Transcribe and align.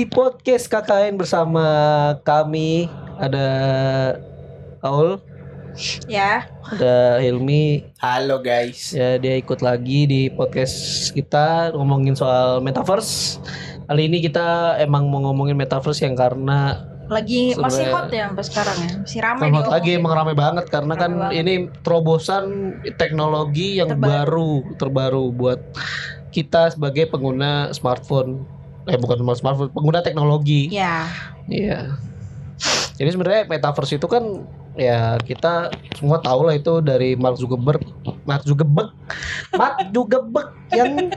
Di 0.00 0.08
podcast 0.08 0.64
KKN 0.64 1.20
bersama 1.20 1.60
kami 2.24 2.88
ada 3.20 3.48
Aul, 4.80 5.20
Ya, 6.08 6.48
ada 6.64 7.20
Hilmi, 7.20 7.84
Halo 8.00 8.40
guys. 8.40 8.96
ya 8.96 9.20
dia 9.20 9.36
ikut 9.36 9.60
lagi 9.60 10.08
di 10.08 10.32
podcast 10.32 11.12
kita 11.12 11.76
ngomongin 11.76 12.16
soal 12.16 12.64
metaverse. 12.64 13.44
Kali 13.84 14.08
ini 14.08 14.24
kita 14.24 14.80
emang 14.80 15.04
mau 15.12 15.20
ngomongin 15.20 15.52
metaverse 15.52 16.00
yang 16.00 16.16
karena 16.16 16.80
lagi 17.12 17.52
masih 17.60 17.92
hot 17.92 18.08
ya 18.08 18.32
sampai 18.32 18.44
sekarang 18.48 18.76
ya. 18.80 18.90
Masih 19.04 19.20
ramai 19.20 19.52
Kan 19.52 19.52
hot 19.52 19.68
lagi 19.68 20.00
emang 20.00 20.16
rame 20.16 20.32
banget 20.32 20.64
karena 20.72 20.96
kan 20.96 21.12
Rame 21.12 21.22
banget. 21.28 21.40
ini 21.44 21.54
terobosan 21.84 22.44
teknologi 22.96 23.76
yang 23.76 23.92
Terbaru. 23.92 24.08
baru 24.08 24.50
terbaru 24.80 25.24
buat 25.28 25.60
kita 26.32 26.72
sebagai 26.72 27.04
pengguna 27.12 27.68
smartphone. 27.76 28.48
Eh 28.90 28.98
bukan 28.98 29.22
cuma 29.22 29.38
smartphone, 29.38 29.70
pengguna 29.70 30.02
teknologi. 30.02 30.66
Ya, 30.68 31.06
Iya. 31.46 31.94
Jadi 33.00 33.08
sebenarnya 33.16 33.48
metaverse 33.48 33.96
itu 33.96 34.04
kan 34.04 34.44
ya 34.76 35.16
kita 35.24 35.72
semua 35.96 36.20
tahu 36.20 36.44
lah 36.44 36.54
itu 36.60 36.84
dari 36.84 37.16
Mark 37.16 37.40
Zuckerberg, 37.40 37.80
Mark 38.28 38.44
Zuckerberg, 38.44 38.92
Mark 39.56 39.88
Zuckerberg 39.88 40.52
yang 40.68 41.08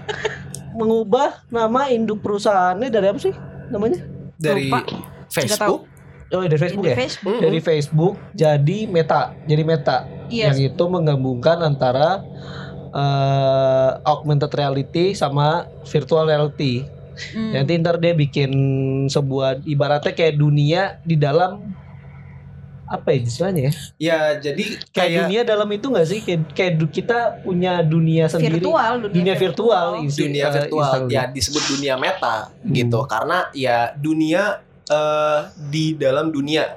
mengubah 0.80 1.44
nama 1.52 1.92
induk 1.92 2.24
perusahaannya 2.24 2.88
dari 2.88 3.08
apa 3.12 3.20
sih 3.20 3.36
namanya? 3.68 4.00
Dari 4.40 4.72
Lupa. 4.72 4.80
Facebook. 5.28 5.92
Oh 6.34 6.42
dari 6.42 6.58
Facebook 6.58 6.86
di 6.88 6.92
ya? 6.94 6.98
Facebook. 6.98 7.38
Dari 7.44 7.60
Facebook 7.62 8.14
jadi 8.34 8.78
Meta, 8.90 9.38
jadi 9.46 9.62
Meta 9.62 9.98
Iya. 10.34 10.50
yang 10.50 10.74
itu 10.74 10.84
menggabungkan 10.90 11.62
antara 11.62 12.26
eh, 12.94 13.92
augmented 14.06 14.50
reality 14.54 15.14
sama 15.14 15.70
virtual 15.86 16.26
reality. 16.26 16.86
Hmm. 17.32 17.52
Nanti 17.54 17.72
ntar 17.78 17.98
dia 17.98 18.12
bikin 18.12 18.52
sebuah 19.06 19.62
ibaratnya 19.64 20.12
kayak 20.12 20.36
dunia 20.36 20.82
di 21.02 21.16
dalam 21.16 21.74
apa 22.86 23.10
ya 23.10 23.20
istilahnya 23.20 23.62
ya? 23.64 23.74
Ya 23.98 24.20
jadi 24.40 24.64
Kayak, 24.64 24.92
kayak 24.92 25.20
dunia 25.24 25.42
dalam 25.44 25.70
itu 25.72 25.86
nggak 25.88 26.06
sih? 26.06 26.20
Kayak, 26.20 26.42
kayak 26.52 26.74
kita 26.90 27.20
punya 27.42 27.80
dunia 27.80 28.28
sendiri. 28.28 28.60
virtual, 28.60 28.92
dunia, 29.00 29.14
Dunia 29.16 29.36
virtual, 29.36 29.88
isi- 30.04 30.22
dunia 30.22 30.44
eh, 30.44 30.54
virtual 30.54 30.92
istilahnya. 31.02 31.10
ya 31.10 31.24
disebut 31.28 31.64
dunia 31.70 31.94
meta 31.96 32.38
Hmm. 32.54 32.70
gitu 32.72 33.00
karena 33.06 33.38
ya 33.52 33.78
dunia 33.94 34.62
eh, 34.86 35.40
di 35.66 35.96
dalam 35.96 36.30
dunia 36.30 36.76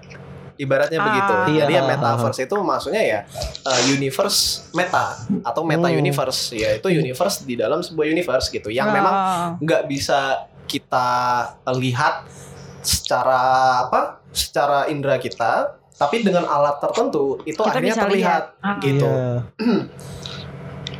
ibaratnya 0.56 0.98
Ah. 0.98 1.06
begitu. 1.06 1.32
Iya. 1.48 1.60
Jadi 1.62 1.72
ya 1.72 1.82
metaverse 1.86 2.40
itu 2.42 2.56
maksudnya 2.58 3.02
ya 3.02 3.20
eh, 3.62 3.80
universe 3.90 4.40
meta 4.72 5.14
atau 5.42 5.62
meta 5.62 5.86
Hmm. 5.86 5.96
universe 5.96 6.52
ya 6.52 6.74
itu 6.74 6.88
universe 6.88 7.42
di 7.42 7.54
dalam 7.54 7.80
sebuah 7.80 8.06
universe 8.06 8.48
gitu 8.48 8.68
yang 8.68 8.88
Ah. 8.88 8.94
memang 8.94 9.14
nggak 9.60 9.82
bisa 9.84 10.44
kita 10.64 11.08
lihat 11.72 12.26
secara 12.80 13.40
apa 13.82 14.00
secara 14.30 14.86
indera 14.86 15.16
kita 15.16 15.74
tapi 15.92 16.20
dengan 16.20 16.44
alat 16.44 16.76
tertentu 16.78 17.40
itu 17.42 17.56
Kita 17.56 17.66
akhirnya 17.66 17.94
terlihat 17.96 18.12
lihat. 18.12 18.44
Ah. 18.60 18.76
gitu 18.78 19.06
Iya. 19.06 19.32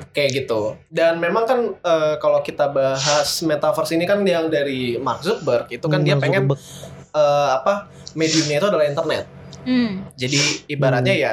kayak 0.09 0.31
gitu 0.35 0.61
dan 0.89 1.17
memang 1.17 1.45
kan 1.45 1.61
eh, 1.77 2.15
kalau 2.17 2.41
kita 2.41 2.67
bahas 2.69 3.29
metaverse 3.43 3.93
ini 3.93 4.05
kan 4.05 4.25
yang 4.25 4.49
dari 4.49 4.97
Mark 4.97 5.21
Zuckerberg 5.21 5.69
itu 5.69 5.85
kan 5.85 6.01
Hmm, 6.01 6.07
dia 6.07 6.17
pengen 6.17 6.49
eh, 6.49 7.49
apa 7.53 7.87
mediumnya 8.15 8.57
itu 8.57 8.67
adalah 8.67 8.87
internet 8.87 9.29
Hmm. 9.67 10.07
jadi 10.15 10.39
ibaratnya 10.67 11.13
Hmm. 11.13 11.25
ya 11.27 11.33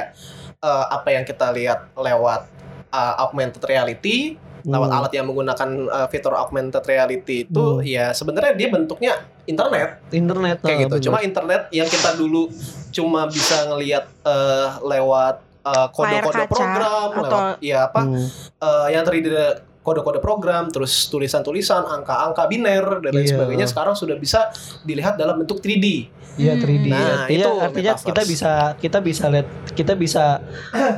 eh, 0.58 0.84
apa 0.90 1.08
yang 1.08 1.22
kita 1.22 1.48
lihat 1.50 1.94
lewat 1.94 2.42
eh, 2.90 3.14
augmented 3.18 3.62
reality 3.62 4.34
lewat 4.64 4.88
Hmm. 4.88 4.98
alat 4.98 5.12
yang 5.12 5.26
menggunakan 5.26 5.68
eh, 5.86 6.06
fitur 6.08 6.34
augmented 6.34 6.82
reality 6.82 7.44
itu 7.44 7.64
Hmm. 7.78 7.84
ya 7.84 8.10
sebenarnya 8.10 8.52
dia 8.52 8.68
bentuknya 8.68 9.12
internet 9.44 10.02
internet 10.10 10.56
kayak 10.58 10.74
ah, 10.74 10.80
gitu. 10.82 10.94
bener. 10.94 11.04
Cuma 11.04 11.18
internet 11.20 11.62
yang 11.70 11.86
kita 11.86 12.10
dulu 12.14 12.48
cuma 12.90 13.24
bisa 13.26 13.68
ngelihat 13.68 14.04
eh, 14.24 14.68
lewat 14.82 15.36
kode-kode 15.64 16.44
kaca 16.44 16.44
program, 16.44 17.08
atau- 17.08 17.24
lewat 17.24 17.56
ya 17.60 17.88
apa 17.88 18.00
Hmm. 18.02 18.26
eh, 18.60 18.86
yang 18.90 19.02
terdiri 19.02 19.64
kode-kode 19.84 20.18
program, 20.18 20.66
terus 20.66 21.06
tulisan-tulisan, 21.06 21.84
angka-angka 21.84 22.48
biner 22.48 23.04
dan 23.04 23.12
lain 23.12 23.22
Iya. 23.22 23.36
sebagainya 23.36 23.66
sekarang 23.68 23.92
sudah 23.92 24.16
bisa 24.16 24.48
dilihat 24.80 25.14
dalam 25.14 25.36
bentuk 25.36 25.60
3D. 25.60 26.08
Iya 26.34 26.56
Hmm. 26.56 26.64
3D. 26.64 26.86
Nah, 26.88 26.98
artinya 27.20 27.30
itu 27.30 27.50
artinya 27.60 27.92
metaverse. 27.92 28.08
kita 28.08 28.22
bisa 28.24 28.52
kita 28.80 28.98
bisa 28.98 29.24
lihat 29.28 29.46
kita 29.70 29.92
bisa 29.94 30.24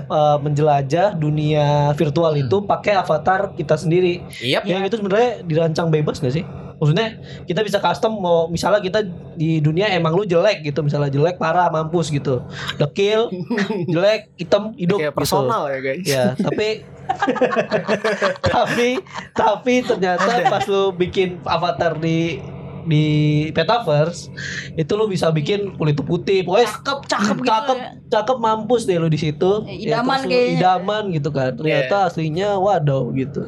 uh, 0.08 0.38
menjelajah 0.38 1.12
dunia 1.12 1.66
virtual 1.92 2.32
itu 2.32 2.62
pakai 2.62 2.94
avatar 2.94 3.52
kita 3.52 3.74
sendiri. 3.74 4.22
Yap. 4.38 4.64
Yang 4.64 4.80
itu 4.86 4.94
sebenarnya 4.96 5.30
dirancang 5.42 5.90
bebas 5.90 6.18
gak 6.18 6.32
sih? 6.32 6.46
Maksudnya 6.76 7.08
kita 7.44 7.60
bisa 7.60 7.80
custom 7.80 8.12
mau 8.14 8.46
misalnya 8.46 8.80
kita 8.80 9.00
di 9.32 9.58
dunia 9.58 9.88
emang 9.90 10.12
lu 10.12 10.24
jelek 10.24 10.60
gitu, 10.62 10.80
misalnya 10.80 11.08
jelek 11.08 11.36
parah 11.36 11.68
mampus 11.68 12.08
gitu. 12.08 12.44
Dekil, 12.76 13.32
jelek, 13.92 14.28
hitam, 14.36 14.72
hidup 14.74 15.00
Kayak 15.00 15.10
gitu. 15.10 15.18
personal 15.18 15.62
ya 15.66 15.78
guys. 15.80 16.04
Ya, 16.04 16.24
tapi 16.36 16.84
tapi 18.46 19.00
tapi 19.32 19.74
ternyata 19.82 20.26
pas 20.46 20.64
lu 20.64 20.92
bikin 20.92 21.40
avatar 21.42 21.96
di 21.96 22.40
di 22.86 23.06
metaverse 23.50 24.30
itu 24.72 24.92
lu 24.94 25.10
bisa 25.10 25.26
bikin 25.28 25.74
kulit 25.74 25.98
putih 25.98 26.46
pokoknya 26.46 26.70
Cakep, 26.70 26.98
cakep 27.04 27.36
gitu 27.36 27.50
cakep 27.50 27.76
ya. 27.76 27.88
cakep 28.08 28.36
mampus 28.38 28.86
deh 28.86 28.94
lu 28.94 29.10
di 29.10 29.18
situ 29.18 29.66
Ya, 29.66 29.98
idaman 29.98 30.22
terus 30.22 30.22
lu 30.22 30.30
kayaknya. 30.30 30.54
idaman 30.56 31.02
gitu 31.10 31.28
kan 31.30 31.50
ternyata 31.52 31.96
aslinya 32.06 32.48
waduh 32.54 33.10
gitu 33.10 33.42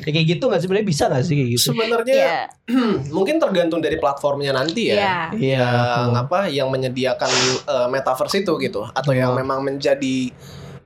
ya, 0.00 0.08
kayak 0.08 0.26
gitu 0.30 0.48
nggak 0.48 0.60
sebenarnya 0.64 0.88
bisa 0.88 1.04
nggak 1.06 1.22
sih 1.22 1.34
kayak 1.36 1.50
gitu 1.52 1.64
Sebenarnya 1.68 2.14
Iya. 2.16 2.38
mungkin 3.12 3.36
tergantung 3.36 3.78
dari 3.78 3.96
platformnya 3.96 4.56
nanti 4.56 4.88
ya. 4.88 4.96
Iya. 4.96 5.16
iya 5.36 5.68
yang 6.00 6.16
apa 6.16 6.48
yang 6.48 6.68
menyediakan 6.68 7.32
eh, 7.60 7.86
metaverse 7.86 8.40
itu 8.40 8.56
gitu 8.58 8.80
atau 8.86 9.12
yang 9.12 9.30
Hmm. 9.30 9.44
memang 9.44 9.60
menjadi 9.62 10.32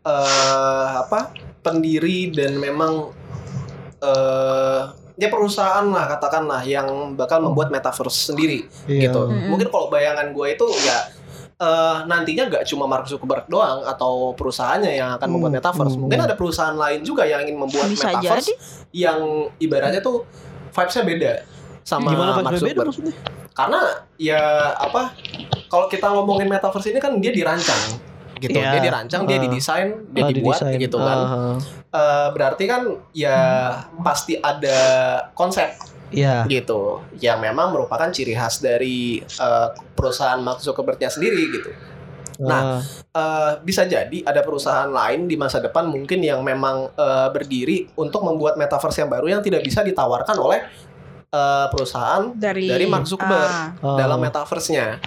eh 0.03 0.88
apa 0.98 1.30
pendiri 1.64 2.28
dan 2.30 2.60
memang 2.60 3.08
eh 3.98 4.82
ya 5.14 5.30
perusahaan 5.30 5.86
lah 5.88 6.10
katakanlah 6.10 6.60
yang 6.62 7.14
bakal 7.14 7.38
membuat 7.41 7.70
metaverse 7.70 8.30
sendiri 8.30 8.66
Iya. 8.84 9.08
gitu 9.08 9.30
Mm-mm. 9.30 9.47
mungkin 9.48 9.70
kalau 9.70 9.86
bayangan 9.86 10.34
gue 10.34 10.47
itu 10.53 10.66
ya 10.82 10.98
eh 11.54 11.97
nantinya 12.10 12.50
nggak 12.50 12.66
cuma 12.66 12.84
Mark 12.84 13.06
Zuckerberg 13.06 13.47
doang 13.47 13.86
atau 13.86 14.34
perusahaannya 14.34 14.91
yang 14.91 15.14
akan 15.14 15.28
membuat 15.30 15.54
Hmm, 15.54 15.58
metaverse 15.62 15.94
hmm, 15.94 16.03
mungkin 16.03 16.19
hmm. 16.19 16.26
ada 16.26 16.34
perusahaan 16.34 16.74
lain 16.74 17.00
juga 17.00 17.22
yang 17.24 17.47
ingin 17.47 17.56
membuat 17.56 17.86
Bisa 17.86 18.10
metaverse 18.10 18.50
jadi. 18.50 18.54
yang 18.92 19.20
ibaratnya 19.56 20.03
tuh 20.03 20.26
vibesnya 20.74 21.04
beda 21.06 21.32
sama 21.86 22.10
gimana 22.10 22.30
Mark 22.34 22.44
Mas 22.44 22.53
beda 22.53 22.60
Zuckerberg 22.60 22.88
maksudnya 22.91 23.14
karena 23.54 23.80
ya 24.19 24.42
apa 24.74 25.14
kalau 25.70 25.86
kita 25.86 26.10
ngomongin 26.10 26.50
metaverse 26.50 26.91
ini 26.91 26.98
kan 26.98 27.14
dia 27.22 27.30
dirancang 27.30 28.03
gitu 28.44 28.55
Iya. 28.55 28.71
dia 28.71 28.81
dirancang 28.82 29.22
dia 29.25 29.37
Ah. 29.37 29.43
didesain 29.43 29.88
dia 30.09 30.22
Ah, 30.22 30.28
dibuat 30.28 30.59
didesain. 30.59 30.78
gitu 30.78 30.99
kan 30.99 31.19
Ah, 31.19 31.56
Eh, 31.91 32.28
berarti 32.31 32.65
kan 32.65 32.82
ya 33.12 33.38
pasti 33.99 34.34
ada 34.37 34.78
konsep 35.32 35.72
Iya. 36.10 36.43
gitu 36.44 37.00
yang 37.16 37.38
memang 37.38 37.71
merupakan 37.71 38.06
ciri 38.09 38.33
khas 38.33 38.59
dari 38.59 39.19
eh, 39.19 39.66
perusahaan 39.93 40.38
Mark 40.38 40.60
Zuckerberg-nya 40.60 41.09
sendiri 41.09 41.43
gitu 41.50 41.71
Ah, 42.37 42.43
Nah, 42.43 42.62
Eh, 43.09 43.53
bisa 43.62 43.87
jadi 43.87 44.19
ada 44.21 44.43
perusahaan 44.43 44.91
lain 44.91 45.25
di 45.25 45.34
masa 45.34 45.59
depan 45.59 45.87
mungkin 45.87 46.19
yang 46.19 46.43
memang 46.43 46.91
eh, 46.93 47.28
berdiri 47.31 47.87
untuk 47.94 48.22
membuat 48.22 48.54
metaverse 48.54 48.99
yang 48.99 49.09
baru 49.09 49.27
yang 49.28 49.38
tidak 49.38 49.62
bisa 49.62 49.81
ditawarkan 49.81 50.34
oleh 50.37 50.59
eh, 51.31 51.66
perusahaan 51.69 52.30
Dari 52.30 52.66
dari 52.66 52.86
Mark 52.86 53.07
Zuckerberg 53.07 53.47
Ah. 53.48 53.71
ah. 53.77 53.95
dalam 53.97 54.18
metaverse-nya 54.18 54.98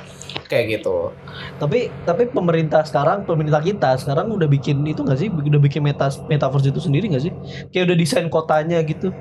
kayak 0.48 0.80
gitu. 0.80 1.12
Tapi 1.60 1.92
tapi 2.08 2.28
pemerintah 2.32 2.82
sekarang 2.88 3.28
pemerintah 3.28 3.62
kita 3.62 4.00
sekarang 4.00 4.32
udah 4.32 4.48
bikin 4.48 4.82
itu 4.88 5.04
nggak 5.04 5.20
sih? 5.20 5.28
Udah 5.30 5.62
bikin 5.62 5.84
meta 5.84 6.08
metaverse 6.28 6.72
itu 6.72 6.82
sendiri 6.82 7.12
nggak 7.12 7.24
sih? 7.24 7.34
Kayak 7.72 7.94
udah 7.94 7.98
desain 8.00 8.28
kotanya 8.32 8.80
gitu. 8.84 9.12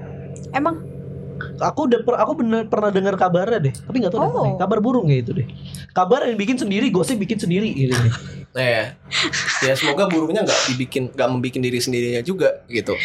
Emang 0.55 0.97
Aku 1.61 1.89
udah 1.89 2.01
per- 2.01 2.21
aku 2.21 2.33
bener 2.41 2.65
pernah 2.69 2.89
dengar 2.89 3.17
kabarnya 3.17 3.61
deh. 3.69 3.75
Tapi 3.77 3.97
nggak 4.01 4.13
tahu 4.13 4.25
deh, 4.25 4.53
Oh. 4.57 4.57
kabar 4.57 4.79
burung 4.81 5.09
ya 5.09 5.21
itu 5.21 5.37
deh. 5.37 5.45
Kabar 5.93 6.25
yang 6.29 6.37
bikin 6.37 6.57
sendiri, 6.57 6.89
gosip 6.89 7.21
bikin 7.21 7.37
sendiri 7.37 7.69
gitu 7.73 7.93
deh. 7.93 8.15
Nah, 8.57 8.65
ya. 8.65 8.85
ya 9.65 9.73
semoga 9.77 10.09
burungnya 10.09 10.45
nggak 10.49 10.61
dibikin 10.73 11.13
nggak 11.13 11.29
membikin 11.29 11.61
diri 11.61 11.77
sendirinya 11.77 12.25
juga 12.25 12.65
gitu. 12.73 12.97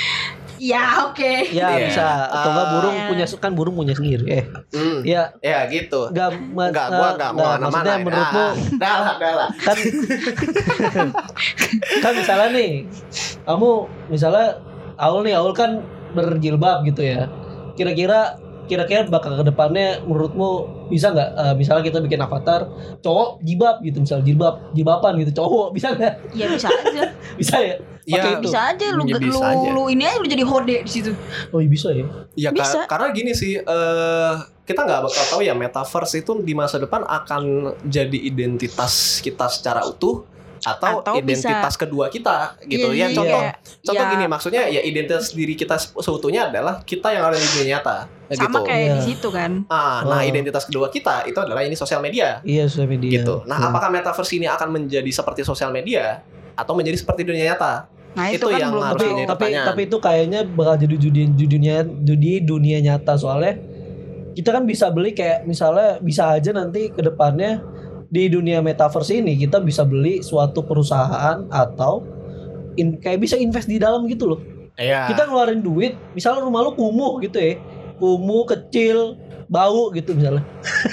Ya 0.61 0.83
oke. 1.03 1.33
Ya 1.49 1.67
Iya. 1.73 1.83
bisa 1.83 2.05
atau 2.29 2.47
nggak 2.51 2.63
Ah. 2.63 2.71
burung 2.71 2.95
punya 3.09 3.25
kan 3.35 3.51
burung 3.51 3.73
punya 3.73 3.91
sendiri. 3.91 4.23
Eh, 4.29 4.43
Hmm. 4.69 4.99
ya 5.01 5.27
Ya 5.41 5.65
gitu. 5.65 6.07
nggak 6.07 6.29
ma- 6.53 6.69
Enggak, 6.69 6.87
gua 6.87 7.01
eh, 7.01 7.11
enggak 7.11 7.31
mau 7.31 7.39
nggak, 7.39 7.51
mana-mana. 7.51 7.65
maksudnya 7.65 7.95
menurutmu 7.99 8.39
Ah, 8.39 8.51
dah 8.77 8.95
lah, 8.95 9.13
dah 9.17 9.33
lah. 9.35 9.47
kan 9.57 9.75
kan 12.03 12.11
misalnya 12.13 12.47
nih 12.51 12.71
kamu 13.43 13.69
misalnya 14.07 14.47
Aul 14.97 15.23
nih 15.23 15.33
Aul 15.33 15.51
kan 15.51 15.81
berjilbab 16.11 16.83
gitu 16.83 17.01
ya 17.01 17.27
kira-kira 17.73 18.35
kira-kira 18.67 19.07
bakal 19.07 19.35
ke 19.35 19.43
depannya 19.43 19.99
menurutmu 20.03 20.67
bisa 20.91 21.07
nggak 21.09 21.29
eh, 21.33 21.53
misalnya 21.55 21.83
kita 21.83 21.97
bikin 21.99 22.19
avatar 22.19 22.67
cowok 22.99 23.39
jilbab 23.39 23.79
gitu 23.79 23.97
misalnya 23.97 24.25
jilbab 24.25 24.55
jilbaban 24.71 25.13
gitu 25.17 25.31
cowok 25.33 25.67
bisa 25.71 25.88
nggak 25.91 26.13
Ya 26.31 26.45
bisa 26.47 26.67
aja. 26.69 27.01
bisa 27.39 27.57
ya 27.57 27.75
Ya, 28.01 28.17
itu. 28.33 28.43
bisa 28.43 28.59
aja 28.67 28.88
lu 28.91 29.05
Ya, 29.05 29.13
lu, 29.15 29.29
bisa 29.29 29.45
aja. 29.47 29.67
lu 29.69 29.83
ini 29.88 30.03
aja 30.03 30.17
lu 30.17 30.25
jadi 30.25 30.41
hode 30.41 30.77
di 30.81 30.89
situ. 30.91 31.13
oh 31.47 31.57
iya 31.57 31.69
bisa 31.69 31.88
ya 31.89 32.05
Ya 32.35 32.49
ka- 32.49 32.57
Bisa. 32.57 32.79
karena 32.85 33.07
gini 33.09 33.31
sih, 33.31 33.55
eh 33.55 34.33
kita 34.63 34.81
nggak 34.81 35.01
bakal 35.01 35.23
tahu 35.27 35.41
ya 35.41 35.53
metaverse 35.53 36.17
itu 36.17 36.33
di 36.39 36.51
masa 36.51 36.75
depan 36.77 37.01
akan 37.01 37.44
jadi 37.83 38.17
identitas 38.17 38.94
kita 39.19 39.45
secara 39.47 39.83
utuh 39.83 40.25
atau, 40.61 41.01
Atau 41.01 41.17
identitas 41.17 41.73
kedua 41.73 42.05
kita 42.07 42.53
gitu 42.63 42.93
ya. 42.93 43.09
Iya, 43.09 43.17
Contoh, 43.17 43.41
iya. 43.41 43.51
contoh 43.81 44.03
Ya, 44.03 44.11
gini 44.13 44.25
maksudnya 44.25 44.63
ya 44.69 44.79
identitas 44.79 45.33
diri 45.33 45.53
kita 45.53 45.73
se- 45.75 45.89
seutuhnya 45.95 46.47
adalah 46.47 46.81
kita 46.81 47.09
yang 47.09 47.25
ada 47.25 47.33
di 47.33 47.47
dunia 47.47 47.75
nyata. 47.75 48.05
Sama 48.31 48.61
gitu. 48.61 48.69
kayak 48.69 48.79
Iya. 48.79 48.93
di 48.93 49.01
situ 49.03 49.27
kan. 49.27 49.51
Ah, 49.67 50.05
nah 50.05 50.21
Oh. 50.21 50.23
identitas 50.23 50.63
kedua 50.63 50.87
kita 50.87 51.25
itu 51.25 51.35
adalah 51.35 51.61
ini 51.61 51.73
sosial 51.73 51.99
media 51.99 52.39
iya 52.41 52.63
sosial 52.63 52.87
media 52.87 53.19
gitu. 53.19 53.43
Nah, 53.43 53.57
Hmm. 53.57 53.67
apakah 53.67 53.89
metaverse 53.89 54.31
ini 54.33 54.45
akan 54.45 54.69
menjadi 54.71 55.11
seperti 55.11 55.41
sosial 55.41 55.69
media 55.69 56.21
atau 56.53 56.71
menjadi 56.71 56.95
seperti 56.95 57.25
dunia 57.25 57.51
nyata? 57.51 57.89
Nah 58.11 58.27
itu, 58.27 58.43
Itu 58.43 58.47
kan 58.51 58.59
yang 58.59 58.71
belum 58.71 58.85
harus 58.85 58.99
tapi 59.01 59.23
tapi 59.25 59.45
tapi 59.55 59.81
itu 59.87 59.97
kayaknya 59.97 60.39
bakal 60.45 60.75
jadi 60.77 60.95
dunia 60.95 61.25
dunia 61.31 61.75
di 62.11 62.33
dunia 62.39 62.77
nyata 62.79 63.15
soalnya 63.15 63.55
kita 64.31 64.49
kan 64.49 64.63
bisa 64.63 64.87
beli 64.87 65.11
kayak 65.11 65.43
misalnya 65.43 65.99
bisa 65.99 66.31
aja 66.31 66.51
nanti 66.51 66.87
ke 66.87 67.01
depannya 67.01 67.59
di 68.11 68.27
dunia 68.27 68.59
metaverse 68.59 69.23
ini 69.23 69.39
kita 69.39 69.63
bisa 69.63 69.87
beli 69.87 70.19
suatu 70.19 70.67
perusahaan 70.67 71.47
atau 71.47 72.03
in- 72.75 72.99
kayak 72.99 73.23
bisa 73.23 73.39
invest 73.39 73.71
di 73.71 73.79
dalam 73.79 74.03
gitu 74.11 74.35
loh. 74.35 74.39
Iya. 74.75 75.07
Kita 75.07 75.31
ngeluarin 75.31 75.63
duit, 75.63 75.95
misalnya 76.11 76.43
rumah 76.43 76.67
lu 76.67 76.75
kumuh 76.75 77.23
gitu 77.23 77.39
ya. 77.39 77.55
Kumuh 78.01 78.43
kecil, 78.49 79.15
bau 79.51 79.91
gitu 79.91 80.15
misalnya. 80.15 80.47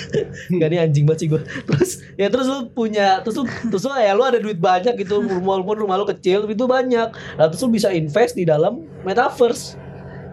Gak 0.61 0.69
nih 0.71 0.79
anjing 0.83 1.07
banget 1.07 1.21
sih 1.25 1.29
gue. 1.31 1.41
Terus 1.43 1.91
ya 2.19 2.27
terus 2.27 2.47
lu 2.51 2.71
punya 2.75 3.23
terus 3.23 3.39
lu 3.39 3.45
terus 3.47 3.83
lu 3.87 3.95
ya 3.95 4.13
lu 4.19 4.27
ada 4.27 4.43
duit 4.43 4.59
banyak 4.59 4.99
gitu 4.99 5.23
walaupun 5.23 5.79
rumah 5.79 5.95
lu 5.95 6.07
kecil 6.07 6.43
tapi 6.45 6.59
itu 6.59 6.67
banyak. 6.67 7.09
Nah 7.39 7.45
terus 7.47 7.63
lu 7.63 7.71
bisa 7.71 7.95
invest 7.95 8.35
di 8.35 8.43
dalam 8.43 8.83
metaverse. 9.07 9.79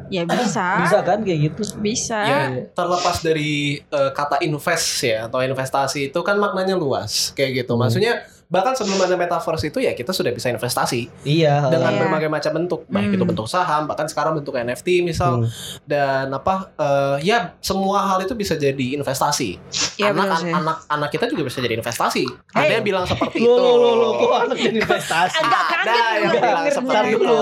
Ya 0.09 0.23
bisa. 0.27 0.85
Bisa 0.85 0.99
kan 1.01 1.21
kayak 1.25 1.39
gitu. 1.51 1.61
Bisa. 1.81 2.19
Ya, 2.21 2.41
terlepas 2.71 3.21
dari 3.25 3.81
eh, 3.81 4.11
kata 4.13 4.41
invest 4.45 5.01
ya 5.01 5.25
atau 5.25 5.41
investasi 5.41 6.13
itu 6.13 6.19
kan 6.21 6.37
maknanya 6.37 6.77
luas 6.77 7.33
kayak 7.33 7.65
gitu. 7.65 7.73
Hmm. 7.75 7.87
Maksudnya 7.87 8.25
bahkan 8.45 8.71
sebelum 8.71 8.99
ada 8.99 9.15
metaverse 9.15 9.65
itu 9.65 9.79
ya 9.79 9.91
kita 9.91 10.09
sudah 10.09 10.29
bisa 10.29 10.47
investasi 10.47 11.09
Iya. 11.21 11.67
dengan 11.67 11.91
Iya. 11.91 11.99
berbagai 11.99 12.29
macam 12.29 12.51
bentuk, 12.55 12.81
baik 12.85 13.09
Hmm. 13.09 13.15
itu 13.15 13.25
bentuk 13.25 13.47
saham, 13.47 13.85
bahkan 13.85 14.05
sekarang 14.05 14.33
bentuk 14.33 14.53
NFT 14.53 15.01
misal 15.01 15.41
Hmm. 15.41 15.49
dan 15.83 16.29
apa 16.29 16.69
eh, 16.75 17.17
ya 17.23 17.57
semua 17.57 18.05
hal 18.05 18.21
itu 18.21 18.33
bisa 18.33 18.53
jadi 18.53 18.95
investasi. 18.95 19.57
Ya, 19.95 20.11
anak, 20.11 20.37
sih. 20.37 20.51
anak 20.51 20.77
anak 20.85 21.09
kita 21.09 21.25
juga 21.25 21.43
bisa 21.43 21.57
jadi 21.59 21.75
investasi. 21.75 22.23
Ada 22.51 22.61
Hey. 22.61 22.73
yang 22.75 22.85
bilang 22.85 23.05
seperti 23.05 23.37
itu. 23.39 23.49
lo 23.49 23.75
lo 23.75 23.91
lo 23.95 24.09
kok 24.15 24.33
anak 24.45 24.57
jadi 24.57 24.77
investasi. 24.77 25.37
Agak 25.37 25.63
Ada 25.65 25.73
kaget 25.75 25.95
yang 25.95 26.29
gue 26.29 26.41
bilang 26.41 26.65
seperti 26.67 27.07
itu. 27.11 27.35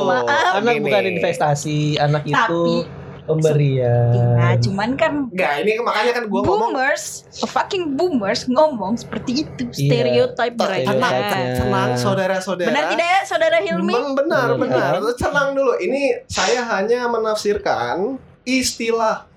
Anak 0.54 0.74
bukan 0.80 1.04
investasi, 1.10 1.78
anak 1.98 2.24
itu 2.24 2.34
Tapi- 2.34 3.03
pemberian. 3.24 4.12
Ya, 4.36 4.60
cuman 4.60 4.90
kan 4.94 5.32
Enggak, 5.32 5.64
ini 5.64 5.80
makanya 5.80 6.12
kan 6.16 6.24
gua 6.28 6.42
ngomong 6.44 6.76
boomers, 6.76 7.24
fucking 7.46 7.96
boomers 7.96 8.46
ngomong 8.46 8.96
seperti 8.96 9.48
itu, 9.48 9.64
Iya. 9.70 9.76
stereotype 9.76 10.56
mereka. 10.56 10.92
tenang, 10.92 11.16
tenang 11.58 11.90
saudara-saudara. 11.96 12.68
Benar 12.70 12.84
tidak 12.92 13.08
ya, 13.08 13.22
saudara 13.24 13.58
Hilmi? 13.60 13.94
Benar, 14.14 14.48
Benar. 14.60 15.00
benar. 15.00 15.16
Tenang 15.16 15.56
dulu. 15.56 15.74
Ini 15.78 16.28
saya 16.28 16.62
hanya 16.68 17.08
menafsirkan 17.08 18.20
istilah 18.44 19.28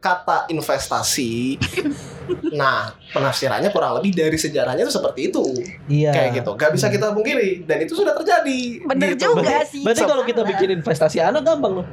kata 0.00 0.48
investasi. 0.48 1.56
nah, 2.60 2.92
penafsirannya 3.08 3.72
kurang 3.72 3.96
lebih 3.96 4.12
dari 4.12 4.36
sejarahnya 4.36 4.84
itu 4.84 4.92
seperti 4.92 5.32
itu. 5.32 5.44
Iya. 5.88 6.12
Kayak 6.12 6.30
gitu. 6.44 6.50
Gak 6.56 6.70
bisa 6.76 6.92
kita 6.92 7.12
pungkiri 7.12 7.64
dan 7.64 7.80
itu 7.80 7.96
sudah 7.96 8.12
terjadi. 8.12 8.84
Bener 8.84 9.16
gitu. 9.16 9.32
juga 9.32 9.40
Berarti, 9.64 9.68
sih. 9.72 9.82
berarti 9.84 10.02
kalau 10.04 10.24
kita 10.24 10.42
bikin 10.44 10.68
investasi 10.76 11.24
anak 11.24 11.44
gampang 11.44 11.80
loh. 11.80 11.86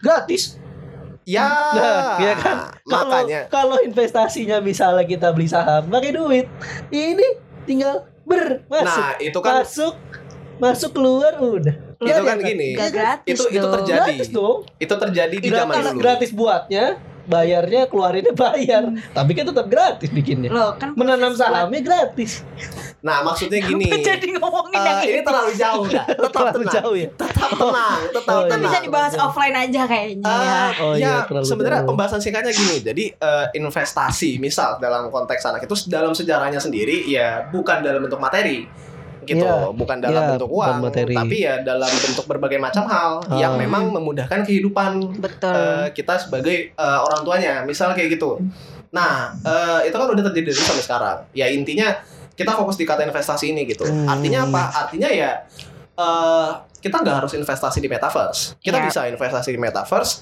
Gratis. 0.00 0.56
Ya, 1.22 1.46
Nah, 1.72 2.18
iya 2.18 2.34
kan? 2.34 2.56
Kalau 2.82 3.06
makanya. 3.06 3.40
kalau 3.46 3.76
investasinya 3.78 4.58
misalnya 4.58 5.04
kita 5.04 5.30
beli 5.30 5.46
saham 5.46 5.86
pakai 5.86 6.10
duit, 6.10 6.46
ini 6.88 7.26
tinggal 7.62 8.02
ber 8.22 8.66
masuk 8.66 8.90
Nah, 9.04 9.14
itu 9.18 9.38
kan 9.38 9.54
masuk 9.60 9.94
masuk 10.58 10.90
keluar 10.92 11.38
udah. 11.38 11.74
itu 11.96 12.02
Iya 12.02 12.18
kan 12.18 12.34
kan? 12.34 12.38
gini. 12.40 12.68
Gak 12.74 12.90
gratis 12.90 13.30
Itu 13.30 13.44
itu 13.48 13.62
terjadi. 13.64 13.98
Gratis 14.10 14.28
dong. 14.28 14.58
Itu 14.76 14.94
terjadi 14.96 15.36
di 15.38 15.48
zaman 15.48 15.74
dulu. 15.78 15.98
gratis 15.98 16.30
buatnya, 16.30 16.84
bayarnya 17.24 17.86
keluarinnya 17.86 18.34
bayar. 18.34 18.82
Tapi 19.10 19.30
kan 19.32 19.44
tetap 19.44 19.66
gratis 19.66 20.08
bikinnya. 20.08 20.48
Loh 20.48 20.74
kan 20.74 20.92
Menanam 20.92 21.32
sahamnya 21.32 21.80
gratis. 21.80 22.42
Nah, 23.00 23.22
maksudnya 23.22 23.58
gini. 23.60 23.90
Jadi 23.90 24.30
ngomongin 24.32 24.72
eh, 24.72 24.82
yang 24.84 24.98
ini 25.04 25.20
terlalu 25.20 25.52
jauh 25.52 25.84
dah. 25.86 26.06
Tetap 26.22 26.30
Terlalu 26.32 26.54
tenang. 26.62 26.74
jauh 26.76 26.94
ya. 26.94 27.08
Tetap 27.12 27.50
tenang, 27.52 27.98
tetap 28.08 28.30
Oh, 28.32 28.42
tenang. 28.44 28.60
bisa 28.62 28.78
dibahas 28.78 29.12
offline 29.16 29.56
aja 29.56 29.82
kayaknya. 29.84 30.24
Ah, 30.24 30.70
Oh, 30.78 30.94
ya, 30.94 31.26
iya, 31.26 31.42
sebenarnya 31.42 31.82
jauh. 31.82 31.88
pembahasan 31.90 32.18
singkatnya 32.18 32.52
gini. 32.52 32.76
Jadi 32.78 33.04
eh, 33.10 33.46
investasi, 33.52 34.38
misal 34.38 34.78
dalam 34.78 35.08
konteks 35.08 35.42
anak 35.44 35.62
itu 35.62 35.74
dalam 35.86 36.12
sejarahnya 36.12 36.58
sendiri 36.58 37.02
ya 37.04 37.48
bukan 37.48 37.82
dalam 37.82 38.00
bentuk 38.00 38.18
materi, 38.18 38.70
gitu, 39.24 39.40
Iya, 39.40 39.70
bukan 39.70 39.96
dalam 39.98 40.18
iya, 40.18 40.30
bentuk 40.32 40.50
uang, 40.50 40.76
materi. 40.80 41.14
tapi 41.14 41.36
ya 41.40 41.54
dalam 41.60 41.88
bentuk 41.88 42.24
berbagai 42.24 42.58
macam 42.58 42.84
hal 42.84 43.10
yang 43.32 43.54
Ah. 43.54 43.58
memang 43.58 43.88
memudahkan 43.90 44.42
kehidupan 44.42 44.92
Betul. 45.16 45.52
eh, 45.52 45.86
kita 45.90 46.14
sebagai 46.18 46.56
eh, 46.70 46.98
orang 47.00 47.22
tuanya, 47.22 47.62
misal 47.62 47.92
kayak 47.92 48.12
gitu. 48.12 48.38
Nah, 48.90 49.32
eh, 49.38 49.86
itu 49.86 49.94
kan 49.94 50.06
udah 50.06 50.24
terjadi 50.26 50.50
dari 50.50 50.58
sampai 50.58 50.82
sekarang. 50.82 51.18
Ya 51.32 51.46
intinya 51.46 51.88
kita 52.32 52.52
fokus 52.52 52.74
di 52.74 52.84
kata 52.84 53.02
investasi 53.02 53.50
ini 53.50 53.64
gitu. 53.64 53.84
Hmm. 53.84 54.04
Artinya 54.06 54.44
apa? 54.44 54.62
Artinya 54.84 55.08
ya 55.08 55.44
eh, 55.92 56.48
kita 56.78 56.98
nggak 56.98 57.16
harus 57.18 57.32
investasi 57.32 57.78
di 57.78 57.86
metaverse. 57.86 58.56
Kita 58.58 58.76
Iya. 58.76 58.86
bisa 58.86 59.00
investasi 59.06 59.48
di 59.50 59.60
metaverse, 59.60 60.12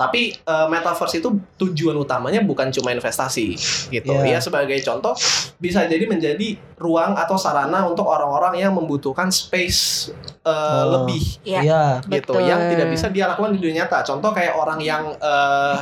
tapi 0.00 0.32
eh, 0.32 0.66
metaverse 0.72 1.20
itu 1.20 1.28
tujuan 1.60 1.92
utamanya 2.00 2.40
bukan 2.40 2.72
cuma 2.72 2.88
investasi 2.96 3.52
gitu. 3.92 4.16
Iya. 4.16 4.24
Ya 4.24 4.38
sebagai 4.40 4.80
contoh 4.80 5.12
bisa 5.60 5.84
jadi 5.84 6.08
menjadi 6.08 6.56
ruang 6.80 7.20
atau 7.20 7.36
sarana 7.36 7.84
untuk 7.84 8.08
orang-orang 8.08 8.64
yang 8.64 8.72
membutuhkan 8.72 9.28
space 9.28 10.08
eh, 10.40 10.48
Oh. 10.80 11.04
lebih 11.04 11.20
Iya. 11.44 11.60
Iya. 11.60 11.84
gitu 12.08 12.32
Betul. 12.32 12.48
yang 12.48 12.60
tidak 12.72 12.88
bisa 12.88 13.12
dia 13.12 13.28
lakukan 13.28 13.52
di 13.52 13.60
dunia 13.60 13.84
nyata. 13.84 14.00
Contoh 14.08 14.32
kayak 14.32 14.56
orang 14.56 14.80
yang 14.80 15.12
eh, 15.12 15.76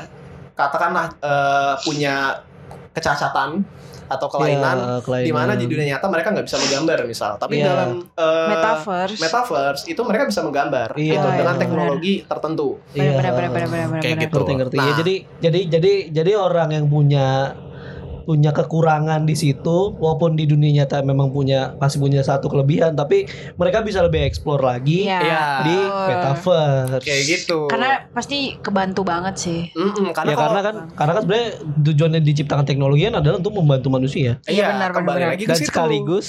katakanlah 0.58 1.14
eh, 1.22 1.74
punya 1.86 2.42
kecacatan 2.90 3.62
atau 4.08 4.26
kelainan 4.26 4.76
Iya, 4.78 4.96
kelainan. 5.00 5.26
di 5.26 5.32
mana 5.32 5.52
di 5.52 5.64
dunia 5.64 5.86
nyata 5.92 6.06
mereka 6.08 6.28
nggak 6.32 6.44
bisa 6.44 6.56
menggambar 6.58 6.98
misal, 7.04 7.32
tapi 7.36 7.60
Iya. 7.60 7.66
dalam 7.68 7.90
eh, 8.08 8.48
Metaverse. 8.48 9.20
metaverse 9.20 9.82
itu 9.86 10.00
mereka 10.02 10.24
bisa 10.26 10.40
menggambar 10.40 10.88
Iya, 10.96 11.12
gitu, 11.14 11.28
iya, 11.28 11.36
dengan 11.36 11.54
benar. 11.54 11.62
teknologi 11.62 12.14
tertentu. 12.24 12.68
Iya. 12.90 13.10
Benar 13.14 13.32
benar 13.32 13.50
benar 13.50 13.68
benar 13.68 13.68
benar. 13.86 14.00
Kayak 14.00 14.16
benar. 14.16 14.24
gitu. 14.24 14.36
ngerti 14.38 14.52
ngerti 14.56 14.76
ya 14.76 14.82
Nah. 14.82 14.96
jadi 14.96 15.14
jadi 15.38 15.60
jadi 15.68 15.92
jadi 16.10 16.32
orang 16.34 16.68
yang 16.72 16.86
punya 16.86 17.28
punya 18.28 18.52
kekurangan 18.52 19.24
di 19.24 19.32
situ 19.32 19.96
walaupun 19.96 20.36
di 20.36 20.44
dunia 20.44 20.84
nyata 20.84 21.00
memang 21.00 21.32
punya 21.32 21.72
masih 21.74 21.96
punya 21.96 22.20
satu 22.20 22.46
kelebihan 22.46 22.92
tapi 22.92 23.24
mereka 23.56 23.80
bisa 23.80 24.04
lebih 24.04 24.20
explore 24.20 24.60
lagi 24.60 25.08
Iya. 25.08 25.18
Iya. 25.18 25.44
di 25.64 25.76
metaverse 25.80 27.00
Kayak 27.00 27.22
gitu. 27.24 27.58
Karena 27.66 28.04
pasti 28.10 28.52
kebantu 28.58 29.00
banget 29.00 29.34
sih. 29.34 29.60
Mm-mm, 29.72 30.12
karena 30.12 30.28
ya 30.28 30.36
kalau- 30.36 30.44
karena 30.44 30.60
kan 30.60 30.74
karena 30.92 31.12
kan 31.14 31.22
sebenarnya 31.24 31.48
tujuannya 31.80 32.20
diciptakan 32.20 32.64
teknologi 32.64 33.02
kan 33.02 33.16
adalah 33.16 33.36
untuk 33.38 33.54
membantu 33.54 33.88
manusia 33.88 34.36
iya 34.44 34.68
benar, 34.68 34.90
benar, 34.90 34.90
kembali 34.92 35.16
benar. 35.18 35.30
lagi 35.32 35.44
ke 35.44 35.48
dan 35.48 35.58
sekaligus 35.62 36.26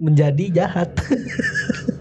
menjadi 0.00 0.44
jahat 0.52 0.90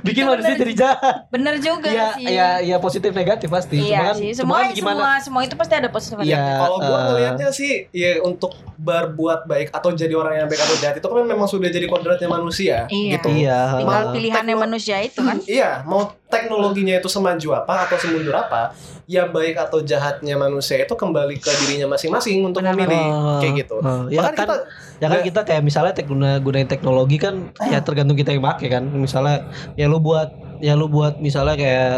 bikin 0.00 0.22
Itu 0.22 0.30
manusia 0.30 0.54
jadi 0.54 0.74
jahat 0.74 1.14
Bener 1.28 1.54
juga 1.56 1.88
ya 1.88 2.14
sih. 2.14 2.24
ya 2.24 2.48
ya 2.60 2.76
positif 2.76 3.10
negatif 3.10 3.48
pasti 3.48 3.76
Iya 3.80 4.10
Cuman- 4.10 4.16
sih. 4.16 4.30
cuman 4.34 4.58
Semua 4.60 4.60
gimana 4.70 4.96
semua 4.96 5.12
semua 5.20 5.42
itu 5.42 5.54
pasti 5.54 5.74
ada 5.74 5.88
positif 5.88 6.16
Iya. 6.18 6.36
negatif. 6.36 6.60
Kalau 6.60 6.76
gua 6.78 6.88
eh, 6.90 7.02
ngelihatnya 7.04 7.48
sih 7.50 7.72
ya 7.90 8.10
untuk 8.20 8.52
berbuat 8.74 9.40
baik 9.44 9.68
atau 9.70 9.90
jadi 9.90 10.12
orang 10.12 10.34
yang 10.36 10.46
baik 10.46 10.60
atau 10.60 10.76
jahat 10.76 10.96
itu 10.96 11.04
kan 11.04 11.24
memang 11.24 11.44
sudah 11.44 11.66
jadi 11.66 11.84
kodratnya 11.84 12.28
manusia 12.28 12.86
Iya. 12.86 13.12
gitu. 13.14 13.28
iya 13.30 13.58
Tinggal 13.74 14.04
Mau 14.04 14.12
pilihannya 14.12 14.56
manusia 14.56 14.96
itu 15.00 15.18
kan. 15.18 15.36
Iya, 15.44 15.82
mau 15.82 16.00
teknologinya 16.24 16.94
itu 16.94 17.08
semaju 17.08 17.48
apa 17.56 17.84
atau 17.84 17.96
semundur 17.96 18.34
apa, 18.34 18.70
ya 19.08 19.24
baik 19.24 19.56
atau 19.56 19.80
jahatnya 19.80 20.36
manusia 20.36 20.84
itu 20.84 20.92
kembali 20.92 21.40
ke 21.40 21.48
dirinya 21.64 21.96
masing-masing 21.96 22.44
untuk 22.44 22.60
Benar, 22.60 22.76
memilih 22.76 23.04
Oh, 23.08 23.40
kayak 23.40 23.54
gitu. 23.64 23.76
oh, 23.80 24.04
ya 24.06 24.20
Bahkan 24.20 24.34
kan, 24.36 24.44
kita 24.44 24.54
ya 25.00 25.06
kan 25.08 25.20
kita 25.24 25.40
kayak 25.42 25.62
misalnya 25.64 25.92
teknologi 25.96 26.44
gunain 26.44 26.68
teknologi 26.68 27.16
kan 27.16 27.34
ya 27.64 27.80
tergantung 27.80 28.14
kita 28.14 28.36
yang 28.36 28.44
pakai 28.44 28.68
kan. 28.68 28.84
Misalnya 28.84 29.48
ya 29.74 29.88
lu 29.88 29.96
buat 29.96 30.28
ya 30.60 30.76
lu 30.76 30.92
buat 30.92 31.16
misalnya 31.18 31.56
kayak 31.56 31.94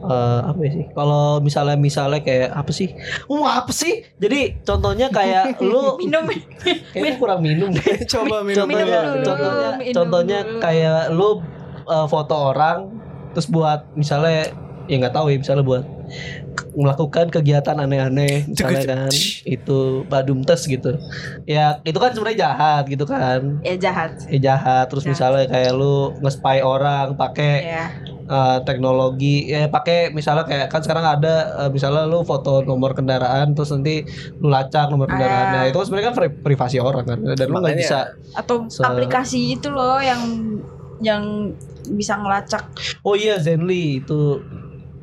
eh, 0.00 0.40
apa 0.48 0.60
ya 0.64 0.70
sih? 0.72 0.84
Kalau 0.90 1.44
misalnya 1.44 1.76
misalnya 1.76 2.20
kayak 2.20 2.50
apa 2.50 2.72
sih? 2.72 2.88
Oh, 3.28 3.44
apa 3.44 3.68
sih? 3.68 4.08
Jadi 4.16 4.64
contohnya 4.64 5.12
kayak 5.12 5.58
lu 5.60 6.00
Minum. 6.00 6.24
kayaknya 6.88 7.20
kurang 7.20 7.44
minum 7.44 7.68
deh. 7.68 7.84
coba 8.16 8.40
minum 8.40 8.64
contohnya 8.64 8.84
dulu, 9.12 9.24
contohnya 9.28 9.68
minum 9.76 9.92
contohnya 9.92 10.38
dulu. 10.40 10.60
kayak 10.64 11.00
lu 11.12 11.28
eh, 11.84 12.06
foto 12.08 12.34
orang 12.48 12.78
terus 13.36 13.44
buat 13.44 13.92
misalnya 13.92 14.48
ya 14.86 14.96
nggak 15.00 15.12
tahu 15.12 15.28
ya 15.28 15.36
misalnya 15.36 15.64
buat 15.64 15.84
melakukan 16.72 17.28
kegiatan 17.28 17.76
aneh-aneh 17.76 18.44
misalnya 18.50 18.82
kan 18.84 19.12
itu 19.44 19.78
badum 20.04 20.40
tes 20.40 20.64
gitu 20.64 20.98
ya 21.44 21.78
itu 21.82 21.94
kan 21.94 22.10
sebenarnya 22.10 22.38
jahat 22.44 22.84
gitu 22.86 23.04
kan 23.04 23.60
Ya 23.60 23.74
jahat. 23.76 24.18
ya 24.26 24.38
jahat 24.44 24.86
terus 24.86 25.02
Jahat. 25.02 25.12
misalnya 25.14 25.44
kayak 25.46 25.72
lu 25.72 25.94
nge-spy 26.20 26.58
orang 26.60 27.14
pakai 27.14 27.54
Ya. 27.64 27.86
eh, 28.24 28.58
teknologi 28.62 29.46
ya 29.46 29.66
pakai 29.66 30.10
misalnya 30.10 30.44
kayak 30.44 30.66
kan 30.68 30.80
sekarang 30.80 31.04
ada 31.04 31.34
eh, 31.60 31.70
misalnya 31.70 32.04
lu 32.04 32.22
foto 32.22 32.60
nomor 32.60 32.92
kendaraan 32.92 33.52
terus 33.52 33.70
nanti 33.70 34.02
lu 34.36 34.48
lacak 34.48 34.88
nomor 34.88 35.06
kendaraannya 35.06 35.60
Ah. 35.60 35.68
itu 35.68 35.76
kan 35.76 35.86
sebenarnya 35.86 36.08
kan 36.08 36.16
pri- 36.16 36.38
privasi 36.42 36.76
orang 36.78 37.04
kan 37.04 37.18
dan 37.20 37.46
lu 37.46 37.58
nggak 37.58 37.76
bisa 37.76 38.10
Atau 38.32 38.66
Se- 38.66 38.82
aplikasi 38.82 39.38
itu 39.52 39.68
loh 39.68 39.98
yang 39.98 40.20
yang 41.00 41.52
bisa 41.86 42.16
ngelacak. 42.16 42.64
oh 43.00 43.12
iya 43.12 43.36
Zenly 43.36 44.00
itu 44.00 44.40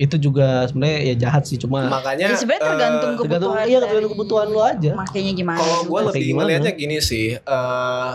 itu 0.01 0.17
juga 0.17 0.65
sebenarnya 0.65 0.97
ya 1.13 1.15
jahat 1.29 1.45
sih 1.45 1.61
cuma 1.61 1.85
Makanya 1.85 2.33
Ya, 2.33 2.33
sebenarnya 2.33 2.63
tergantung 2.65 3.13
tergantung 3.21 3.53
kebutuhan 3.53 3.65
iya 3.69 3.77
tergantung 3.77 4.11
kebutuhan 4.17 4.47
lu 4.49 4.59
aja 4.59 4.91
Makanya 4.97 5.31
gimana? 5.37 5.57
Kalau 5.61 5.77
gue 5.85 5.93
Kayak 5.93 6.07
lebih 6.09 6.23
gimana? 6.25 6.69
gini 6.73 6.97
sih, 6.97 7.27
eh, 7.37 8.11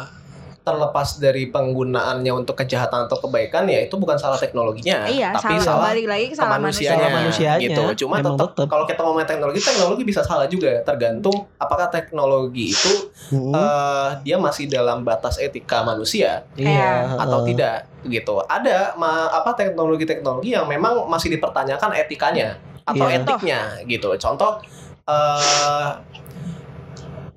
terlepas 0.66 1.22
dari 1.22 1.46
penggunaannya 1.46 2.32
untuk 2.34 2.58
kejahatan 2.58 3.06
atau 3.06 3.22
kebaikan 3.22 3.70
ya 3.70 3.86
itu 3.86 3.94
bukan 3.94 4.18
salah 4.18 4.34
teknologinya, 4.34 5.06
Iya, 5.06 5.30
tapi 5.38 5.54
salah, 5.56 5.62
salah 5.62 5.84
balik 5.94 6.06
lagi 6.10 6.26
ke 6.26 6.34
salah 6.34 6.58
manusianya, 6.58 7.06
manusianya, 7.06 7.62
gitu. 7.62 7.82
Cuma 8.02 8.18
tetap 8.18 8.50
tetep. 8.50 8.66
kalau 8.66 8.82
kita 8.82 9.00
ngomongin 9.00 9.28
teknologi, 9.30 9.60
teknologi 9.62 10.02
bisa 10.02 10.26
salah 10.26 10.50
juga, 10.50 10.82
tergantung 10.82 11.46
apakah 11.56 11.86
teknologi 11.86 12.74
itu 12.74 12.94
Hmm, 13.26 13.50
eh, 13.50 14.08
dia 14.22 14.38
masih 14.38 14.66
dalam 14.66 15.02
batas 15.02 15.38
etika 15.38 15.82
manusia 15.82 16.46
iya 16.54 17.10
atau 17.18 17.42
heeh. 17.42 17.54
tidak 17.54 17.76
gitu. 18.02 18.38
Ada 18.40 18.94
ma- 18.94 19.30
apa 19.30 19.50
teknologi-teknologi 19.50 20.54
yang 20.54 20.66
memang 20.66 21.06
masih 21.06 21.30
dipertanyakan 21.30 21.90
etikanya 21.96 22.54
atau 22.82 23.06
Iya. 23.06 23.22
etiknya 23.22 23.60
gitu. 23.82 24.14
Contoh 24.14 24.62
eh 25.06 25.90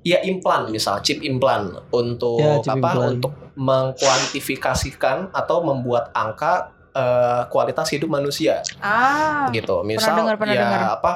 ya 0.02 0.18
implan 0.20 0.68
misal 0.68 0.98
chip 1.00 1.20
implan 1.20 1.68
untuk 1.90 2.38
Ya, 2.38 2.56
chip 2.58 2.72
apa 2.74 2.88
implan. 2.90 3.08
untuk 3.14 3.32
mengkuantifikasikan 3.54 5.30
atau 5.30 5.62
membuat 5.62 6.10
angka 6.12 6.68
eh, 6.90 7.42
kualitas 7.46 7.86
hidup 7.88 8.10
manusia 8.10 8.64
Ah, 8.78 9.46
gitu. 9.50 9.82
Misal 9.82 10.16
dengar, 10.16 10.36
pernah 10.36 10.52
ya 10.52 10.62
dengar. 10.64 10.80
apa 10.92 11.12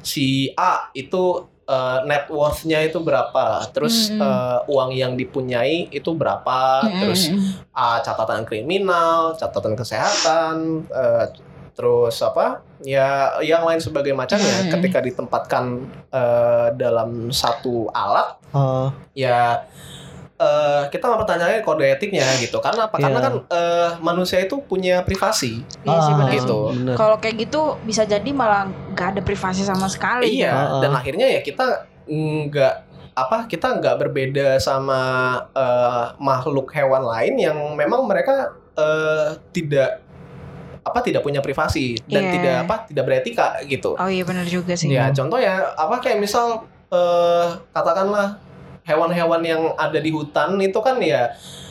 si 0.00 0.26
A 0.54 0.88
itu 0.92 1.24
eh, 1.66 1.98
net 2.04 2.26
worth-nya 2.26 2.82
itu 2.82 2.98
berapa, 2.98 3.62
terus 3.70 4.08
Mm-mm. 4.08 4.18
eh, 4.18 4.58
uang 4.66 4.90
yang 4.90 5.12
dipunyai 5.14 5.86
itu 5.88 6.10
berapa, 6.12 6.82
mm, 6.82 6.98
terus 6.98 7.30
ah, 7.70 8.00
catatan 8.00 8.42
kriminal, 8.42 9.34
catatan 9.34 9.74
kesehatan, 9.74 10.54
eh, 10.88 11.24
terus 11.72 12.18
apa 12.20 12.60
ya 12.80 13.08
yang 13.40 13.62
lain 13.62 13.78
sebagai 13.78 14.12
macamnya 14.12 14.48
Hmm. 14.60 14.72
ketika 14.72 14.98
ditempatkan 15.00 15.64
eh, 16.08 16.68
dalam 16.74 17.28
satu 17.30 17.88
alat 17.90 18.36
Heeh. 18.50 18.88
ya 19.16 19.62
eh, 20.36 20.82
kita 20.88 21.04
mempertanyakan 21.06 21.60
kode 21.60 21.84
etiknya 21.86 22.24
gitu 22.36 22.58
karena 22.58 22.86
apa 22.86 22.96
karena 22.96 23.16
Iya. 23.16 23.26
kan 23.26 23.34
eh, 23.46 23.90
manusia 24.00 24.38
itu 24.38 24.60
punya 24.60 25.00
privasi 25.00 25.60
Iya 25.82 25.98
sih 26.00 26.12
gitu. 26.34 26.72
bener. 26.72 26.96
Kalau 26.96 27.16
kayak 27.16 27.36
gitu 27.40 27.76
bisa 27.82 28.02
jadi 28.04 28.30
malah 28.30 28.64
nggak 28.90 29.08
ada 29.14 29.20
privasi 29.20 29.62
sama 29.62 29.86
sekali. 29.86 30.28
iya 30.34 30.52
Heeh. 30.52 30.80
dan 30.80 30.92
akhirnya 30.92 31.26
ya 31.28 31.40
kita 31.40 31.84
nggak 32.08 32.74
apa 33.12 33.44
kita 33.44 33.76
nggak 33.76 33.96
berbeda 33.98 34.56
sama 34.58 35.00
eh, 35.52 36.04
makhluk 36.18 36.72
hewan 36.72 37.04
lain 37.04 37.34
yang 37.36 37.58
memang 37.74 38.04
mereka 38.04 38.50
eh, 38.72 39.36
tidak 39.52 40.00
apa 40.80 40.98
tidak 41.00 41.20
punya 41.20 41.38
privasi 41.38 41.96
dan 42.06 42.22
Iya. 42.24 42.32
tidak 42.32 42.54
apa 42.64 42.74
tidak 42.86 43.04
beretika 43.04 43.46
gitu 43.64 43.94
Oh 43.94 44.08
iya 44.08 44.24
benar 44.24 44.44
juga 44.44 44.72
sih. 44.72 44.88
Ya 44.88 45.08
contoh 45.10 45.36
ya 45.36 45.72
apa 45.74 46.00
kayak 46.00 46.18
misal 46.18 46.64
eh, 46.88 47.46
katakanlah 47.70 48.40
hewan-hewan 48.82 49.42
yang 49.42 49.62
ada 49.76 49.96
di 49.96 50.10
hutan 50.10 50.56
itu 50.56 50.80
kan 50.80 50.96
ya 50.98 51.30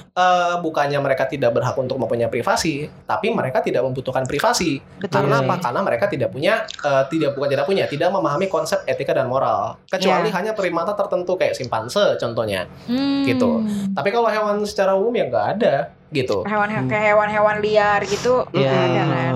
eh, 0.10 0.56
bukannya 0.60 1.00
mereka 1.00 1.26
tidak 1.26 1.54
berhak 1.54 1.76
untuk 1.76 1.96
mempunyai 1.96 2.28
privasi, 2.28 2.88
tapi 3.04 3.32
mereka 3.32 3.60
tidak 3.60 3.84
membutuhkan 3.84 4.24
privasi. 4.24 4.80
Betul. 4.98 5.12
Karena 5.26 5.40
Iya. 5.40 5.48
apa? 5.48 5.54
Karena 5.60 5.82
mereka 5.82 6.06
tidak 6.08 6.30
punya 6.30 6.54
eh, 6.66 7.04
tidak 7.08 7.36
bukan 7.36 7.50
tidak 7.50 7.66
punya, 7.66 7.84
tidak 7.88 8.10
memahami 8.10 8.48
konsep 8.48 8.84
etika 8.86 9.16
dan 9.16 9.28
moral. 9.28 9.80
Kecuali 9.88 10.28
Iya. 10.28 10.36
hanya 10.36 10.52
primata 10.54 10.92
tertentu 10.94 11.34
kayak 11.36 11.56
simpanse 11.56 12.16
contohnya. 12.16 12.68
Hmm. 12.86 13.24
Gitu. 13.24 13.50
Tapi 13.92 14.10
kalau 14.10 14.28
hewan 14.28 14.60
secara 14.64 14.92
umum 14.94 15.14
ya 15.14 15.26
nggak 15.26 15.48
ada 15.60 15.76
gitu. 16.10 16.42
Hewan 16.44 16.68
Hmm. 16.68 16.88
kayak 16.88 17.06
hewan-hewan 17.08 17.58
liar 17.60 18.02
gitu 18.04 18.46
Iya. 18.52 18.70
ada 18.70 19.04
kan. 19.06 19.34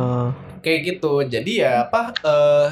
kayak 0.59 0.79
gitu 0.87 1.13
jadi 1.23 1.51
ya 1.59 1.73
apa 1.83 2.01
eh, 2.17 2.67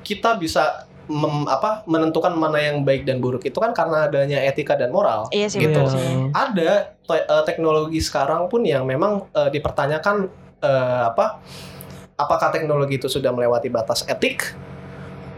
kita 0.00 0.34
bisa 0.36 0.86
mem- 1.04 1.44
apa 1.44 1.82
menentukan 1.84 2.30
mana 2.32 2.56
yang 2.56 2.80
baik 2.80 3.02
dan 3.02 3.18
buruk 3.18 3.42
itu 3.42 3.54
kan 3.54 3.70
karena 3.70 4.06
adanya 4.06 4.38
etika 4.40 4.72
dan 4.72 4.88
moral 4.88 5.26
Iya 5.28 5.50
sih 5.50 5.58
Gitu. 5.58 5.74
betul 5.74 5.90
sih. 5.90 6.30
ada 6.30 6.70
te- 6.96 7.26
eh, 7.26 7.42
teknologi 7.44 7.98
sekarang 7.98 8.46
pun 8.46 8.62
yang 8.62 8.82
memang 8.82 9.26
eh, 9.28 9.50
dipertanyakan 9.50 10.30
eh, 10.58 11.02
apa 11.04 11.42
apakah 12.14 12.48
teknologi 12.48 12.96
itu 12.96 13.10
sudah 13.10 13.28
melewati 13.28 13.66
batas 13.66 14.06
etik 14.06 14.54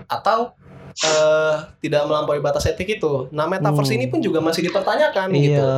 atau 0.04 0.52
eh, 0.97 1.55
tidak 1.81 2.05
melampaui 2.05 2.39
batas 2.39 2.65
etik 2.65 2.87
itu 2.95 3.27
nah 3.31 3.45
metaverse 3.45 3.91
Hmm. 3.91 3.99
ini 3.99 4.07
pun 4.07 4.19
juga 4.19 4.39
masih 4.39 4.63
dipertanyakan 4.65 5.29
Iya. 5.29 5.39
gitu 5.41 5.71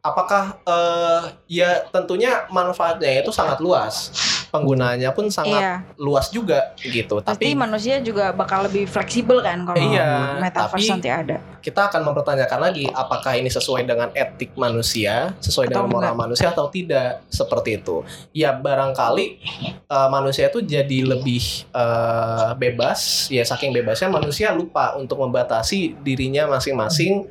apakah 0.00 0.60
eh, 0.60 1.20
ya 1.48 1.86
tentunya 1.88 2.44
manfaatnya 2.48 3.20
itu 3.20 3.30
sangat 3.30 3.56
luas 3.58 4.12
penggunaannya 4.50 5.10
pun 5.10 5.26
sangat 5.26 5.56
Iya. 5.56 5.74
luas 5.96 6.28
juga 6.28 6.74
gitu 6.76 7.18
Pasti 7.18 7.30
tapi 7.30 7.48
manusia 7.54 7.98
juga 7.98 8.30
bakal 8.30 8.66
lebih 8.66 8.84
fleksibel 8.84 9.38
kan 9.38 9.62
kalau 9.62 9.78
Iya, 9.78 10.36
metaverse 10.38 10.82
tapi- 10.82 10.90
nanti 10.90 11.08
ada. 11.08 11.36
kita 11.58 11.86
akan 11.86 12.02
mempertanyakan 12.04 12.60
lagi 12.60 12.84
apakah 12.86 13.32
ini 13.32 13.46
sesuai 13.46 13.84
dengan 13.84 14.10
etik 14.10 14.52
manusia 14.54 15.30
sesuai 15.38 15.68
Atau 15.68 15.74
dengan 15.76 15.88
moral 15.88 16.12
enggak. 16.12 16.22
manusia 16.26 16.48
atau 16.48 16.66
tidak 16.66 17.22
seperti 17.26 17.70
itu 17.76 18.02
ya 18.32 18.50
barangkali 18.52 19.26
eh, 19.84 20.08
manusia 20.08 20.46
itu 20.46 20.60
jadi 20.60 20.98
lebih 21.06 21.42
eh, 21.70 22.50
bebas 22.54 23.00
ya 23.28 23.42
saking 23.42 23.70
bebasnya 23.72 24.08
manusia 24.08 24.50
lupa 24.50 24.94
untuk 24.94 25.20
membatasi 25.20 26.00
dirinya 26.00 26.48
masing-masing 26.48 27.28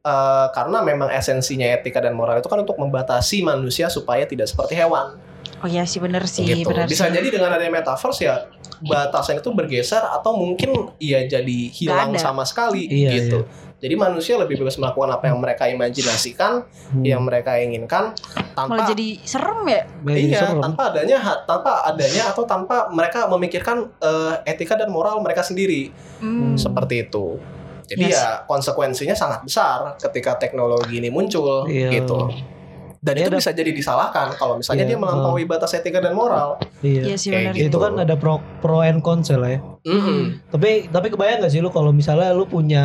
eh, 0.00 0.46
karena 0.50 0.78
memang 0.80 1.08
esensinya 1.08 1.66
etika 1.68 1.98
dan 1.98 2.12
moral 2.12 2.36
itu 2.36 2.46
kan 2.46 2.58
untuk 2.58 2.76
membatasi 2.76 3.40
manusia 3.40 3.86
supaya 3.86 4.22
tidak 4.22 4.46
seperti 4.46 4.74
hewan 4.74 5.16
Oh 5.58 5.68
iya 5.68 5.82
sih 5.84 5.98
bener 5.98 6.22
sih, 6.24 6.46
gitu. 6.46 6.70
bener 6.70 6.86
Bisa 6.86 7.06
sih. 7.06 7.14
jadi 7.14 7.28
dengan 7.30 7.50
adanya 7.50 7.72
metaverse 7.74 8.20
ya 8.22 8.46
batasan 8.78 9.42
itu 9.42 9.50
bergeser 9.50 10.00
atau 10.00 10.32
mungkin 10.32 10.70
ya 10.96 11.26
jadi 11.26 11.58
hilang 11.68 12.14
sama 12.14 12.46
sekali 12.46 12.86
Iya, 12.86 13.10
gitu. 13.18 13.42
Jadi 13.78 13.94
manusia 13.94 14.34
lebih 14.34 14.58
bebas 14.58 14.74
melakukan 14.74 15.06
apa 15.08 15.30
yang 15.30 15.38
mereka 15.38 15.70
imajinasikan, 15.70 16.66
Hmm. 16.90 17.02
yang 17.06 17.22
mereka 17.22 17.54
inginkan 17.54 18.10
Malah 18.10 18.54
tanpa 18.74 18.90
jadi 18.90 19.22
serem 19.22 19.62
ya. 19.66 19.82
Jadi 20.02 20.18
iya, 20.26 20.38
serem. 20.42 20.58
tanpa 20.58 20.82
adanya 20.90 21.18
tanpa 21.46 21.72
adanya 21.86 22.22
atau 22.26 22.42
tanpa 22.42 22.90
mereka 22.90 23.26
memikirkan 23.28 23.86
eh, 23.98 24.34
etika 24.44 24.74
dan 24.74 24.90
moral 24.90 25.22
mereka 25.22 25.42
sendiri 25.42 25.94
Hmm. 26.18 26.58
seperti 26.58 27.06
itu. 27.06 27.38
Jadi 27.86 28.04
Yes. 28.04 28.18
ya 28.18 28.42
konsekuensinya 28.44 29.14
sangat 29.14 29.40
besar 29.42 29.94
ketika 29.96 30.34
teknologi 30.36 30.98
ini 30.98 31.08
muncul 31.08 31.62
Iya. 31.64 31.94
gitu. 31.94 32.34
Dan 32.98 33.14
Iya, 33.14 33.22
itu 33.22 33.30
ada- 33.30 33.38
bisa 33.38 33.52
jadi 33.52 33.70
disalahkan 33.70 34.26
kalau 34.34 34.58
misalnya 34.58 34.82
Iya, 34.82 34.90
dia 34.90 34.98
melampaui 34.98 35.44
batas 35.44 35.70
etika 35.70 35.98
dan 35.98 36.12
moral. 36.12 36.58
Iya. 36.80 37.02
Iya 37.04 37.16
sih 37.16 37.30
Kayak 37.30 37.42
bener. 37.48 37.54
gitu. 37.56 37.70
Itu 37.70 37.78
kan 37.78 37.92
ada 37.96 38.14
pro 38.14 38.34
pro 38.58 38.78
and 38.80 39.00
cons 39.00 39.30
lah 39.30 39.50
ya. 39.50 39.60
Mm-mm. 39.84 40.42
Tapi 40.48 40.70
tapi 40.86 41.06
kebayang 41.08 41.40
gak 41.40 41.50
sih 41.50 41.58
lu 41.58 41.68
kalau 41.68 41.90
misalnya 41.90 42.30
lu 42.30 42.44
punya 42.44 42.84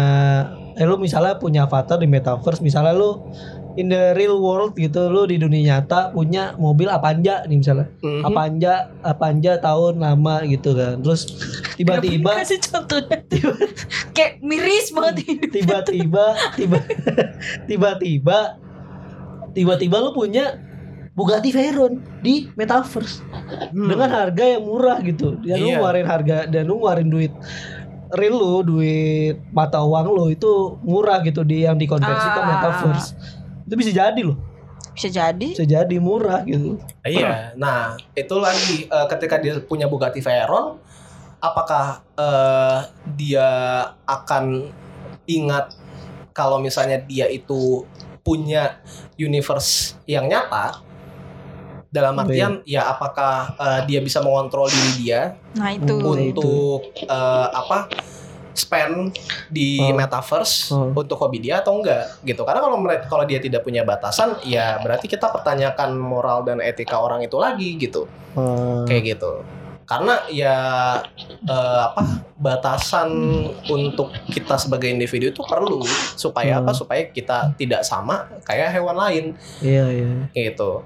eh 0.74 0.86
lu 0.86 0.96
misalnya 0.96 1.36
punya 1.36 1.63
avatar 1.63 1.98
di 1.98 2.05
metaverse, 2.05 2.60
misalnya 2.60 2.91
lu 2.91 3.25
in 3.74 3.89
the 3.89 4.13
real 4.13 4.38
world 4.38 4.74
gitu, 4.74 5.05
lu 5.08 5.25
di 5.25 5.36
dunia 5.36 5.82
nyata 5.82 6.10
punya 6.10 6.53
mobil 6.55 6.86
Avanza 6.86 7.41
nih 7.43 7.58
misalnya. 7.58 7.89
Mhm. 8.00 8.22
Avanza 8.24 8.74
Avanza 9.01 9.53
tahun 9.60 9.98
lama 9.98 10.46
gitu 10.46 10.72
kan. 10.72 11.01
Terus 11.01 11.22
tiba-tiba 11.74 12.38
kasih 12.38 12.62
contohnya. 12.63 13.17
Kayak 14.13 14.34
miris 14.39 14.89
banget 14.89 15.25
tiba-tiba 15.50 16.25
tiba 16.53 16.77
tiba-tiba 17.70 18.62
tiba-tiba 19.53 20.01
lu 20.01 20.12
punya 20.12 20.57
Bugatti 21.13 21.53
Veyron 21.53 22.01
di 22.25 22.50
metaverse 22.57 23.22
Hmm. 23.69 23.86
dengan 23.86 24.10
harga 24.10 24.57
yang 24.57 24.65
murah 24.65 24.98
gitu. 25.00 25.38
Dan 25.39 25.62
lu 25.62 25.67
Iya. 25.69 25.77
ngeluarin 25.77 26.07
harga 26.10 26.38
dan 26.50 26.63
lu 26.65 26.81
ngeluarin 26.81 27.10
duit 27.10 27.33
real 28.12 28.33
lu, 28.33 28.55
duit 28.63 29.38
mata 29.50 29.81
uang 29.81 30.10
lu 30.10 30.25
itu 30.29 30.50
murah 30.81 31.22
gitu 31.22 31.41
di 31.41 31.65
yang 31.65 31.77
dikonversi 31.77 32.27
ke 32.27 32.41
Ah. 32.41 32.45
metaverse. 32.50 33.07
Itu 33.63 33.74
bisa 33.74 33.91
jadi 33.91 34.22
loh. 34.22 34.38
Bisa 34.93 35.10
jadi. 35.10 35.48
Bisa 35.53 35.65
jadi 35.65 35.95
murah 35.98 36.41
gitu. 36.45 36.77
Iya. 37.01 37.53
Nah, 37.57 37.93
itu 38.13 38.36
lagi 38.38 38.86
eh, 38.86 39.05
ketika 39.07 39.38
dia 39.38 39.57
punya 39.60 39.86
Bugatti 39.86 40.17
Veyron, 40.17 40.77
apakah 41.39 42.01
eh, 42.13 42.79
dia 43.13 43.50
akan 44.05 44.69
ingat 45.25 45.74
kalau 46.33 46.57
misalnya 46.57 47.01
dia 47.01 47.25
itu 47.25 47.86
punya 48.24 48.80
universe 49.15 50.00
yang 50.06 50.25
nyata 50.25 50.80
Dalam 51.89 52.18
Iya. 52.18 52.22
artian 52.25 52.53
ya 52.65 52.82
apakah 52.89 53.36
eh, 53.53 53.82
dia 53.86 54.00
bisa 54.00 54.18
mengontrol 54.18 54.65
diri 54.65 54.92
dia 55.00 55.38
Nah 55.53 55.70
itu. 55.70 55.94
Hmm. 55.94 56.10
untuk 56.10 56.80
eh, 56.98 57.48
apa 57.53 57.86
spend 58.53 59.13
di 59.48 59.77
Oh. 59.77 59.94
metaverse 59.94 60.70
Oh. 60.70 60.89
untuk 60.92 61.18
hobi 61.18 61.38
dia 61.39 61.60
atau 61.60 61.77
enggak 61.77 62.22
gitu 62.24 62.42
karena 62.42 62.62
kalau 62.62 62.77
kalau 63.03 63.25
dia 63.25 63.38
tidak 63.38 63.62
punya 63.62 63.82
batasan 63.82 64.38
ya 64.42 64.77
berarti 64.80 65.06
kita 65.06 65.30
pertanyakan 65.30 65.94
moral 65.94 66.42
dan 66.42 66.62
etika 66.62 66.98
orang 66.98 67.22
itu 67.22 67.38
lagi 67.38 67.77
gitu 67.77 68.10
Eh, 68.34 68.82
kayak 68.88 69.03
gitu 69.13 69.46
karena 69.84 70.16
ya 70.32 70.56
eh, 71.44 71.82
apa 71.84 72.24
batasan 72.40 73.10
untuk 73.68 74.12
kita 74.32 74.56
sebagai 74.56 74.88
individu 74.88 75.32
itu 75.32 75.42
perlu. 75.44 75.84
Supaya 76.16 76.60
Hmm. 76.60 76.68
apa 76.68 76.72
supaya 76.72 77.02
kita 77.08 77.56
tidak 77.56 77.84
sama 77.84 78.28
kayak 78.44 78.72
hewan 78.72 78.96
lain. 78.96 79.25
Iya 79.60 79.86
iya. 79.92 80.10
gitu. 80.32 80.84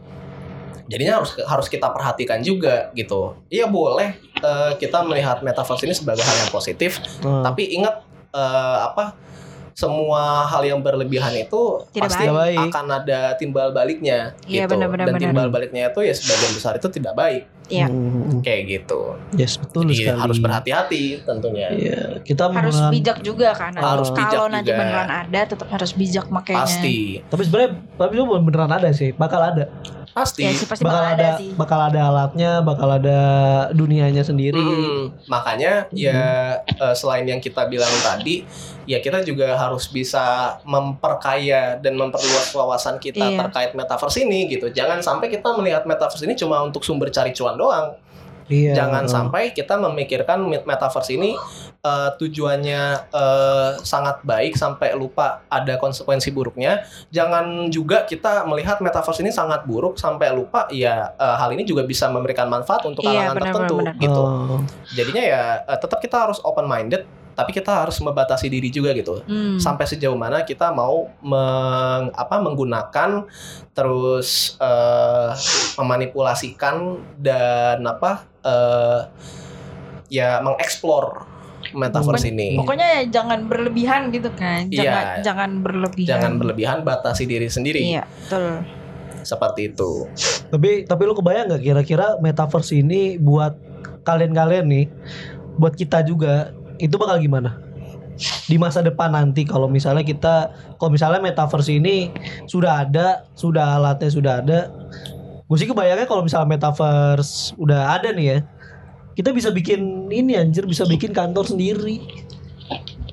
Jadinya 0.88 1.20
harus 1.20 1.36
harus 1.44 1.68
kita 1.68 1.92
perhatikan 1.92 2.40
juga 2.40 2.90
gitu. 2.96 3.36
Iya 3.52 3.68
boleh 3.68 4.16
eh, 4.40 4.72
kita 4.80 5.04
melihat 5.04 5.44
metaverse 5.44 5.84
ini 5.84 5.94
sebagai 5.94 6.24
hal 6.24 6.48
yang 6.48 6.52
positif. 6.52 7.02
Eh, 7.22 7.42
tapi 7.44 7.76
ingat 7.76 8.02
eh, 8.32 8.78
apa 8.88 9.18
semua 9.78 10.42
hal 10.44 10.66
yang 10.66 10.82
berlebihan 10.82 11.30
itu 11.38 11.86
Tidak 11.94 12.10
pasti 12.10 12.26
baik. 12.26 12.74
akan 12.74 12.86
ada 12.90 13.38
timbal 13.38 13.70
baliknya 13.70 14.34
Iya, 14.44 14.66
gitu 14.66 14.74
benar-benar, 14.74 15.06
dan 15.06 15.14
benar. 15.14 15.22
timbal 15.22 15.48
baliknya 15.48 15.84
itu 15.88 16.02
ya 16.02 16.14
sebagian 16.18 16.52
besar 16.52 16.74
itu 16.74 16.90
tidak 16.90 17.14
baik 17.14 17.46
Iya. 17.68 17.86
hmm, 17.86 18.42
kayak 18.42 18.62
gitu 18.66 19.14
Yes 19.34 19.54
betul 19.56 19.86
jadi 19.86 20.10
sekali. 20.10 20.20
harus 20.20 20.38
berhati-hati 20.40 21.04
tentunya 21.22 21.70
Iya, 21.70 22.02
kita 22.20 22.50
Harus 22.50 22.74
menggunakan- 22.74 22.90
bijak 22.90 23.18
juga 23.22 23.50
kan. 23.54 23.72
Harus 23.76 24.10
bijak 24.10 24.34
Kalau 24.34 24.48
nanti 24.48 24.72
juga. 24.72 24.80
beneran 24.80 25.10
ada, 25.12 25.40
tetap 25.46 25.68
harus 25.68 25.92
bijak 25.92 26.26
makanya. 26.28 26.64
pasti 26.64 26.98
Tapi 27.24 27.42
sebenarnya 27.44 27.70
tapi 27.94 28.12
itu 28.16 28.24
beneran 28.26 28.72
ada 28.72 28.90
sih, 28.90 29.10
bakal 29.14 29.42
ada. 29.44 29.70
Pasti 30.18 30.42
Ya 30.42 30.52
sih 30.52 30.66
pasti 30.66 30.82
bakal 30.82 30.98
bakal 30.98 31.14
ada, 31.14 31.22
ada 31.24 31.38
sih. 31.38 31.50
bakal 31.54 31.80
ada 31.84 32.02
alatnya, 32.04 32.52
bakal 32.60 32.90
ada 32.90 33.20
dunianya 33.72 34.22
sendiri. 34.22 34.58
Hmm, 34.58 35.14
makanya 35.26 35.86
ya 35.92 36.22
eh, 36.66 36.94
selain 36.94 37.24
yang 37.24 37.38
kita 37.38 37.66
bilang 37.66 37.94
tadi, 38.02 38.42
ya 38.84 38.98
kita 38.98 39.22
juga 39.22 39.54
harus 39.54 39.86
bisa 39.88 40.58
memperkaya 40.64 41.78
dan 41.78 41.94
memperluas 41.94 42.50
wawasan 42.50 42.98
kita 42.98 43.22
Iya. 43.24 43.38
terkait 43.46 43.72
metaverse 43.72 44.18
ini 44.20 44.50
gitu. 44.50 44.68
Jangan 44.68 45.00
sampai 45.00 45.30
kita 45.30 45.54
melihat 45.54 45.84
metaverse 45.84 46.24
ini 46.24 46.34
cuma 46.34 46.60
untuk 46.60 46.82
sumber 46.82 47.08
cari 47.08 47.30
cuan 47.32 47.54
doang. 47.54 47.94
Iya. 48.48 48.74
Jangan 48.74 49.06
sampai 49.06 49.52
kita 49.52 49.76
memikirkan 49.78 50.40
met- 50.42 50.64
metaverse 50.64 51.12
ini 51.12 51.36
eh, 51.88 52.10
tujuannya 52.16 52.82
eh, 53.08 53.72
sangat 53.82 54.20
baik 54.22 54.54
sampai 54.54 54.92
lupa 54.94 55.48
ada 55.48 55.76
konsekuensi 55.76 56.30
buruknya. 56.30 56.84
Jangan 57.10 57.72
juga 57.72 58.04
kita 58.04 58.44
melihat 58.44 58.84
metaverse 58.84 59.24
ini 59.24 59.32
sangat 59.32 59.64
buruk 59.64 59.96
sampai 59.96 60.32
lupa 60.32 60.68
ya 60.68 61.16
eh, 61.16 61.36
hal 61.38 61.56
ini 61.56 61.64
juga 61.64 61.82
bisa 61.82 62.08
memberikan 62.08 62.46
manfaat 62.46 62.84
untuk 62.84 63.02
Iya, 63.02 63.32
kalangan 63.32 63.34
benar, 63.34 63.46
tertentu 63.48 63.76
benar, 63.78 63.94
benar. 63.94 64.04
gitu 64.04 64.22
Oh, 64.22 64.60
jadinya 64.92 65.24
ya 65.24 65.44
eh, 65.64 65.78
tetap 65.78 66.00
kita 66.00 66.18
harus 66.28 66.40
open 66.42 66.68
minded 66.68 67.08
tapi 67.32 67.54
kita 67.54 67.70
harus 67.70 68.02
membatasi 68.02 68.50
diri 68.50 68.68
juga 68.68 68.90
gitu 68.92 69.22
Hmm. 69.22 69.62
sampai 69.62 69.86
sejauh 69.86 70.18
mana 70.18 70.42
kita 70.42 70.74
mau 70.74 71.06
meng, 71.22 72.10
apa 72.12 72.42
menggunakan 72.42 73.30
terus 73.72 74.58
eh, 74.58 75.30
memanipulasikan 75.78 76.76
dan 77.16 77.86
apa 77.86 78.26
eh, 78.42 79.00
ya 80.10 80.42
mengeksplor 80.42 81.30
metaverse 81.78 82.28
ini 82.28 82.58
Pokoknya 82.58 82.88
ya 83.00 83.22
jangan 83.22 83.46
berlebihan 83.46 84.10
gitu 84.10 84.34
kan. 84.34 84.68
Jangan 84.68 85.06
Iya. 85.14 85.24
jangan 85.24 85.50
berlebihan. 85.62 86.10
jangan 86.10 86.32
berlebihan 86.42 86.78
batasi 86.82 87.24
diri 87.24 87.48
sendiri 87.48 87.82
Iya, 87.86 88.04
betul. 88.04 88.66
seperti 89.22 89.70
itu 89.70 90.08
tapi 90.48 90.88
tapi 90.88 91.02
lu 91.04 91.14
kebayang 91.14 91.52
nggak 91.52 91.64
kira-kira 91.64 92.16
metaverse 92.18 92.72
ini 92.74 93.20
buat 93.20 93.60
kalian-kalian 94.02 94.66
nih, 94.66 94.86
buat 95.60 95.76
kita 95.76 96.00
juga 96.02 96.56
itu 96.80 96.96
bakal 96.96 97.20
gimana? 97.20 97.60
Di 98.48 98.56
masa 98.56 98.80
depan 98.80 99.12
nanti 99.12 99.44
kalau 99.44 99.68
misalnya 99.68 100.02
kita 100.02 100.56
kalau 100.80 100.90
misalnya 100.90 101.20
metaverse 101.20 101.70
ini 101.70 102.08
sudah 102.48 102.88
ada, 102.88 103.28
sudah 103.36 103.76
alatnya 103.76 104.08
sudah 104.08 104.34
ada. 104.40 104.60
Gue 105.44 105.58
sih 105.60 105.68
kebayangnya 105.68 106.08
kalau 106.08 106.24
misalnya 106.24 106.48
metaverse 106.50 107.52
udah 107.60 108.00
ada 108.00 108.16
nih 108.16 108.26
ya. 108.32 108.38
Kita 109.18 109.34
bisa 109.34 109.50
bikin 109.50 109.82
ini 110.08 110.38
anjir, 110.38 110.64
bisa 110.64 110.86
bikin 110.86 111.10
kantor 111.10 111.50
sendiri. 111.50 111.98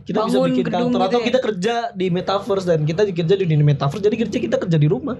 Kita 0.04 0.20
bisa 0.20 0.36
Bangun 0.36 0.52
bikin 0.52 0.64
gedung 0.68 0.92
kantor 0.92 1.00
gitu 1.00 1.08
atau 1.08 1.18
ya? 1.18 1.24
kita 1.24 1.38
kerja 1.40 1.74
di 1.90 2.06
metaverse 2.12 2.66
dan 2.66 2.84
kita 2.84 3.08
kerja 3.08 3.34
di 3.34 3.44
dunia 3.46 3.64
metaverse 3.64 4.04
jadi 4.04 4.16
kerja 4.20 4.36
kita 4.38 4.56
kerja 4.58 4.76
di 4.76 4.84
rumah. 4.84 5.16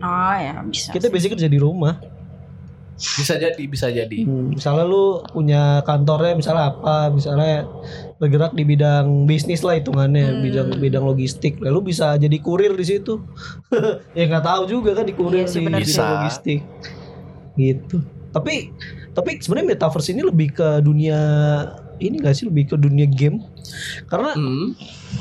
Oh 0.00 0.34
ya, 0.34 0.64
bisa. 0.64 0.88
Kita 0.88 1.06
biasanya 1.06 1.32
kerja 1.36 1.48
di 1.48 1.60
rumah. 1.60 1.94
bisa 2.92 3.34
jadi 3.34 3.58
bisa 3.66 3.88
jadi 3.88 4.22
Hmm, 4.22 4.54
misalnya 4.54 4.84
lu 4.84 5.24
punya 5.26 5.82
kantornya 5.82 6.32
misalnya 6.32 6.70
apa, 6.70 7.10
misalnya 7.10 7.66
bergerak 8.16 8.52
di 8.52 8.62
bidang 8.62 9.26
bisnis 9.26 9.60
lah 9.60 9.74
hitungannya, 9.74 10.22
Hmm. 10.28 10.40
bidang 10.40 10.68
bidang 10.76 11.02
logistik. 11.02 11.58
Lalu 11.58 11.90
bisa 11.90 12.14
jadi 12.14 12.36
kurir 12.38 12.72
di 12.72 12.84
situ. 12.84 13.18
ya 14.14 14.22
nggak 14.22 14.44
tahu 14.44 14.62
juga 14.64 14.94
kan 14.94 15.04
di 15.04 15.12
kurir 15.12 15.44
Iya 15.44 15.50
sih, 15.50 15.64
di 15.64 15.82
sih. 15.84 15.98
logistik. 15.98 16.60
Gitu. 17.52 17.96
Tapi 18.32 18.72
tapi 19.12 19.30
sebenarnya 19.38 19.76
metaverse 19.76 20.10
ini 20.10 20.24
lebih 20.24 20.56
ke 20.56 20.80
dunia 20.80 21.20
ini 21.98 22.18
gak 22.18 22.34
sih 22.34 22.48
lebih 22.48 22.72
ke 22.72 22.76
dunia 22.76 23.06
game? 23.06 23.38
Karena 24.08 24.34
Hmm. 24.34 24.74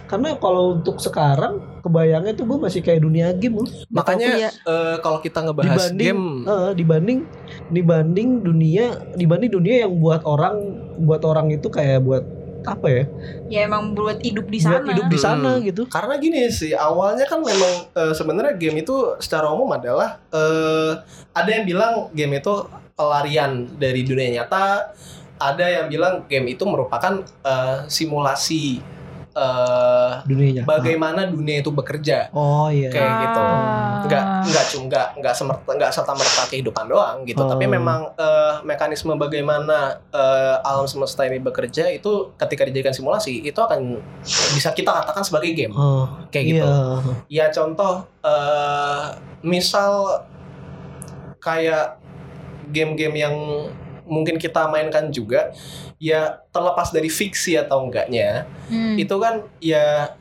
karena 0.07 0.33
kalau 0.35 0.79
untuk 0.79 0.97
sekarang 0.97 1.59
kebayangnya 1.79 2.33
tuh 2.33 2.45
gue 2.45 2.57
masih 2.57 2.79
kayak 2.79 2.99
dunia 2.99 3.31
game 3.31 3.59
loh. 3.59 3.69
makanya 3.89 4.27
Iya. 4.39 4.49
eh, 4.63 4.95
kalau 4.99 5.19
kita 5.19 5.39
ngebahas 5.41 5.67
dibanding 5.91 6.07
game 6.07 6.23
eh, 6.43 6.71
dibanding 6.73 7.19
dibanding 7.69 8.29
dunia 8.39 8.85
dibanding 9.13 9.51
dunia 9.51 9.75
yang 9.85 9.93
buat 9.93 10.23
orang 10.23 10.55
buat 10.97 11.21
orang 11.21 11.51
itu 11.51 11.67
kayak 11.67 12.01
buat 12.01 12.23
apa 12.61 12.87
ya 12.87 13.03
Ya 13.49 13.59
emang 13.65 13.91
buat 13.91 14.21
hidup 14.21 14.45
di 14.45 14.59
buat 14.59 14.79
sana. 14.79 14.89
hidup 14.89 15.05
di 15.07 15.17
sana 15.17 15.51
Hmm. 15.57 15.65
gitu 15.65 15.81
Karena 15.87 16.13
gini 16.15 16.45
sih, 16.47 16.71
awalnya 16.71 17.25
kan 17.25 17.41
memang 17.41 17.73
eh, 17.91 18.13
sebenarnya 18.13 18.53
game 18.55 18.81
itu 18.81 18.95
secara 19.17 19.49
umum 19.49 19.69
adalah 19.69 20.21
eh, 20.29 20.91
ada 21.31 21.49
yang 21.49 21.65
bilang 21.65 21.93
game 22.11 22.37
itu 22.37 22.53
pelarian 23.01 23.65
dari 23.73 24.05
dunia 24.05 24.29
nyata, 24.37 24.93
ada 25.35 25.65
yang 25.65 25.89
bilang 25.89 26.29
game 26.29 26.45
itu 26.47 26.61
merupakan 26.63 27.17
eh, 27.41 27.77
simulasi 27.89 28.77
eh, 29.31 30.11
dunianya 30.21 30.61
bagaimana 30.63 31.25
dunia 31.25 31.59
itu 31.59 31.71
bekerja. 31.71 32.29
oh 32.31 32.67
iya 32.67 32.91
Kayak 32.91 33.13
gitu. 33.25 33.41
Ah. 33.41 33.89
Enggak 34.01 34.23
enggak 34.43 34.65
cuma 34.67 34.83
enggak 34.83 35.07
enggak 35.15 35.33
semerta 35.33 35.69
enggak 35.71 35.91
serta 35.91 36.11
merta 36.11 36.43
kehidupan 36.45 36.85
doang 36.85 37.17
gitu, 37.23 37.39
Oh. 37.39 37.47
tapi 37.47 37.63
memang 37.65 38.11
eh, 38.11 38.53
mekanisme 38.61 39.15
bagaimana 39.15 40.03
eh, 40.09 40.55
alam 40.61 40.83
semesta 40.83 41.23
ini 41.23 41.39
bekerja 41.39 41.87
itu 41.89 42.35
ketika 42.35 42.67
dijadikan 42.67 42.91
simulasi 42.91 43.41
itu 43.41 43.55
akan 43.55 43.97
bisa 44.51 44.69
kita 44.71 44.91
katakan 44.91 45.23
sebagai 45.23 45.53
game 45.53 45.71
oh 45.71 46.05
kayak 46.27 46.45
iya 46.45 46.53
gitu. 46.53 46.67
Ya 47.31 47.45
contoh 47.49 47.93
eh 48.21 49.05
misal 49.41 50.21
kayak 51.37 52.00
game-game 52.71 53.15
yang 53.17 53.35
mungkin 54.03 54.35
kita 54.35 54.67
mainkan 54.67 55.07
juga 55.07 55.53
ya 55.95 56.41
terlepas 56.49 56.89
dari 56.89 57.07
fiksi 57.07 57.55
atau 57.55 57.85
enggaknya 57.85 58.43
Hmm. 58.67 58.97
itu 58.97 59.15
kan 59.15 59.39
ya 59.59 60.11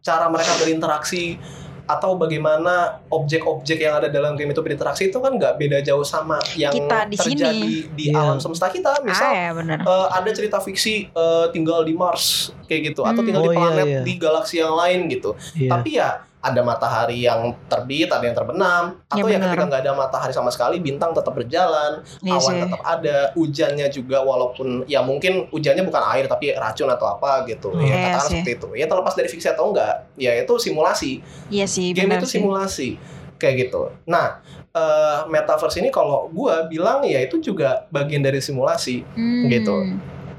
cara 0.00 0.26
mereka 0.26 0.56
berinteraksi 0.56 1.36
atau 1.84 2.14
bagaimana 2.14 3.02
objek-objek 3.10 3.82
yang 3.82 3.98
ada 3.98 4.06
dalam 4.06 4.38
game 4.38 4.54
itu 4.54 4.62
berinteraksi 4.62 5.10
itu 5.10 5.18
kan 5.18 5.34
nggak 5.34 5.58
beda 5.58 5.82
jauh 5.82 6.06
sama 6.06 6.38
yang 6.54 6.70
Kita 6.70 7.02
di 7.04 7.18
terjadi 7.18 7.70
di 7.90 8.04
Iya. 8.08 8.14
alam 8.16 8.38
semesta 8.38 8.70
kita 8.70 9.02
misal 9.02 9.26
ah, 9.26 9.34
ya 9.34 9.50
eh, 9.74 10.06
ada 10.08 10.30
cerita 10.30 10.62
fiksi 10.62 11.10
eh, 11.10 11.46
tinggal 11.50 11.82
di 11.82 11.90
Mars 11.92 12.54
kayak 12.64 12.94
gitu 12.94 13.02
atau 13.02 13.20
Hmm. 13.20 13.26
tinggal 13.26 13.42
Oh, 13.42 13.44
di 13.44 13.50
iya, 13.50 13.58
planet 13.60 13.86
iya. 13.86 14.00
di 14.06 14.12
galaksi 14.16 14.54
yang 14.58 14.72
lain 14.72 15.10
gitu 15.10 15.34
iya 15.52 15.68
tapi 15.68 15.88
ya 15.98 16.08
ada 16.40 16.60
matahari 16.60 17.20
yang 17.20 17.52
terbit, 17.68 18.08
ada 18.08 18.24
yang 18.24 18.32
terbenam, 18.32 18.96
atau 19.04 19.20
Iya, 19.20 19.24
ya 19.26 19.36
benar. 19.36 19.48
ketika 19.52 19.64
nggak 19.66 19.82
ada 19.84 19.92
matahari 19.92 20.32
sama 20.32 20.48
sekali, 20.48 20.80
bintang 20.80 21.12
tetap 21.12 21.30
berjalan, 21.30 22.00
Iya 22.18 22.32
awan 22.34 22.40
sih. 22.50 22.60
tetap 22.64 22.80
ada, 22.80 23.16
hujannya 23.34 23.86
juga 23.86 24.18
walaupun 24.20 24.68
ya 24.84 25.00
mungkin 25.00 25.46
hujannya 25.48 25.82
bukan 25.82 26.00
air 26.10 26.24
tapi 26.24 26.52
racun 26.52 26.88
atau 26.88 27.06
apa 27.10 27.44
gitu, 27.44 27.68
Hmm. 27.70 27.80
ya 27.80 27.86
Iya 27.86 27.96
katakan 28.08 28.20
sih. 28.22 28.32
seperti 28.34 28.50
itu. 28.56 28.68
Ya 28.74 28.86
terlepas 28.86 29.12
dari 29.12 29.28
fiksi 29.28 29.48
atau 29.48 29.68
enggak, 29.68 29.94
ya 30.14 30.32
itu 30.34 30.52
simulasi. 30.56 31.20
Iya 31.46 31.66
sih, 31.66 31.92
Game 31.92 32.08
benar 32.08 32.18
itu 32.18 32.26
sih. 32.26 32.40
simulasi 32.40 32.90
kayak 33.36 33.68
gitu. 33.68 33.88
Nah, 34.04 34.40
eh, 34.70 35.18
metaverse 35.26 35.76
ini 35.76 35.88
kalau 35.88 36.28
gua 36.28 36.64
bilang 36.64 37.00
ya 37.02 37.20
itu 37.20 37.36
juga 37.38 37.84
bagian 37.88 38.20
dari 38.20 38.38
simulasi. 38.38 39.04
Hmm. 39.12 39.44
gitu. 39.46 39.76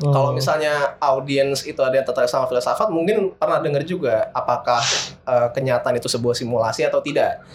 Oh. 0.02 0.10
Kalau 0.10 0.30
misalnya 0.34 0.98
audiens 0.98 1.62
itu 1.62 1.78
ada 1.78 1.94
yang 1.94 2.04
tertarik 2.04 2.26
sama 2.26 2.46
filsafat, 2.46 2.90
mungkin 2.90 3.32
pernah 3.34 3.62
dengar 3.62 3.86
juga 3.86 4.34
apakah 4.34 4.82
eh, 5.22 5.48
kenyataan 5.54 5.96
itu 5.96 6.10
sebuah 6.10 6.34
simulasi 6.34 6.82
atau 6.84 7.00
tidak. 7.00 7.46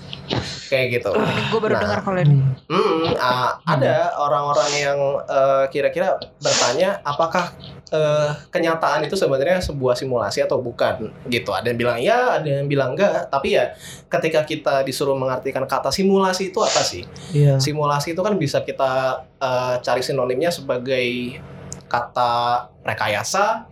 Kayak 0.67 0.87
gitu. 1.03 1.11
Ini 1.15 1.43
gue 1.51 1.61
baru 1.61 1.75
Nah. 1.75 1.83
dengar 1.83 1.99
kalau 2.03 2.19
ini. 2.19 2.39
Hmm, 2.67 3.15
ah, 3.15 3.59
ada 3.63 4.15
orang-orang 4.17 4.71
yang 4.75 4.99
eh, 5.23 5.65
kira-kira 5.71 6.15
bertanya 6.39 6.99
apakah 7.03 7.51
eh, 7.87 8.31
kenyataan 8.51 9.07
itu 9.07 9.15
sebenarnya 9.15 9.63
sebuah 9.63 9.95
simulasi 9.95 10.43
atau 10.43 10.59
bukan 10.59 11.11
gitu. 11.27 11.51
Ada 11.51 11.71
yang 11.71 11.79
bilang 11.79 11.99
ya, 11.99 12.39
ada 12.39 12.47
yang 12.47 12.67
bilang 12.67 12.95
enggak. 12.95 13.27
Tapi 13.27 13.55
ya 13.55 13.75
ketika 14.07 14.43
kita 14.43 14.75
disuruh 14.83 15.15
mengartikan 15.15 15.63
kata 15.65 15.91
simulasi 15.91 16.51
itu 16.51 16.59
apa 16.63 16.83
sih? 16.83 17.03
Iya. 17.31 17.59
Simulasi 17.59 18.15
itu 18.15 18.23
kan 18.23 18.35
bisa 18.35 18.63
kita 18.63 19.23
eh, 19.39 19.75
cari 19.79 20.03
sinonimnya 20.03 20.51
sebagai 20.51 21.39
kata 21.87 22.35
rekayasa 22.83 23.67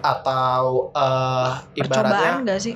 atau 0.00 0.92
eh, 0.92 1.48
ibaratnya 1.76 2.38
Percobaan 2.38 2.46
gak 2.46 2.60
sih? 2.60 2.74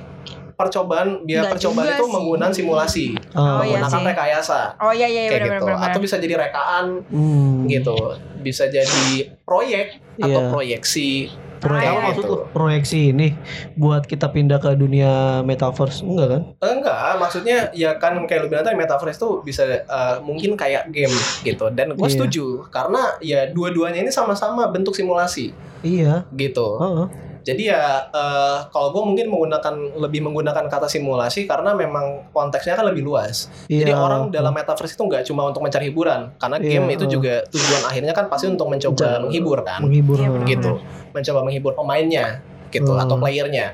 percobaan 0.51 1.09
biar 1.23 1.39
Nggak 1.41 1.53
percobaan 1.55 1.87
itu 1.87 2.03
sih. 2.03 2.11
menggunakan 2.11 2.51
simulasi 2.51 3.05
Oh, 3.31 3.63
iya 3.63 3.79
menggunakan 3.79 3.95
sih. 3.95 4.07
rekayasa 4.11 4.59
Oh 4.77 4.91
iya 4.91 5.07
iya 5.07 5.21
kayak 5.23 5.39
benar 5.39 5.55
gitu 5.55 5.65
benar. 5.69 5.85
atau 5.87 5.99
bisa 6.01 6.15
jadi 6.17 6.35
rekaan 6.37 6.85
Hmm. 7.07 7.63
gitu 7.65 7.95
bisa 8.39 8.63
jadi 8.67 9.07
proyek 9.41 9.87
atau 10.17 10.27
Iya. 10.41 10.49
proyeksi 10.49 11.31
Proyek 11.59 11.83
Ah, 11.83 11.91
apa 11.91 11.99
iya. 11.99 12.07
maksud 12.09 12.25
lu? 12.25 12.37
Proyeksi 12.49 12.99
ini 13.09 13.27
buat 13.75 14.03
kita 14.03 14.27
pindah 14.27 14.57
ke 14.57 14.73
dunia 14.73 15.11
metaverse 15.41 16.01
enggak 16.01 16.27
kan? 16.29 16.41
Enggak 16.61 17.19
maksudnya 17.19 17.67
ya 17.71 17.95
kan 17.95 18.15
kayak 18.23 18.41
lu 18.41 18.47
bilang 18.47 18.63
tadi 18.63 18.75
metaverse 18.75 19.15
itu 19.15 19.29
bisa 19.43 19.63
eh, 19.67 20.15
mungkin 20.19 20.55
kayak 20.55 20.87
game 20.87 21.11
gitu 21.41 21.67
dan 21.69 21.91
gue 21.91 22.01
Iya. 22.01 22.15
setuju 22.15 22.45
karena 22.69 23.19
ya 23.19 23.47
dua-duanya 23.47 23.99
ini 23.99 24.09
sama-sama 24.09 24.67
bentuk 24.67 24.91
simulasi 24.91 25.51
Iya. 25.79 26.23
gitu 26.31 26.75
Heeh. 26.77 27.07
Jadi 27.49 27.63
ya 27.73 27.83
eh, 28.09 28.57
kalau 28.69 28.89
gue 28.89 29.03
mungkin 29.03 29.27
menggunakan 29.27 29.73
lebih 29.97 30.21
menggunakan 30.21 30.65
kata 30.65 30.85
simulasi 30.85 31.43
karena 31.43 31.73
memang 31.73 32.29
konteksnya 32.29 32.73
kan 32.73 32.85
lebih 32.85 33.01
luas 33.01 33.49
Jadi 33.65 33.89
Iya. 33.89 33.97
orang 33.97 34.29
dalam 34.29 34.51
metaverse 34.51 34.93
itu 34.93 35.03
nggak 35.03 35.23
cuma 35.25 35.45
untuk 35.45 35.61
mencari 35.61 35.89
hiburan, 35.89 36.33
karena 36.35 36.57
Iya, 36.57 36.69
game 36.77 36.87
itu 36.93 37.05
uh. 37.05 37.11
juga 37.11 37.33
tujuan 37.47 37.81
akhirnya 37.85 38.13
kan 38.13 38.25
pasti 38.27 38.45
untuk 38.45 38.67
mencoba 38.67 38.97
Mencari- 38.97 39.21
menghibur 39.25 39.59
kan, 39.63 39.79
menghibur 39.81 40.17
Iya, 40.17 40.29
heeh. 40.29 40.47
gitu, 40.47 40.71
mencoba 41.09 41.39
menghibur 41.41 41.71
pemainnya, 41.73 42.25
gitu 42.69 42.91
Hmm. 42.91 43.01
atau 43.01 43.15
playernya. 43.17 43.67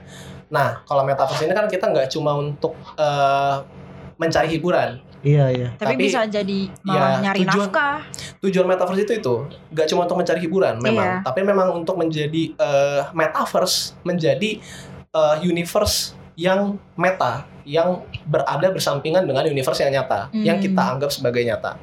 Nah, 0.46 0.84
kalau 0.84 1.02
metaverse 1.02 1.44
ini 1.44 1.52
kan 1.52 1.66
kita 1.66 1.90
nggak 1.90 2.08
cuma 2.08 2.36
untuk 2.36 2.76
eh, 2.96 3.56
mencari 4.16 4.48
hiburan. 4.50 5.02
Iya 5.26 5.46
iya. 5.50 5.70
Tapi, 5.74 5.98
Tapi, 5.98 6.04
bisa 6.06 6.22
jadi 6.24 6.60
malah 6.86 7.18
ya, 7.18 7.24
nyari 7.26 7.40
tujuan- 7.42 7.66
nafkah. 7.66 7.98
Tujuan 8.40 8.66
metaverse 8.70 9.02
itu 9.02 9.14
itu 9.18 9.36
nggak 9.74 9.88
cuma 9.90 10.06
untuk 10.06 10.18
mencari 10.22 10.40
hiburan, 10.40 10.76
memang, 10.78 11.08
Iya. 11.10 11.26
tapi 11.26 11.42
memang 11.42 11.68
untuk 11.74 11.98
menjadi 11.98 12.44
eh, 12.54 13.02
metaverse, 13.12 13.98
menjadi 14.02 14.62
eh, 15.12 15.36
universe 15.42 16.14
yang 16.36 16.78
meta, 16.94 17.48
yang 17.64 18.04
berada 18.24 18.70
bersampingan 18.70 19.24
dengan 19.24 19.42
universe 19.44 19.80
yang 19.80 19.92
nyata, 19.92 20.30
yang 20.36 20.60
Hmm. 20.60 20.66
kita 20.68 20.84
anggap 20.86 21.10
sebagai 21.10 21.42
nyata. 21.42 21.80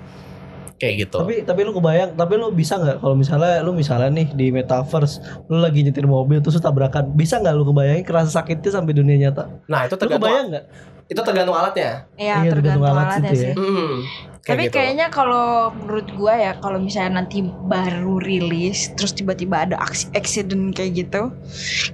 Kayak 0.77 1.07
gitu. 1.07 1.17
Tapi 1.17 1.35
tapi 1.43 1.61
lu 1.63 1.73
kebayang, 1.73 2.13
tapi 2.13 2.35
lu 2.35 2.51
bisa 2.51 2.75
nggak 2.75 2.99
kalau 2.99 3.15
misalnya 3.15 3.63
lu 3.63 3.71
misalnya 3.71 4.11
nih 4.11 4.29
di 4.29 4.51
metaverse 4.51 5.23
lu 5.47 5.57
lagi 5.57 5.81
nyetir 5.81 6.05
mobil 6.05 6.39
terus 6.39 6.59
lu 6.59 6.61
tabrakan, 6.61 7.07
bisa 7.09 7.39
nggak 7.39 7.55
lu 7.55 7.65
kebayangin 7.65 8.03
kerasa 8.03 8.35
sakitnya 8.35 8.71
sampai 8.73 8.93
dunia 8.93 9.17
nyata? 9.17 9.47
Nah 9.65 9.87
itu 9.87 9.95
Lu 9.95 10.01
tergantung 10.01 10.27
kebayang 10.27 10.47
nggak? 10.51 10.65
Itu 11.07 11.21
tergantung 11.21 11.53
alatnya. 11.53 12.07
Iya, 12.15 12.35
Iya, 12.41 12.51
tergantung 12.51 12.83
tergantung 12.83 12.87
alat 12.87 13.07
alatnya 13.09 13.31
situ 13.31 13.35
ya. 13.35 13.43
sih. 13.43 13.53
Hmm, 13.55 13.95
kayak 14.33 14.43
Tapi 14.45 14.63
gitu. 14.63 14.75
kayaknya 14.75 15.07
kalau 15.09 15.49
menurut 15.73 16.09
gua 16.13 16.35
ya 16.35 16.53
kalau 16.57 16.79
misalnya 16.79 17.13
nanti 17.19 17.39
baru 17.43 18.17
rilis 18.19 18.91
terus 18.93 19.13
tiba-tiba 19.13 19.65
ada 19.65 19.77
aksi 19.79 20.11
accident 20.13 20.73
kayak 20.73 20.93
gitu, 21.01 21.31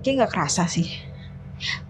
kayak 0.01 0.15
nggak 0.19 0.33
kerasa 0.33 0.65
sih. 0.65 0.89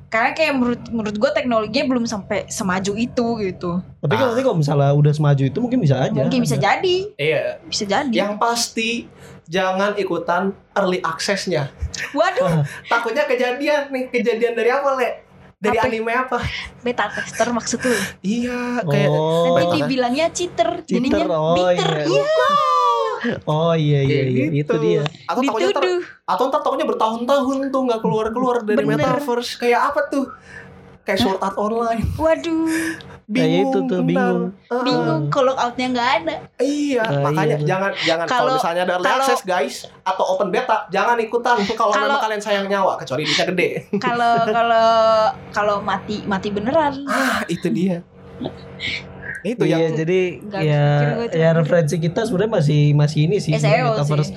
Karena 0.09 0.33
kayak 0.33 0.53
menurut 0.55 0.83
menurut 0.89 1.17
gua 1.17 1.31
teknologinya 1.31 1.85
belum 1.87 2.05
sampai 2.05 2.49
semaju 2.49 2.97
itu 2.97 3.27
gitu. 3.39 3.71
Tapi 4.01 4.15
Ah. 4.15 4.21
nanti 4.27 4.41
kalau 4.41 4.57
misalnya 4.57 4.91
udah 4.91 5.13
semaju 5.13 5.43
itu 5.43 5.59
mungkin 5.59 5.79
bisa 5.79 6.01
aja. 6.01 6.17
Mungkin 6.17 6.41
bisa 6.41 6.57
jadi, 6.57 6.97
Iya. 7.15 7.61
bisa 7.63 7.85
jadi. 7.85 8.09
Yang 8.11 8.35
pasti 8.41 9.05
jangan 9.45 9.93
ikutan 9.95 10.57
early 10.73 11.01
access-nya. 11.03 11.69
Waduh, 12.11 12.65
Takutnya 12.85 13.25
kejadian 13.25 13.89
nih, 13.91 14.09
kejadian 14.09 14.53
dari 14.55 14.71
apa 14.71 14.97
le? 14.97 15.28
Dari 15.59 15.75
Apa? 15.75 15.91
anime 15.91 16.13
apa? 16.15 16.39
beta 16.81 17.11
tester 17.11 17.51
maksud 17.51 17.83
lu. 17.83 17.91
Iya, 18.23 18.79
kayak 18.81 19.11
Oh, 19.11 19.59
Nanti 19.59 19.83
dibilangnya 19.83 20.31
cheater, 20.31 20.87
Cheater, 20.87 21.03
jadinya 21.03 21.27
oh 21.29 21.55
bitter. 21.57 21.91
iya. 22.07 22.31
oh 23.45 23.75
iya 23.75 24.01
iya 24.01 24.23
kayak 24.23 24.31
iya 24.31 24.47
gitu. 24.55 24.55
itu 24.55 24.75
dia. 24.79 25.03
Atau 25.27 25.43
takutnya 25.43 25.69
ntar, 25.69 25.83
Dituduh. 25.83 26.03
atau 26.25 26.45
ntar 26.47 26.61
takutnya 26.63 26.87
bertahun-tahun 26.87 27.57
tuh 27.69 27.81
nggak 27.85 28.01
keluar-keluar 28.01 28.57
dari 28.63 28.87
Bener. 28.87 29.03
metaverse. 29.03 29.59
Kayak 29.59 29.81
apa 29.91 30.01
tuh? 30.07 30.27
Kayak 31.03 31.19
Sword 31.27 31.41
Art 31.43 31.57
Online. 31.59 32.07
Waduh, 32.15 32.71
Kayak 33.29 33.61
itu 33.61 33.79
tuh, 33.85 34.01
bingung. 34.01 34.57
Heeh. 34.67 34.83
bingung 34.83 35.23
kalau 35.29 35.53
outnya 35.53 35.87
nggak 35.93 36.11
ada. 36.19 36.35
Iya, 36.57 37.05
Nah, 37.05 37.21
makanya 37.29 37.57
iya. 37.61 37.67
jangan 37.69 37.93
jangan 38.01 38.25
kalau 38.25 38.51
misalnya 38.57 38.83
ada 38.83 38.95
early 38.97 39.05
access 39.07 39.43
guys 39.45 39.77
atau 40.01 40.25
open 40.33 40.49
beta, 40.49 40.89
jangan 40.89 41.21
ikutan 41.21 41.61
kalau 41.71 41.93
Kalau- 41.93 42.09
memang 42.09 42.25
kalian 42.25 42.41
sayang 42.41 42.67
nyawa 42.67 42.97
kecuali 42.97 43.29
duitnya 43.29 43.47
gede. 43.47 43.69
Kalau 44.01 44.33
kalau 44.49 44.89
kalau 45.53 45.77
mati 45.85 46.25
mati 46.25 46.49
beneran. 46.49 47.05
Ah, 47.05 47.45
itu 47.47 47.69
dia. 47.69 48.01
itu 49.41 49.63
iya, 49.63 49.87
yang 49.87 49.95
jadi 49.95 50.21
ya 50.59 50.85
ya 51.31 51.49
referensi 51.53 51.97
kita 51.97 52.25
sebenarnya 52.25 52.53
masih 52.57 52.81
masih 52.93 53.21
ini 53.25 53.37
sih 53.39 53.53
SEO 53.53 53.95
metaverse. 53.95 54.35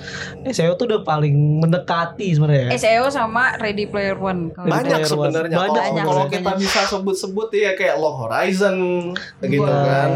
SEO 0.48 0.74
tuh 0.74 0.86
udah 0.86 1.02
paling 1.02 1.34
mendekati 1.58 2.32
sebenarnya. 2.32 2.70
ya. 2.70 2.78
SEO 2.78 3.06
sama 3.08 3.58
Ready 3.58 3.86
Player 3.86 4.14
One. 4.14 4.52
Kalau 4.52 4.68
banyak 4.68 5.00
sebenarnya. 5.02 5.56
Banyak 5.58 5.84
Kalau 5.98 6.26
kita 6.28 6.52
bisa 6.56 6.86
sebut-sebut 6.86 7.50
ya 7.52 7.74
kayak 7.74 7.98
Log 7.98 8.22
Horizon 8.22 8.78
gitu 9.40 9.62
Wah. 9.62 9.82
kan. 9.82 10.10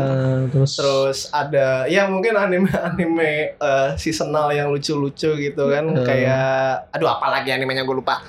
Terus 0.50 0.72
Terus 0.76 1.20
ada 1.30 1.86
ya 1.86 2.06
mungkin 2.06 2.34
anime-anime 2.34 3.32
eh, 3.56 3.90
seasonal 3.96 4.50
yang 4.50 4.70
lucu-lucu 4.70 5.34
gitu 5.34 5.64
kan 5.66 5.88
Hmm. 5.88 6.04
kayak 6.04 6.90
aduh 6.90 7.10
apalagi 7.10 7.50
animenya 7.50 7.82
gue 7.82 7.96
lupa. 7.96 8.22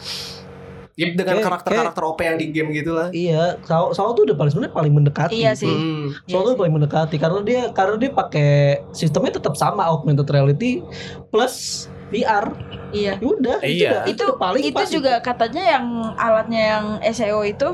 Ya, 0.96 1.12
dengan 1.12 1.44
karakter-karakter 1.44 2.02
OP 2.02 2.20
yang 2.20 2.40
di 2.40 2.48
game 2.48 2.72
gitu 2.72 2.96
lah. 2.96 3.12
iya, 3.12 3.60
Sao 3.62 3.92
Sao 3.92 4.16
tuh 4.16 4.24
udah 4.24 4.32
paling 4.32 4.48
sebenarnya 4.48 4.72
paling 4.72 4.92
mendekati. 4.92 5.36
Iya 5.36 5.52
sih. 5.52 5.68
Hmm. 5.68 6.08
Iya 6.24 6.40
tuh 6.40 6.48
sih. 6.48 6.56
paling 6.56 6.72
mendekati 6.72 7.16
karena 7.16 7.40
dia 7.42 7.60
karena 7.70 7.94
dia 7.94 8.10
pakai 8.10 8.48
sistemnya 8.90 9.36
tetap 9.36 9.52
sama 9.54 9.84
augmented 9.84 10.24
reality 10.26 10.80
plus 11.28 11.84
VR. 12.08 12.48
Iya. 12.90 13.20
Ya 13.20 13.26
udah, 13.28 13.56
Iya. 13.60 13.90
udah- 13.92 14.04
Itu 14.08 14.22
udah 14.24 14.38
paling 14.40 14.62
itu 14.64 14.72
pas 14.72 14.88
juga 14.88 15.20
katanya 15.20 15.62
yang 15.68 15.84
alatnya 16.16 16.62
yang 16.64 16.84
SEO 17.04 17.44
itu 17.44 17.68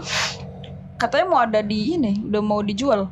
katanya 0.96 1.24
mau 1.24 1.40
ada 1.40 1.60
di 1.60 1.94
ini, 1.94 2.22
udah 2.24 2.42
mau 2.42 2.58
dijual. 2.58 3.06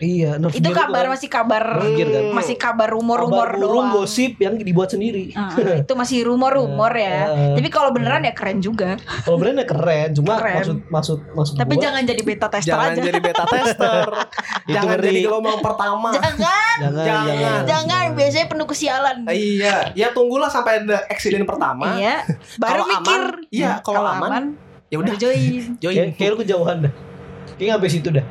Iya, 0.00 0.40
Nerf 0.40 0.56
Itu 0.56 0.72
kabar 0.72 1.04
kan. 1.04 1.12
masih 1.12 1.28
kabar 1.28 1.64
Gear 1.92 2.08
kan. 2.08 2.24
masih 2.32 2.56
kabar 2.56 2.88
rumor-rumor 2.88 3.52
doang. 3.52 3.92
gosip 3.92 4.40
yang 4.40 4.56
dibuat 4.56 4.88
sendiri. 4.88 5.28
Ah, 5.32 5.52
itu 5.84 5.92
masih 5.92 6.24
rumor-rumor 6.24 6.88
ya. 6.90 7.28
Eh, 7.28 7.60
Tapi 7.60 7.68
kalau 7.68 7.92
beneran 7.92 8.24
ya 8.24 8.32
keren 8.32 8.64
juga. 8.64 8.96
Kalau 8.96 9.36
brandnya 9.36 9.68
keren, 9.68 10.16
cuma 10.16 10.40
Keren. 10.40 10.56
maksud 10.56 10.76
maksud 10.88 11.18
maksud 11.36 11.54
Tapi 11.54 11.76
gua, 11.76 11.82
jangan 11.84 12.02
jadi 12.02 12.22
beta 12.24 12.48
tester 12.48 12.72
Jangan 12.72 12.90
aja. 12.90 13.02
jadi 13.04 13.18
beta 13.20 13.44
tester. 13.44 14.06
Itu 14.64 14.72
jangan 14.72 14.96
ngeri. 14.96 15.06
jadi 15.06 15.20
gelombang 15.20 15.60
pertama. 15.60 16.08
Jangan, 16.10 16.34
jangan, 16.34 16.78
jangan. 16.80 17.26
jangan. 17.28 17.60
jangan. 17.68 18.06
Biasanya 18.16 18.46
penuh 18.48 18.66
kesialan. 18.66 19.16
Iya, 19.28 19.76
ya 19.92 20.08
tunggulah 20.10 20.48
sampai 20.48 20.80
ada 20.80 21.04
accident 21.06 21.44
pertama. 21.44 22.00
Iya, 22.00 22.24
baru 22.56 22.72
Kalau 22.72 22.84
mikir. 22.88 23.20
aman, 23.20 23.22
iya, 23.52 23.70
kalau 23.84 24.00
aman, 24.02 24.44
Ya 24.88 24.96
udah, 24.98 25.14
join. 25.14 25.76
join. 25.82 26.10
Kayak, 26.16 26.30
lu 26.32 26.38
kejauhan 26.40 26.88
dah. 26.88 26.92
Kayak 27.54 27.78
nggak 27.78 27.92
situ 27.92 28.08
dah. 28.10 28.24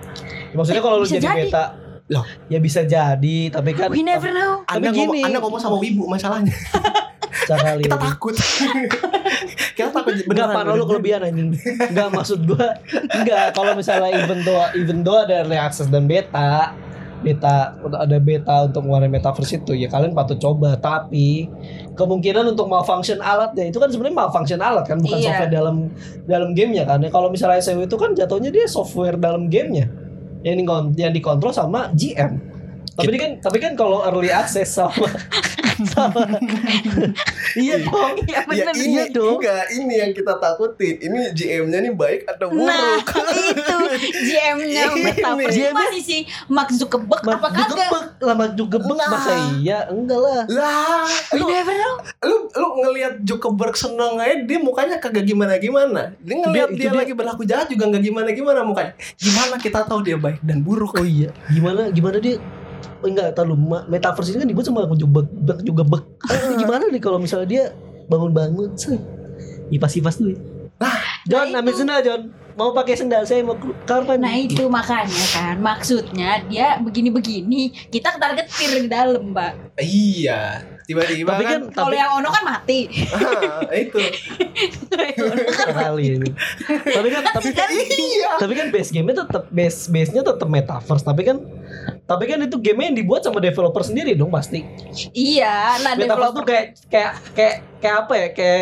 Maksudnya 0.52 0.80
Eh, 0.80 0.84
kalau 0.84 0.98
lu 0.98 1.06
bisa 1.06 1.16
jadi 1.16 1.26
jadi. 1.26 1.40
beta, 1.46 1.64
Loh. 2.08 2.26
ya 2.48 2.60
bisa 2.60 2.82
jadi, 2.84 3.38
tapi 3.50 3.70
kan 3.72 3.88
We 3.88 4.02
never 4.02 4.30
know. 4.30 4.66
Anda 4.66 4.90
Tapi 4.90 4.98
ngomong, 4.98 5.14
gini. 5.14 5.22
Anda 5.24 5.38
ngomong 5.40 5.60
sama 5.60 5.78
wibu 5.78 6.04
masalahnya. 6.06 6.54
sekali. 7.42 7.82
Kita 7.84 7.98
takut. 7.98 8.36
Kita 9.72 9.90
takut 9.90 10.14
Enggak 10.14 10.28
beneran. 10.28 10.56
parah 10.56 10.74
lu 10.74 10.86
kelebihan 10.86 11.22
anjing. 11.24 11.50
Enggak 11.84 12.10
maksud 12.12 12.40
gua. 12.44 12.78
Enggak, 13.12 13.54
kalau 13.54 13.74
misalnya 13.74 14.10
even 14.16 14.42
though 14.42 14.60
even 14.74 14.98
though 15.02 15.18
ada 15.18 15.42
early 15.42 15.56
access 15.56 15.88
dan 15.88 16.06
beta, 16.06 16.76
beta 17.20 17.74
ada 17.80 18.18
beta 18.18 18.56
untuk 18.66 18.84
mengeluarkan 18.84 19.12
metaverse 19.12 19.54
itu 19.56 19.74
ya 19.76 19.88
kalian 19.88 20.14
patut 20.14 20.38
coba 20.38 20.76
tapi 20.76 21.52
kemungkinan 21.94 22.48
untuk 22.50 22.66
malfunction 22.66 23.20
alatnya 23.20 23.68
itu 23.68 23.76
kan 23.76 23.88
sebenarnya 23.88 24.18
malfunction 24.18 24.60
alat 24.60 24.86
kan 24.86 24.98
bukan 24.98 25.18
Iya. 25.18 25.28
software 25.28 25.52
dalam 25.52 25.76
dalam 26.24 26.50
gamenya 26.54 26.84
kan 26.86 27.00
Ya, 27.00 27.10
kalau 27.10 27.28
misalnya 27.28 27.60
SEO 27.60 27.82
itu 27.82 27.96
kan 27.96 28.14
jatuhnya 28.14 28.50
dia 28.50 28.64
software 28.66 29.16
dalam 29.16 29.48
gamenya 29.48 29.92
yang 30.43 30.56
dikon- 30.60 30.93
yang 30.95 31.12
dikontrol 31.12 31.52
sama 31.52 31.91
GM 31.95 32.49
tapi 33.02 33.18
kan 33.18 33.32
tapi 33.40 33.58
kan 33.58 33.74
kalau 33.74 34.04
early 34.04 34.30
access 34.30 34.74
sama 34.74 35.08
Sama. 35.80 36.28
iya 37.56 37.80
dong. 37.80 38.20
Iya 38.20 38.36
Ya 38.36 38.42
bener. 38.44 38.74
ini 38.76 38.84
iya 38.92 39.06
dong. 39.08 39.40
enggak 39.40 39.64
ini 39.72 39.94
yang 39.96 40.12
kita 40.12 40.36
takutin. 40.36 41.00
Ini 41.00 41.32
GM-nya 41.32 41.80
nih 41.80 41.94
baik 41.96 42.28
atau 42.28 42.52
buruk? 42.52 42.68
Nah 42.68 43.00
itu 43.00 43.76
GM-nya. 44.28 44.84
Metaverse 44.92 45.16
ini 45.50 45.64
GM-nya 45.64 45.72
masih 45.72 46.02
si 46.04 46.18
Mark 46.48 46.68
Zuckerberg 46.70 47.24
Mak 47.24 47.32
apa 47.34 47.48
kagak? 47.54 47.90
lah 48.20 48.36
mak 48.36 48.50
jugebek 48.54 48.92
Nah. 48.92 49.08
masa 49.08 49.32
iya 49.56 49.88
enggak 49.88 50.20
lah. 50.20 50.44
Lah, 50.52 51.08
lu 51.32 51.48
never 51.48 51.72
know. 51.72 51.96
lu 52.22 52.36
lu 52.52 52.68
ngelihat 52.84 53.24
Zuckerberg 53.24 53.72
seneng 53.74 54.20
aja 54.20 54.36
dia 54.38 54.60
mukanya 54.60 55.00
kagak 55.00 55.24
gimana 55.24 55.56
gimana. 55.56 56.12
Dia 56.20 56.36
ngelihat 56.38 56.70
Dia- 56.70 56.92
dia, 56.92 57.00
lagi 57.00 57.14
berlaku 57.14 57.48
jahat 57.48 57.72
juga 57.72 57.88
nggak 57.88 58.04
gimana 58.04 58.30
gimana 58.30 58.60
mukanya. 58.62 58.92
Gimana 59.16 59.56
kita 59.56 59.88
tahu 59.88 60.04
dia 60.04 60.20
baik 60.20 60.44
dan 60.44 60.60
buruk? 60.60 60.92
Oh 60.94 61.08
iya, 61.08 61.32
gimana 61.48 61.88
gimana 61.88 62.20
dia 62.20 62.36
enggak 63.04 63.32
tahu 63.36 63.54
lu 63.54 63.58
ma- 63.58 63.86
metaverse 63.88 64.36
ini 64.36 64.44
kan 64.44 64.50
dibuat 64.50 64.65
sama 64.68 64.86
juga 64.96 65.24
bek 65.24 65.60
juga 65.63 65.84
bek. 65.88 66.04
gimana 66.60 66.84
nih 66.92 67.02
kalau 67.02 67.20
misalnya 67.20 67.48
dia 67.48 67.63
bangun-bangun 68.10 68.76
sih. 68.76 69.00
Ipas-ipas 69.70 70.18
dulu. 70.18 70.34
Nah, 70.80 70.98
John, 71.28 71.52
nah 71.54 71.62
ambil 71.62 71.76
itu. 71.76 71.80
sendal 71.86 72.00
John. 72.02 72.22
Mau 72.58 72.76
pakai 72.76 72.96
sendal 72.98 73.24
saya 73.24 73.39
mau 73.39 73.56
kamar 73.88 74.20
Nah 74.20 74.36
itu 74.36 74.68
makanya 74.68 75.26
kan 75.32 75.56
maksudnya 75.63 76.44
dia 76.52 76.76
begini-begini 76.84 77.72
kita 77.88 78.12
ketar 78.12 78.36
ketir 78.36 78.84
di 78.84 78.89
dalam 78.92 79.32
mbak. 79.32 79.80
Iya, 79.80 80.60
tiba-tiba 80.89 81.30
Tapi 81.38 81.43
kan, 81.45 81.52
kan 81.54 81.62
Kalau 81.69 81.93
tapi 81.93 82.02
yang 82.02 82.12
ono 82.17 82.30
kan 82.34 82.43
mati. 82.49 82.80
ah, 83.13 83.62
itu. 83.86 83.99
kali 85.86 86.06
ini. 86.17 86.30
tapi 86.89 87.08
kan 87.13 87.21
tapi 87.30 87.49
kan 87.54 87.69
iya. 87.69 88.32
tapi 88.41 88.54
kan 88.58 88.67
base 88.73 88.89
game-nya 88.89 89.21
tetap 89.25 89.43
base 89.54 89.86
base-nya 89.93 90.21
tetap 90.25 90.47
metaverse, 90.49 91.06
tapi 91.06 91.21
kan 91.21 91.38
tapi 92.10 92.25
kan 92.25 92.41
itu 92.41 92.58
game 92.58 92.89
yang 92.89 92.95
dibuat 92.97 93.21
sama 93.21 93.38
developer 93.38 93.86
sendiri 93.86 94.17
dong 94.17 94.34
pasti. 94.34 94.65
iya, 95.13 95.78
nah 95.86 95.93
Metaverse 95.93 96.34
tuh 96.34 96.43
developer 96.43 96.43
kayak 96.49 96.65
kayak 96.89 97.13
kayak 97.36 97.56
kayak 97.80 97.96
apa 98.06 98.13
ya? 98.15 98.28
Kayak 98.32 98.62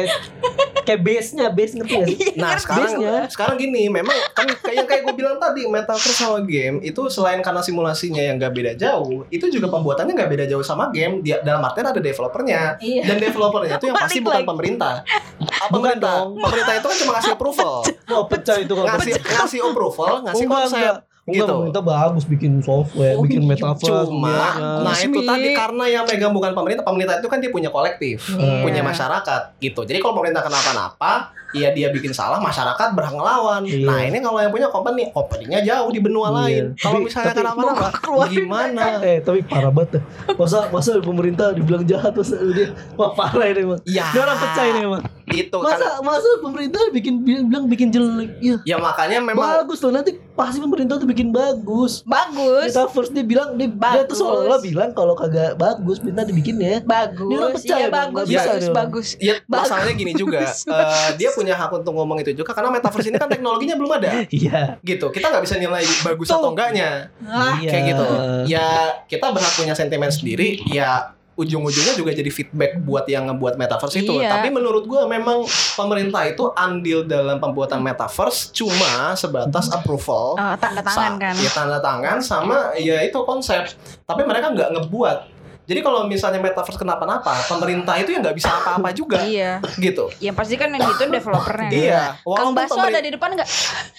kayak 0.82 1.01
base-nya, 1.03 1.47
base 1.51 1.73
ngerti 1.75 1.93
gak 1.93 2.08
sih? 2.08 2.17
Nah 2.39 2.56
sekarang 2.56 2.80
Base-nya. 2.95 3.15
sekarang 3.27 3.56
gini, 3.58 3.91
memang 3.91 4.15
kan 4.32 4.47
kayak 4.47 4.75
yang 4.77 4.88
kayak 4.88 5.01
gue 5.03 5.15
bilang 5.15 5.36
tadi, 5.36 5.67
metaverse 5.67 6.15
sama 6.15 6.39
game 6.41 6.80
itu 6.80 7.01
selain 7.08 7.43
karena 7.43 7.60
simulasinya 7.60 8.23
yang 8.23 8.39
gak 8.39 8.56
beda 8.56 8.71
jauh, 8.73 9.27
itu 9.27 9.45
juga 9.49 9.67
pembuatannya 9.67 10.15
gak 10.15 10.32
beda 10.32 10.45
jauh 10.47 10.63
sama 10.63 10.88
game. 10.89 11.19
Dia 11.19 11.43
dalam 11.43 11.60
artian 11.60 11.91
ada 11.91 11.99
developernya. 11.99 12.80
Iya. 12.80 13.03
Dan 13.03 13.15
developernya 13.19 13.75
itu 13.75 13.86
yang 13.86 13.97
pasti 13.97 14.19
bukan 14.19 14.43
pemerintah. 14.45 15.03
Ah, 15.03 15.67
Bukan 15.67 15.97
pemerintah. 15.99 16.13
dong. 16.23 16.27
Pemerintah 16.39 16.73
itu 16.75 16.88
kan 16.88 16.97
cuma 17.03 17.12
ngasih 17.17 17.32
approval, 17.34 17.75
Mau 18.08 18.23
pecah 18.25 18.58
itu 18.58 18.71
kalau 18.71 18.88
ngasih 18.88 19.13
ngasih 19.19 19.60
approval, 19.62 20.13
ngasih 20.23 20.45
konsep. 20.47 20.93
Enggak. 21.27 21.35
Enggak, 21.37 21.43
gitu. 21.43 21.53
pemerintah 21.53 21.83
bagus 21.83 22.23
bikin 22.25 22.51
software, 22.59 23.13
Oh, 23.13 23.21
bikin 23.21 23.41
iya. 23.41 23.49
metaverse. 23.49 23.83
Cuma, 23.83 24.31
semuanya. 24.31 24.79
nah 24.79 24.95
itu 24.95 25.19
tadi 25.21 25.47
karena 25.51 25.83
yang 25.85 26.03
megang 26.03 26.31
bukan 26.31 26.51
pemerintah, 26.53 26.81
pemerintah 26.81 27.15
itu 27.17 27.27
kan 27.27 27.37
dia 27.37 27.51
punya 27.51 27.67
kolektif, 27.67 28.31
Iya. 28.31 28.63
punya 28.63 28.81
masyarakat 28.81 29.41
gitu. 29.59 29.83
Jadi 29.83 29.99
kalau 29.99 30.15
pemerintah 30.15 30.39
kenapa-napa, 30.41 31.11
ya 31.49 31.69
dia 31.69 31.87
bikin 31.89 32.11
salah, 32.11 32.39
masyarakat 32.39 32.87
berhak 32.93 33.11
ngelawan. 33.11 33.61
Iya. 33.61 33.83
Nah 33.85 33.99
ini 34.01 34.17
kalau 34.17 34.39
yang 34.39 34.49
punya 34.49 34.67
company, 34.67 35.07
company-nya 35.09 35.59
jauh 35.61 35.89
di 35.89 35.99
benua 35.99 36.27
Iya. 36.27 36.37
lain. 36.37 36.63
Kalau 36.77 36.99
misalnya 37.01 37.27
tapi- 37.29 37.43
kenapa-napa, 37.43 37.87
gimana? 38.27 38.83
Eh 39.05 39.19
tapi 39.19 39.39
parah 39.41 39.69
banget 39.69 39.99
ya. 39.99 40.01
Masa 40.33 40.67
masa 40.69 40.95
pemerintah 40.97 41.51
dibilang 41.51 41.83
jahat 41.83 42.11
masa 42.13 42.39
dia 42.47 42.71
wah 42.93 43.11
parah 43.11 43.45
ini 43.45 43.63
emang. 43.63 43.79
Ya, 43.83 44.07
Dia 44.09 44.21
orang 44.21 44.37
pecah 44.37 44.65
ini 44.65 44.79
emang. 44.81 45.03
itu 45.27 45.51
kan. 45.53 45.75
Masa 45.75 45.87
masa 45.99 46.29
pemerintah 46.39 46.79
bikin 46.89 47.19
bilang 47.19 47.67
bikin 47.67 47.91
jelek. 47.91 48.31
Ya. 48.39 48.55
Ya 48.65 48.77
makanya 48.77 49.19
memang 49.19 49.43
Bagus 49.57 49.79
loh 49.81 49.91
nanti 49.91 50.15
pasti 50.38 50.62
pemerintah 50.62 50.95
tuh 50.95 51.04
bikin 51.04 51.30
bagus. 51.30 52.06
bagus. 52.06 52.69
Kita 52.69 52.86
first 52.88 53.10
dia 53.10 53.26
bilang 53.26 53.58
dia, 53.58 53.65
dia 53.65 53.73
tuh 53.73 53.82
Bagus. 54.06 54.15
seolah-olah 54.15 54.62
bilang 54.62 54.89
kalau 54.93 55.13
kagak 55.13 55.58
bagus 55.58 55.97
minta 56.00 56.21
dibikinnya. 56.21 56.80
Bagus, 56.80 57.26
Dia 57.26 57.38
orang 57.39 57.52
percaya 57.52 57.80
iya 57.80 57.89
bagus, 57.89 58.26
bisa 58.26 58.38
bagus, 58.38 58.45
dia 58.54 58.54
orang. 58.63 58.78
bagus. 58.78 59.08
Ya 59.17 59.34
Bagus. 59.39 59.50
masalahnya 59.50 59.93
gini 59.95 60.13
juga, 60.13 60.39
eh, 60.78 61.10
dia 61.15 61.30
punya 61.34 61.54
hak 61.54 61.71
untuk 61.73 61.91
ngomong 61.91 62.21
itu 62.21 62.32
juga 62.34 62.54
karena 62.54 62.69
metaverse 62.71 63.10
ini 63.10 63.17
kan 63.17 63.28
teknologinya 63.28 63.76
belum 63.76 63.91
ada, 63.91 64.10
Iya. 64.32 64.78
gitu. 64.80 65.10
Kita 65.10 65.26
nggak 65.28 65.43
bisa 65.43 65.56
nilai 65.58 65.82
bagus 66.04 66.28
Tuh. 66.28 66.38
atau 66.38 66.50
enggaknya. 66.54 67.10
Ah, 67.23 67.58
Iya. 67.58 67.69
kayak 67.69 67.84
gitu 67.88 68.06
ya 68.45 68.67
kita 69.04 69.26
berhak 69.28 69.54
punya 69.54 69.73
sentimen 69.73 70.08
sendiri 70.08 70.62
ya 70.67 71.16
ujung-ujungnya 71.38 71.93
juga 71.93 72.12
jadi 72.17 72.28
feedback 72.34 72.82
buat 72.82 73.06
yang 73.06 73.30
ngebuat 73.30 73.62
metaverse 73.62 74.02
itu 74.02 74.17
Iya. 74.17 74.34
tapi 74.34 74.50
menurut 74.50 74.89
gua 74.89 75.06
memang 75.06 75.45
pemerintah 75.78 76.26
itu 76.26 76.50
andil 76.58 77.06
dalam 77.06 77.38
pembuatan 77.38 77.78
metaverse 77.86 78.50
cuma 78.58 79.13
sebatas 79.13 79.69
approval 79.69 80.34
oh, 80.34 80.56
tanda 80.58 80.82
tangan 80.82 81.13
kan. 81.21 81.36
ya 81.38 81.52
tanda 81.54 81.78
tangan 81.78 82.17
sama 82.26 82.73
ya 82.82 83.06
itu 83.06 83.21
konsep 83.21 83.69
tapi 84.10 84.26
mereka 84.26 84.50
nggak 84.50 84.69
ngebuat 84.73 85.37
jadi 85.67 85.80
kalau 85.82 86.08
misalnya 86.08 86.39
metaverse 86.39 86.75
kenapa-napa 86.75 87.43
pemerintah 87.45 87.93
itu 87.95 88.10
ya 88.10 88.19
nggak 88.19 88.34
bisa 88.34 88.49
apa-apa 88.49 88.89
juga 88.89 89.19
Iya. 89.19 89.60
gitu 89.77 90.08
Yang 90.17 90.36
pasti 90.36 90.56
kan 90.56 90.71
yang 90.71 90.82
gitu 90.88 91.03
developernya. 91.06 91.69
iya 91.69 92.01
Kang 92.17 92.56
Baso 92.56 92.73
pemerin- 92.73 92.89
ada 92.89 92.99
di 92.99 93.12
depan 93.12 93.30
nggak? 93.34 93.49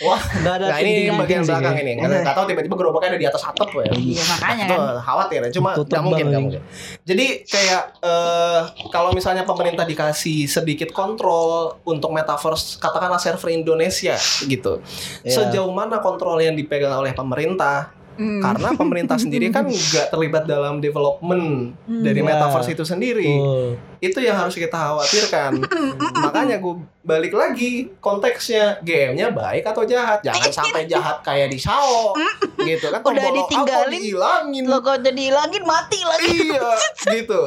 wah 0.01 0.21
Enggak 0.35 0.55
ada 0.55 0.65
nah 0.67 0.79
ini 0.79 0.93
bagian 1.11 1.41
sih, 1.41 1.49
belakang 1.49 1.77
ini 1.79 1.91
nggak 1.95 2.09
nggak 2.25 2.35
tahu 2.35 2.47
tiba-tiba 2.49 2.75
gerobaknya 2.75 3.09
ada 3.11 3.19
di 3.19 3.27
atas 3.27 3.43
atap 3.45 3.69
ya 3.71 3.85
Iya 3.93 4.23
makanya 4.27 4.65
kan. 4.67 4.79
khawatir 4.99 5.41
ya, 5.41 5.51
cuma 5.53 5.71
nggak 5.75 6.03
mungkin 6.03 6.25
nggak 6.27 6.43
mungkin. 6.43 6.63
Jadi 7.03 7.27
kayak 7.45 7.83
eh, 8.01 8.61
kalau 8.89 9.13
misalnya 9.13 9.45
pemerintah 9.45 9.85
dikasih 9.85 10.49
sedikit 10.49 10.89
kontrol 10.91 11.49
untuk 11.85 12.09
metaverse, 12.11 12.79
katakanlah 12.79 13.19
server 13.19 13.51
Indonesia 13.51 14.17
gitu. 14.43 14.81
Iya. 15.21 15.45
Sejauh 15.45 15.69
mana 15.69 15.99
kontrol 15.99 16.39
yang 16.39 16.55
dipegang 16.55 16.95
oleh 16.95 17.13
pemerintah? 17.13 17.98
Hmm. 18.19 18.43
Karena 18.43 18.75
pemerintah 18.75 19.15
sendiri 19.15 19.49
kan 19.49 19.65
nggak 19.89 20.11
terlibat 20.11 20.45
dalam 20.45 20.79
development 20.79 21.79
Hmm. 21.81 22.03
dari 22.03 22.19
Iya. 22.19 22.27
metaverse 22.29 22.71
itu 22.73 22.83
sendiri. 22.83 23.31
Betul. 23.31 23.71
Itu 24.01 24.19
yang 24.19 24.37
harus 24.37 24.55
kita 24.55 24.75
khawatirkan. 24.75 25.63
Makanya 26.25 26.59
gue 26.59 26.75
balik 27.01 27.33
lagi 27.33 27.89
konteksnya 27.99 28.79
game-nya 28.81 29.31
baik 29.31 29.65
atau 29.65 29.83
jahat. 29.83 30.21
Jangan 30.21 30.51
sampai 30.53 30.85
jahat 30.85 31.19
kayak 31.21 31.49
di 31.49 31.59
Sao 31.59 32.15
gitu 32.61 32.87
kan. 32.89 33.01
Udah 33.01 33.15
Tombol 33.17 33.35
ditinggalin, 33.41 33.91
dihilangin. 33.97 34.65
Lo 34.67 34.79
kok 34.79 34.99
jadi 34.99 35.19
hilangin 35.25 35.63
mati 35.65 35.99
lagi. 36.01 36.31
iya 36.45 36.71
gitu 37.09 37.41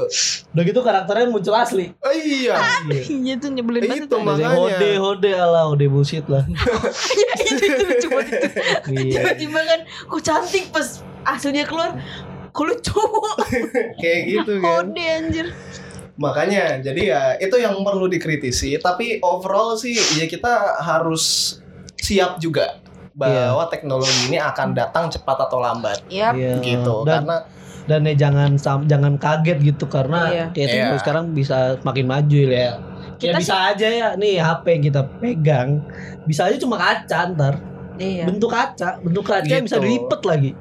Udah 0.49 0.63
gitu 0.65 0.79
karakternya 0.81 1.27
muncul 1.27 1.53
asli. 1.53 1.91
Oh, 1.97 2.11
iya 2.11 2.55
Iya 3.05 3.33
tuh 3.37 3.49
nyebelin 3.49 3.81
banget. 3.85 4.07
Itu, 4.07 4.15
Makanya. 4.17 4.51
hode 4.51 4.89
hode 4.97 5.31
ala 5.31 5.61
hode 5.65 5.85
bullshit 5.85 6.25
lah. 6.25 6.43
Lucu 7.81 8.07
banget 8.09 8.39
itu. 8.41 8.59
Iya. 8.91 9.19
Tiba-tiba 9.21 9.59
kan 9.61 9.79
kok 10.05 10.21
cantik 10.21 10.60
pas 10.67 10.87
aslinya 11.25 11.65
keluar. 11.65 11.97
Kok 12.51 12.65
lucu. 12.67 12.99
kayak 14.01 14.21
gitu 14.27 14.59
kan 14.59 14.91
Kode 14.91 15.05
anjir. 15.07 15.47
makanya 16.13 16.77
jadi 16.77 17.01
ya 17.01 17.21
itu 17.39 17.55
yang 17.55 17.79
perlu 17.81 18.05
dikritisi 18.05 18.77
tapi 18.77 19.17
overall 19.21 19.73
sih 19.73 19.95
ya 20.13 20.27
kita 20.27 20.51
harus 20.77 21.57
siap 21.95 22.37
juga 22.37 22.77
bahwa 23.11 23.65
teknologi 23.67 24.27
ini 24.27 24.35
akan 24.35 24.71
datang 24.71 25.07
cepat 25.07 25.37
atau 25.41 25.57
lambat 25.57 26.03
Yap. 26.07 26.35
Iya. 26.35 26.59
gitu 26.59 27.03
Dan 27.03 27.23
karena 27.23 27.37
dan 27.81 28.01
ya 28.03 28.13
jangan 28.19 28.51
jangan 28.85 29.13
kaget 29.17 29.57
gitu 29.65 29.85
karena 29.87 30.19
Iya. 30.27 30.45
kayak 30.51 30.67
teknologi 30.67 30.91
Iya. 30.91 31.01
sekarang 31.01 31.25
bisa 31.31 31.57
makin 31.81 32.05
maju 32.05 32.39
ya. 32.43 32.51
Ya 32.51 32.71
Kita 33.17 33.37
bisa 33.37 33.55
aja 33.69 33.87
ya 33.87 34.07
nih 34.13 34.37
HP 34.37 34.65
yang 34.71 34.83
kita 34.83 35.01
pegang 35.17 35.69
bisa 36.23 36.45
aja 36.45 36.57
cuma 36.57 36.75
kaca 36.75 37.19
ntar 37.31 37.55
Iya. 38.01 38.25
bentuk 38.25 38.49
kaca 38.49 38.97
bentuk 38.99 39.23
kaca 39.23 39.45
yang 39.45 39.63
bisa 39.63 39.77
Gitu. 39.77 39.85
dilipet 39.87 40.23
lagi 40.23 40.51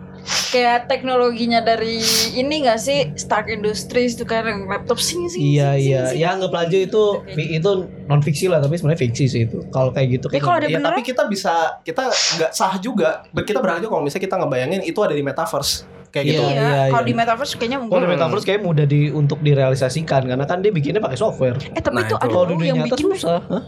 Kayak 0.46 0.84
teknologinya 0.86 1.58
dari 1.58 1.96
ini 2.34 2.60
gak 2.60 2.76
sih 2.76 3.08
Stark 3.14 3.48
Industries 3.48 4.12
tuh 4.12 4.24
kan 4.24 4.44
yang 4.44 4.68
laptop 4.68 5.00
sing 5.00 5.24
sing. 5.26 5.40
iya 5.40 5.72
sing, 5.72 5.80
iya 5.82 6.02
sing, 6.04 6.20
ya 6.20 6.28
sing. 6.28 6.34
anggap 6.36 6.52
aja 6.60 6.76
itu 6.78 7.02
fi- 7.26 7.50
itu 7.50 7.70
non 8.04 8.20
fiksi 8.20 8.46
lah 8.46 8.60
tapi 8.60 8.76
sebenarnya 8.76 9.00
fiksi 9.00 9.24
sih 9.26 9.40
itu 9.42 9.64
kalau 9.68 9.88
kayak 9.90 10.20
gitu 10.20 10.28
Ya, 10.28 10.38
kalau 10.38 10.60
ada 10.60 10.68
ya 10.68 10.76
beneran 10.76 10.92
tapi 10.92 11.02
kita 11.02 11.24
bisa 11.24 11.80
kita 11.80 12.04
nggak 12.12 12.52
sah 12.52 12.76
juga 12.76 13.24
kita 13.34 13.58
juga 13.58 13.88
kalau 13.88 14.04
misalnya 14.04 14.20
kita 14.22 14.36
ngebayangin 14.36 14.80
itu 14.82 14.98
ada 15.00 15.14
di 15.14 15.24
metaverse 15.24 15.72
kayak 16.10 16.24
gitu 16.28 16.42
Iya, 16.42 16.52
Iya, 16.52 16.60
iya, 16.60 16.82
kalau 16.90 17.00
iya. 17.00 17.08
di 17.08 17.14
metaverse 17.16 17.52
kayaknya 17.56 17.78
Kalau 17.78 17.88
mungkin. 17.88 18.00
di 18.02 18.10
metaverse 18.12 18.44
kayak 18.44 18.60
mudah 18.60 18.84
di 18.84 19.00
untuk 19.10 19.38
direalisasikan 19.40 20.22
karena 20.26 20.44
kan 20.44 20.58
dia 20.58 20.68
bikinnya 20.68 20.98
pakai 20.98 21.16
software. 21.16 21.56
Eh 21.70 21.80
tapi 21.80 21.96
Nah, 21.96 22.04
itu 22.04 22.12
itu. 22.12 22.16
ada 22.18 22.28
Kalau 22.28 22.60
yang 22.60 22.78
bikin 22.84 23.06
susah. 23.08 23.40
Hah? 23.42 23.62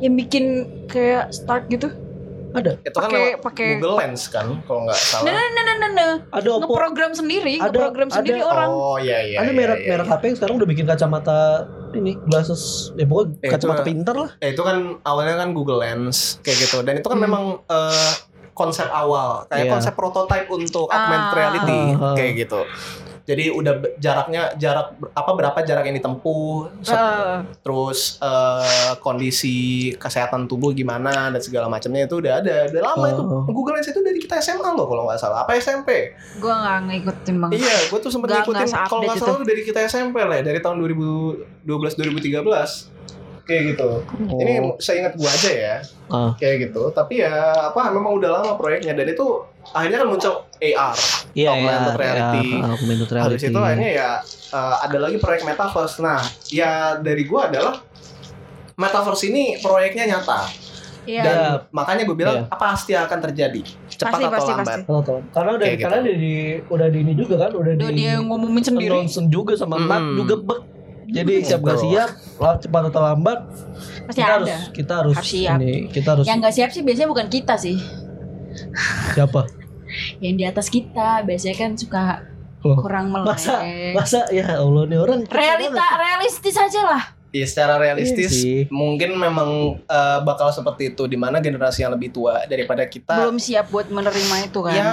yang 0.00 0.14
bikin 0.16 0.44
kayak 0.86 1.28
Stark 1.28 1.68
gitu. 1.68 1.92
Ada. 2.52 2.72
itu 2.80 2.92
kan 2.92 3.06
Pakai- 3.06 3.20
lewat 3.30 3.40
pakai- 3.40 3.70
Google 3.74 3.96
Lens 3.96 4.22
kan 4.26 4.46
kalau 4.62 4.80
nggak 4.82 4.98
salah 4.98 5.24
nah, 5.24 5.44
nah, 5.48 5.62
nah, 5.62 5.76
nah, 5.76 5.90
nah. 5.90 6.12
Ada 6.30 6.48
Oppo. 6.50 6.62
Ngeprogram 6.66 7.12
sendiri, 7.12 7.54
Ada- 7.56 7.70
ngeprogram 7.70 8.08
sendiri 8.08 8.38
ada- 8.38 8.48
orang. 8.48 8.68
oh 8.68 8.96
iya 8.96 9.18
iya 9.20 9.36
ada 9.38 9.46
iya, 9.46 9.54
merek 9.54 9.78
iya, 9.78 9.88
merek 9.92 10.04
iya. 10.04 10.12
HP 10.12 10.22
yang 10.24 10.36
sekarang 10.36 10.54
udah 10.56 10.68
bikin 10.68 10.84
kacamata 10.84 11.38
ini 11.92 12.10
glasses 12.22 12.62
ya 12.94 13.04
pokoknya 13.04 13.30
Eh, 13.32 13.38
itu- 13.40 13.52
kacamata 13.52 13.82
pintar 13.82 14.14
lah. 14.14 14.30
Ya, 14.36 14.48
itu 14.48 14.62
kan 14.62 14.76
awalnya 15.02 15.34
kan 15.36 15.48
Google 15.50 15.78
Lens 15.78 16.38
kayak 16.40 16.58
gitu 16.60 16.78
dan 16.80 16.94
itu 16.96 17.06
kan 17.06 17.16
Hmm. 17.16 17.26
memang 17.26 17.44
eh, 17.62 18.12
konsep 18.52 18.86
awal 18.88 19.46
kayak 19.46 19.66
Iya. 19.66 19.72
konsep 19.72 19.92
prototype 19.94 20.46
untuk 20.48 20.86
augmented 20.86 21.28
Ah. 21.28 21.34
reality 21.34 21.80
Ah. 21.94 22.12
kayak 22.12 22.32
gitu. 22.38 22.60
Jadi 23.22 23.48
udah 23.48 23.72
jaraknya 23.96 24.54
jarak 24.54 24.86
apa 25.10 25.30
berapa 25.32 25.58
jarak 25.60 25.84
yang 25.84 25.96
ditempuh, 25.96 26.72
Eh, 26.82 27.34
terus 27.60 28.18
eh, 28.18 28.92
kondisi 28.98 29.56
kesehatan 29.94 30.44
tubuh 30.44 30.70
gimana 30.70 31.28
dan 31.28 31.38
segala 31.38 31.66
macamnya 31.66 32.04
itu 32.04 32.18
udah 32.18 32.32
ada. 32.38 32.56
Udah 32.68 32.82
lama 32.84 33.06
itu. 33.08 33.22
Oh. 33.22 33.44
Google 33.46 33.76
Lens 33.76 33.86
itu 33.86 34.00
dari 34.00 34.18
kita 34.18 34.38
SMA 34.38 34.70
loh 34.70 34.84
kalau 34.84 35.06
nggak 35.06 35.18
salah. 35.18 35.44
Apa 35.44 35.56
SMP? 35.56 36.14
gue 36.36 36.48
nggak 36.50 36.78
ngikutin 36.86 37.34
bang. 37.36 37.50
Iya, 37.52 37.76
gue 37.86 37.98
tuh 37.98 38.10
sempet 38.10 38.28
Nggak- 38.28 38.44
ngikutin 38.46 38.68
kalau 38.86 39.02
nggak 39.04 39.18
salah 39.18 39.42
dari 39.42 39.62
kita 39.62 39.80
SMP 39.84 40.16
lah, 40.18 40.36
ya, 40.38 40.42
dari 40.42 40.58
tahun 40.58 40.76
2012 40.80 41.94
2013. 41.94 42.99
Kayak 43.50 43.64
gitu. 43.68 43.88
Ini 44.32 44.52
Oh. 44.62 44.78
saya 44.78 44.96
ingat 45.00 45.14
gue 45.14 45.26
aja 45.28 45.50
ya. 45.50 45.74
Ah. 46.06 46.30
Kayak 46.36 46.56
gitu. 46.64 46.82
Tapi 46.88 47.18
ya 47.18 47.34
apa 47.66 47.90
memang 47.90 48.14
udah 48.14 48.30
lama 48.32 48.54
proyeknya 48.54 48.94
dan 48.94 49.06
itu 49.08 49.26
akhirnya 49.68 49.98
kan 49.98 50.08
muncul 50.08 50.34
AR. 50.56 50.94
Iya, 51.32 51.34
iya, 51.34 51.50
Augmented 51.52 51.96
reality. 51.96 52.46
iya, 52.48 52.64
augmented 52.64 53.02
Habis 53.02 53.12
reality. 53.12 53.46
itu 53.46 53.58
akhirnya 53.60 53.90
ya 53.92 54.08
eh, 54.50 54.76
ada 54.80 54.98
lagi 55.00 55.16
proyek 55.18 55.42
metaverse. 55.44 55.98
Nah, 55.98 56.20
ya 56.48 56.70
dari 56.96 57.22
gue 57.24 57.40
adalah 57.40 57.74
metaverse 58.74 59.24
ini 59.26 59.58
proyeknya 59.58 60.08
nyata 60.08 60.40
Iya. 61.02 61.22
dan 61.22 61.36
Ya. 61.36 61.52
makanya 61.70 62.02
gue 62.04 62.14
bilang 62.14 62.36
Iya. 62.40 62.54
pasti 62.54 62.92
akan 62.94 63.18
terjadi 63.20 63.60
cepat 63.90 64.10
Pasti, 64.10 64.22
atau 64.22 64.32
pasti, 64.32 64.50
lambat. 64.52 64.78
pasti. 64.80 65.12
Karena 65.30 65.50
udah 65.50 65.66
Kayak 65.66 65.74
gitu. 65.74 65.84
karena 65.84 65.98
di, 66.00 66.12
di 66.14 66.34
udah 66.64 66.86
di 66.88 66.98
ini 66.98 67.12
juga 67.14 67.34
kan, 67.38 67.50
udah 67.52 67.72
Udah 67.74 67.88
di 67.88 67.96
dia 67.98 68.12
ngumumin 68.16 68.62
sendiri. 68.62 68.92
announcement 68.94 69.28
juga 69.28 69.52
sama 69.54 69.76
Hmm. 69.76 69.86
Mark 69.86 70.04
juga 70.16 70.34
bek. 70.38 70.60
Jadi 71.12 71.34
siap 71.42 71.60
gak 71.60 71.78
siap, 71.78 72.10
lah 72.36 72.54
cepat 72.56 72.82
atau 72.86 73.00
lambat 73.02 73.38
Pasti 74.04 74.18
kita 74.18 74.32
ada. 74.32 74.36
harus 74.36 74.52
kita 74.70 74.92
harus, 74.96 75.14
Harus 75.16 75.30
siap. 75.30 75.56
ini 75.58 75.72
kita 75.86 76.08
harus 76.10 76.24
Yang 76.24 76.38
nggak 76.38 76.54
siap 76.54 76.70
sih 76.70 76.82
biasanya 76.82 77.08
bukan 77.08 77.26
kita 77.26 77.54
sih. 77.56 77.76
siapa? 79.12 79.40
Yang 80.22 80.34
di 80.36 80.44
atas 80.44 80.66
kita 80.68 81.08
biasanya 81.22 81.56
kan 81.56 81.70
suka 81.74 82.04
Loh, 82.60 82.76
kurang 82.76 83.08
melek. 83.08 83.24
masa 83.26 83.54
masa 83.90 84.20
ya 84.28 84.44
Allah 84.54 84.84
nih 84.84 84.98
orang 84.98 85.24
Realita 85.24 85.86
realistis 85.96 86.54
aja 86.54 86.82
lah. 86.84 87.02
Ya 87.30 87.42
secara 87.42 87.78
realistis 87.78 88.36
Iya 88.36 88.66
mungkin 88.68 89.14
memang 89.14 89.48
eh, 89.80 90.18
bakal 90.20 90.50
seperti 90.50 90.90
itu 90.90 91.06
di 91.06 91.14
mana 91.14 91.38
generasi 91.38 91.80
yang 91.80 91.90
lebih 91.90 92.10
tua 92.10 92.44
daripada 92.44 92.84
kita 92.84 93.16
Belum 93.16 93.38
siap 93.38 93.68
buat 93.68 93.86
menerima 93.86 94.36
itu 94.44 94.60
kan. 94.60 94.74
ya 94.74 94.90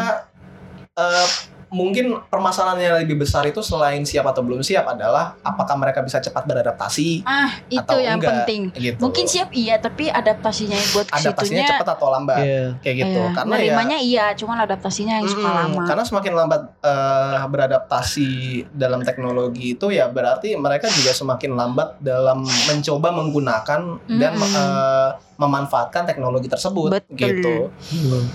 eh, 0.95 1.27
mungkin 1.67 2.15
permasalahan 2.25 2.79
yang 2.79 2.95
lebih 2.97 3.19
besar 3.19 3.43
itu 3.43 3.59
selain 3.59 3.99
siap 4.01 4.23
atau 4.23 4.39
belum 4.39 4.59
siap 4.59 4.87
adalah 4.87 5.35
apakah 5.41 5.75
mereka 5.75 5.99
bisa 5.99 6.17
cepat 6.17 6.43
beradaptasi 6.43 7.21
Ah, 7.21 7.51
itu 7.67 7.77
atau 7.77 7.99
yang 7.99 8.17
enggak, 8.17 8.47
penting. 8.47 8.61
gitu. 8.73 8.99
Mungkin 8.99 9.25
siap 9.25 9.51
iya, 9.51 9.75
tapi 9.75 10.07
adaptasinya 10.07 10.79
buat 10.91 11.07
adaptasinya 11.09 11.35
situnya 11.59 11.67
cepat 11.69 11.87
atau 11.93 12.07
lambat 12.09 12.39
Iya. 12.39 12.65
kayak 12.79 12.95
gitu 12.97 13.19
iya, 13.19 13.33
karena 13.33 13.51
ya 13.51 13.59
nerimanya 13.59 13.97
iya, 13.99 14.25
cuman 14.33 14.57
adaptasinya 14.63 15.13
yang 15.17 15.27
suka 15.27 15.49
lama. 15.49 15.83
karena 15.83 16.03
semakin 16.03 16.33
lambat 16.33 16.61
eh, 16.79 17.37
beradaptasi 17.47 18.29
dalam 18.71 19.01
teknologi 19.01 19.73
itu 19.73 19.87
ya 19.89 20.07
berarti 20.07 20.55
mereka 20.55 20.87
juga 20.87 21.11
semakin 21.11 21.51
lambat 21.51 21.99
dalam 21.99 22.41
mencoba 22.43 23.11
menggunakan 23.11 23.81
dan 24.09 24.33
Mm-mm. 24.33 24.55
eh, 24.55 25.09
memanfaatkan 25.35 26.03
teknologi 26.05 26.47
tersebut 26.47 26.89
Betul. 26.89 27.11
gitu 27.13 27.55
Hmm. 27.67 28.25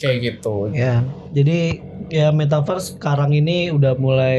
Kayak 0.00 0.18
gitu 0.24 0.72
Ya, 0.72 1.04
jadi 1.30 1.78
ya 2.08 2.32
metaverse 2.32 2.96
sekarang 2.96 3.30
ini 3.30 3.70
udah 3.70 3.94
mulai 3.94 4.38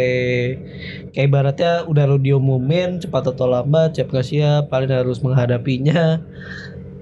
kayak 1.13 1.27
ibaratnya 1.29 1.71
udah 1.85 2.03
lo 2.03 2.17
diumumin 2.17 2.99
cepat 2.99 3.31
atau 3.31 3.47
lambat, 3.47 3.95
siap 3.95 4.09
gak 4.09 4.25
siap, 4.25 4.67
paling 4.67 4.89
harus 4.89 5.21
menghadapinya. 5.21 6.19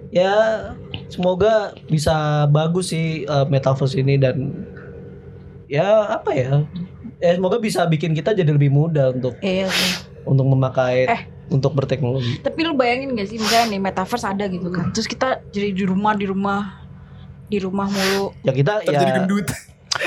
Ya, 0.10 0.34
semoga 1.08 1.72
bisa 1.86 2.14
bagus 2.48 2.90
sih 2.90 3.24
eh, 3.24 3.46
metaverse 3.48 3.96
ini 3.96 4.18
dan 4.18 4.66
ya 5.66 6.10
apa 6.12 6.34
ya? 6.34 6.66
Ya 7.18 7.36
semoga 7.36 7.58
bisa 7.58 7.86
bikin 7.86 8.14
kita 8.14 8.32
jadi 8.32 8.50
lebih 8.50 8.70
mudah 8.70 9.12
untuk 9.12 9.38
Iya 9.40 9.70
sih. 9.70 9.94
untuk 10.24 10.46
memakai 10.46 11.06
Eh. 11.06 11.22
untuk 11.50 11.74
berteknologi. 11.74 12.42
Tapi 12.42 12.60
lu 12.62 12.74
bayangin 12.74 13.14
gak 13.14 13.28
sih 13.28 13.38
misalnya 13.38 13.74
nih 13.74 13.82
metaverse 13.82 14.26
ada 14.26 14.46
gitu 14.46 14.70
kan. 14.70 14.90
Terus 14.90 15.06
kita 15.06 15.42
jadi 15.50 15.74
di 15.74 15.84
rumah 15.84 16.14
di 16.14 16.26
rumah 16.26 16.89
di 17.50 17.58
rumah 17.58 17.86
mulu. 17.86 18.32
Ya 18.42 18.52
kita 18.52 18.80
terjadi 18.80 19.04
ya 19.04 19.18
gendut 19.20 19.48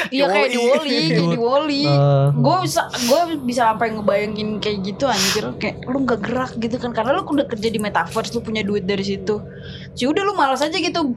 Iya 0.08 0.24
kayak 0.26 0.48
di. 0.48 0.58
Wally, 0.58 0.98
kayak 1.10 1.28
di 1.28 1.38
Wally. 1.38 1.82
eh, 1.84 2.26
gue 2.32 2.56
bisa 2.62 2.80
gue 2.88 3.20
bisa 3.42 3.62
sampai 3.68 3.90
ngebayangin 3.90 4.48
kayak 4.56 4.78
gitu 4.84 5.04
anjir 5.04 5.44
kayak 5.56 5.82
lu 5.84 5.98
nggak 6.00 6.20
gerak 6.20 6.52
gitu 6.56 6.76
kan 6.76 6.90
karena 6.92 7.10
lu 7.12 7.22
udah 7.22 7.44
kerja 7.44 7.66
di 7.66 7.78
metaverse 7.78 8.30
lu 8.30 8.40
punya 8.40 8.62
duit 8.62 8.84
dari 8.84 9.02
situ 9.02 9.42
sih 9.92 10.06
udah 10.06 10.22
lu 10.22 10.32
malas 10.32 10.60
aja 10.60 10.72
gitu 10.72 11.12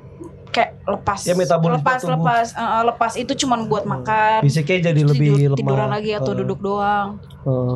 kayak 0.47 0.81
lepas 0.83 1.19
Ya, 1.21 1.35
metabolisme 1.35 1.77
lepas 1.77 1.99
tubuh. 1.99 2.13
lepas 2.15 2.47
eh, 2.51 2.83
lepas 2.85 3.13
itu 3.15 3.31
cuman 3.37 3.59
buat 3.65 3.83
makan 3.85 4.41
fisiknya 4.41 4.77
jadi 4.87 4.99
terus 4.99 5.11
lebih 5.13 5.27
tidur- 5.29 5.41
lemah. 5.45 5.59
tiduran 5.61 5.89
lagi 5.91 6.11
atau 6.11 6.31
Eh, 6.31 6.37
duduk 6.37 6.59
doang 6.59 7.07
eh. 7.43 7.75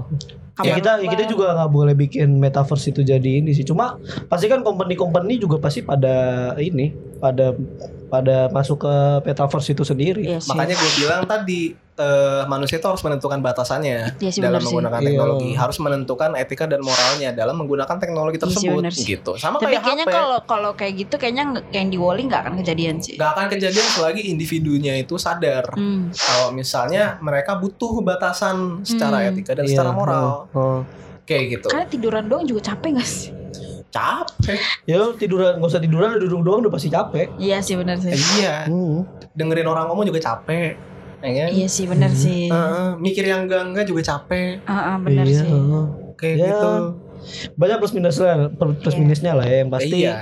Ya 0.65 0.75
kita 0.75 0.91
ya 0.99 1.07
kita 1.07 1.23
juga 1.29 1.55
nggak 1.55 1.71
boleh 1.71 1.93
bikin 1.95 2.35
metaverse 2.39 2.91
itu 2.91 3.01
jadi 3.05 3.39
ini 3.39 3.55
sih. 3.55 3.63
Cuma 3.63 3.95
pasti 4.27 4.51
kan 4.51 4.59
company-company 4.59 5.39
juga 5.39 5.59
pasti 5.59 5.83
pada 5.85 6.51
ini, 6.59 6.91
pada 7.19 7.55
pada 8.09 8.49
masuk 8.51 8.83
ke 8.83 8.93
metaverse 9.29 9.71
itu 9.71 9.83
sendiri. 9.85 10.25
Iya 10.25 10.39
sih. 10.41 10.49
makanya 10.51 10.75
gue 10.75 10.91
bilang 10.99 11.23
tadi 11.29 11.61
eh, 11.99 12.43
manusia 12.45 12.75
itu 12.75 12.87
harus 12.87 12.99
menentukan 13.01 13.37
batasannya 13.37 14.15
Iya 14.17 14.29
sih, 14.29 14.39
dalam 14.39 14.55
benar 14.55 14.61
sih. 14.61 14.65
menggunakan 14.65 14.97
Iya. 14.97 15.07
teknologi 15.09 15.49
harus 15.53 15.77
menentukan 15.77 16.29
etika 16.33 16.65
dan 16.65 16.79
moralnya 16.79 17.29
dalam 17.31 17.55
menggunakan 17.55 17.97
teknologi 17.97 18.37
Iya 18.37 18.43
tersebut 18.45 18.81
sih. 18.89 19.03
gitu 19.09 19.31
sama 19.35 19.57
tapi 19.57 19.67
kayak 19.69 19.83
kayaknya 19.83 20.05
kalau 20.07 20.39
kalau 20.41 20.71
kayak 20.73 20.93
gitu 20.97 21.15
kayaknya 21.15 21.43
nggak- 21.49 21.65
kayak 21.67 21.77
yang 21.77 21.89
di 21.89 21.99
Wally 21.99 22.23
nggak 22.25 22.41
akan 22.41 22.53
kejadian 22.57 22.95
sih 22.97 23.15
Gak 23.15 23.31
akan 23.31 23.45
kejadian 23.49 23.87
selagi 23.89 24.21
individunya 24.25 24.93
itu 24.95 25.15
sadar 25.15 25.67
Hmm. 25.71 26.07
kalau 26.09 26.49
misalnya 26.51 27.03
mereka 27.19 27.53
butuh 27.53 27.99
batasan 27.99 28.57
secara 28.81 29.19
Hmm. 29.21 29.29
etika 29.29 29.51
dan 29.53 29.63
Iya, 29.63 29.71
secara 29.73 29.91
moral 29.91 30.25
oh, 30.49 30.57
oh. 30.57 30.79
kayak 31.21 31.43
gitu 31.53 31.67
karena 31.67 31.85
tiduran 31.85 32.23
doang 32.25 32.43
juga 32.43 32.61
capek 32.65 32.95
gak 32.95 33.05
sih 33.05 33.29
capek 33.89 34.59
Ya 34.85 35.01
tiduran 35.13 35.57
nggak 35.57 35.65
usah 35.67 35.79
tiduran 35.79 36.13
duduk 36.15 36.39
doang 36.39 36.61
udah 36.61 36.71
pasti 36.71 36.87
capek. 36.87 37.33
iya 37.37 37.57
sih 37.57 37.73
benar 37.73 37.97
sih 37.97 38.09
Eh, 38.09 38.21
iya 38.37 38.65
Hmm. 38.65 39.01
dengerin 39.33 39.65
orang 39.65 39.89
ngomong 39.89 40.05
juga 40.05 40.21
capek 40.23 40.77
ya 41.19 41.31
kan? 41.35 41.49
iya 41.51 41.67
sih 41.67 41.85
benar 41.85 42.11
Hmm. 42.11 42.21
sih 42.21 42.47
Heeh, 42.47 42.87
mikir 42.97 43.23
yang 43.23 43.43
enggak 43.45 43.61
enggak 43.67 43.85
juga 43.85 44.01
capek 44.05 44.63
Ah, 44.63 44.95
ah, 44.95 44.97
benar 44.99 45.25
Iya, 45.27 45.41
sih 45.43 45.51
kayak 46.15 46.35
Ya, 46.35 46.45
gitu 46.51 46.71
Banyak 47.59 47.77
plus 47.83 47.91
minusnya, 47.91 48.47
plus 48.55 48.95
Iya. 48.95 48.99
minusnya 48.99 49.31
lah 49.35 49.45
ya. 49.45 49.55
Yang 49.61 49.71
pasti 49.75 49.97
iya 49.99 50.15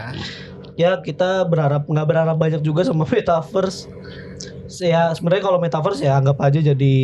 ya 0.77 0.91
kita 0.97 1.41
berharap 1.45 1.85
nggak 1.85 2.05
berharap 2.05 2.37
banyak 2.37 2.61
juga 2.61 2.81
sama 2.81 3.05
metaverse. 3.13 3.85
Ya 4.81 5.13
sebenarnya 5.13 5.43
kalau 5.45 5.59
metaverse 5.61 6.01
ya 6.01 6.17
anggap 6.17 6.37
aja 6.41 6.59
jadi 6.59 6.95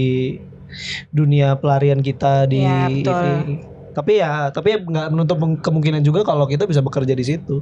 dunia 1.10 1.54
pelarian 1.56 2.02
kita 2.02 2.50
di 2.50 2.58
Iya, 2.60 2.90
betul. 2.90 3.14
ini. 3.46 3.56
Tapi 3.94 4.18
ya, 4.18 4.50
tapi 4.50 4.74
ya 4.74 4.78
nggak 4.82 5.08
menutup 5.14 5.38
kemungkinan 5.62 6.02
juga 6.02 6.26
kalau 6.26 6.50
kita 6.50 6.66
bisa 6.66 6.82
bekerja 6.82 7.14
di 7.14 7.22
situ 7.22 7.62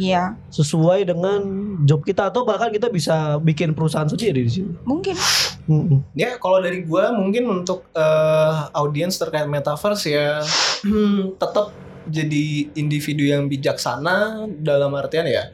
iya 0.00 0.32
sesuai 0.48 1.04
dengan 1.04 1.44
job 1.84 2.00
kita 2.00 2.32
atau 2.32 2.48
bahkan 2.48 2.72
kita 2.72 2.88
bisa 2.88 3.36
bikin 3.44 3.76
perusahaan 3.76 4.08
sendiri 4.08 4.40
di 4.40 4.48
situ. 4.48 4.72
mungkin 4.88 5.12
Mm-mm. 5.66 5.98
Ya 6.14 6.38
kalau 6.38 6.62
dari 6.62 6.86
gua 6.86 7.10
mungkin 7.10 7.50
untuk 7.50 7.90
eh, 7.90 8.54
audiens 8.74 9.18
terkait 9.18 9.50
metaverse 9.50 10.06
ya 10.06 10.40
tetap 11.42 11.74
jadi 12.06 12.70
individu 12.78 13.26
yang 13.26 13.50
bijaksana 13.50 14.46
dalam 14.62 14.94
artian 14.94 15.26
ya 15.26 15.50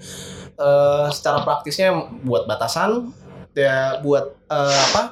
eh, 0.60 1.06
secara 1.08 1.40
praktisnya 1.42 1.96
buat 2.22 2.44
batasan 2.44 3.08
ya 3.56 4.00
buat 4.04 4.36
eh, 4.52 4.80
apa 4.92 5.02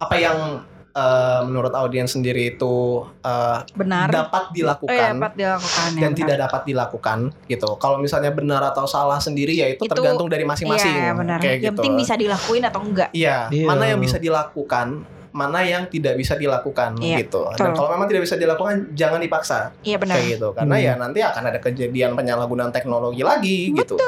apa 0.00 0.14
yang 0.16 0.64
eh, 0.96 1.40
menurut 1.44 1.76
audiens 1.76 2.08
sendiri 2.08 2.56
itu 2.56 3.04
eh, 3.20 3.58
benar 3.76 4.08
dapat 4.08 4.48
dilakukan 4.56 5.20
dapat 5.20 5.32
dilakukan 5.36 5.88
ya, 5.92 6.00
dan 6.00 6.10
benar. 6.10 6.18
tidak 6.24 6.36
dapat 6.48 6.60
dilakukan 6.64 7.18
gitu. 7.46 7.68
Kalau 7.76 8.00
misalnya 8.00 8.32
benar 8.32 8.64
atau 8.64 8.88
salah 8.88 9.20
sendiri 9.20 9.52
ya 9.52 9.68
itu, 9.68 9.84
Itu- 9.84 9.92
tergantung 9.92 10.32
dari 10.32 10.48
masing-masing. 10.48 10.88
Iya 10.96 11.12
benar. 11.12 11.38
Kayak 11.38 11.52
Yang 11.52 11.62
gitu. 11.62 11.76
penting 11.76 11.94
bisa 12.00 12.14
dilakuin 12.16 12.64
atau 12.64 12.80
enggak. 12.80 13.10
Iya, 13.12 13.52
Iya. 13.52 13.66
mana 13.68 13.84
yang 13.84 14.00
bisa 14.00 14.16
dilakukan, 14.16 15.04
mana 15.36 15.60
yang 15.60 15.84
tidak 15.84 16.16
bisa 16.16 16.32
dilakukan 16.32 16.96
Iya, 16.96 17.20
gitu. 17.20 17.44
betul. 17.44 17.60
Dan 17.60 17.76
kalau 17.76 17.92
memang 17.92 18.08
tidak 18.08 18.24
bisa 18.24 18.34
dilakukan, 18.34 18.74
jangan 18.90 19.20
dipaksa 19.20 19.76
Iya 19.82 20.00
benar. 20.00 20.16
kayak 20.16 20.26
gitu. 20.32 20.48
Karena 20.50 20.74
Hmm. 20.74 20.86
ya 20.88 20.92
nanti 20.96 21.20
akan 21.20 21.42
ada 21.44 21.58
kejadian 21.60 22.16
penyalahgunaan 22.16 22.72
teknologi 22.72 23.20
lagi 23.20 23.70
gitu. 23.70 24.00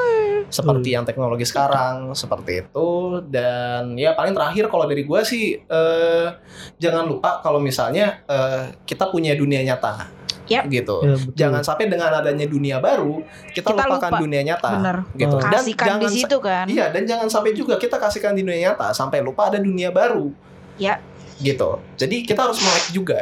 Seperti 0.48 0.88
yang 0.90 1.04
teknologi 1.04 1.44
sekarang, 1.44 2.08
seperti 2.12 2.64
itu. 2.64 2.88
Dan 3.22 3.92
ya 3.94 4.16
paling 4.16 4.32
terakhir 4.32 4.66
kalau 4.66 4.88
dari 4.88 5.04
gua 5.04 5.20
sih 5.20 5.60
eh, 5.60 6.28
jangan 6.76 7.04
lupa 7.04 7.38
kalau 7.38 7.60
misalnya 7.60 8.24
eh, 8.24 8.72
kita 8.82 9.06
punya 9.06 9.36
dunia 9.36 9.60
nyata. 9.62 10.08
Yap. 10.48 10.64
Gitu. 10.66 10.96
Ya, 10.98 11.12
betul. 11.14 11.36
Jangan 11.36 11.60
sampai 11.60 11.84
dengan 11.86 12.08
adanya 12.10 12.48
dunia 12.48 12.80
baru 12.80 13.20
kita, 13.52 13.68
Kita 13.68 13.84
lupakan 13.84 14.08
lupa. 14.08 14.18
dunia 14.18 14.40
nyata. 14.42 14.70
Benar. 14.72 14.96
Gitu. 15.12 15.28
Oh. 15.30 15.40
Dan 15.44 15.52
Kasihkan 15.60 15.68
di 15.76 15.84
jangan 15.84 16.08
situ 16.10 16.36
kan. 16.40 16.64
Iya, 16.64 16.86
dan 16.88 17.02
jangan 17.04 17.28
sampai 17.28 17.52
juga 17.52 17.76
kita 17.76 18.00
kasihkan 18.00 18.32
di 18.32 18.40
dunia 18.40 18.72
nyata 18.72 18.88
sampai 18.90 19.20
lupa 19.20 19.52
ada 19.52 19.60
dunia 19.60 19.92
baru. 19.92 20.32
Ya. 20.80 21.04
Gitu. 21.38 21.70
Jadi 21.98 22.16
kita 22.26 22.50
harus 22.50 22.58
melek 22.60 22.86
juga 22.90 23.20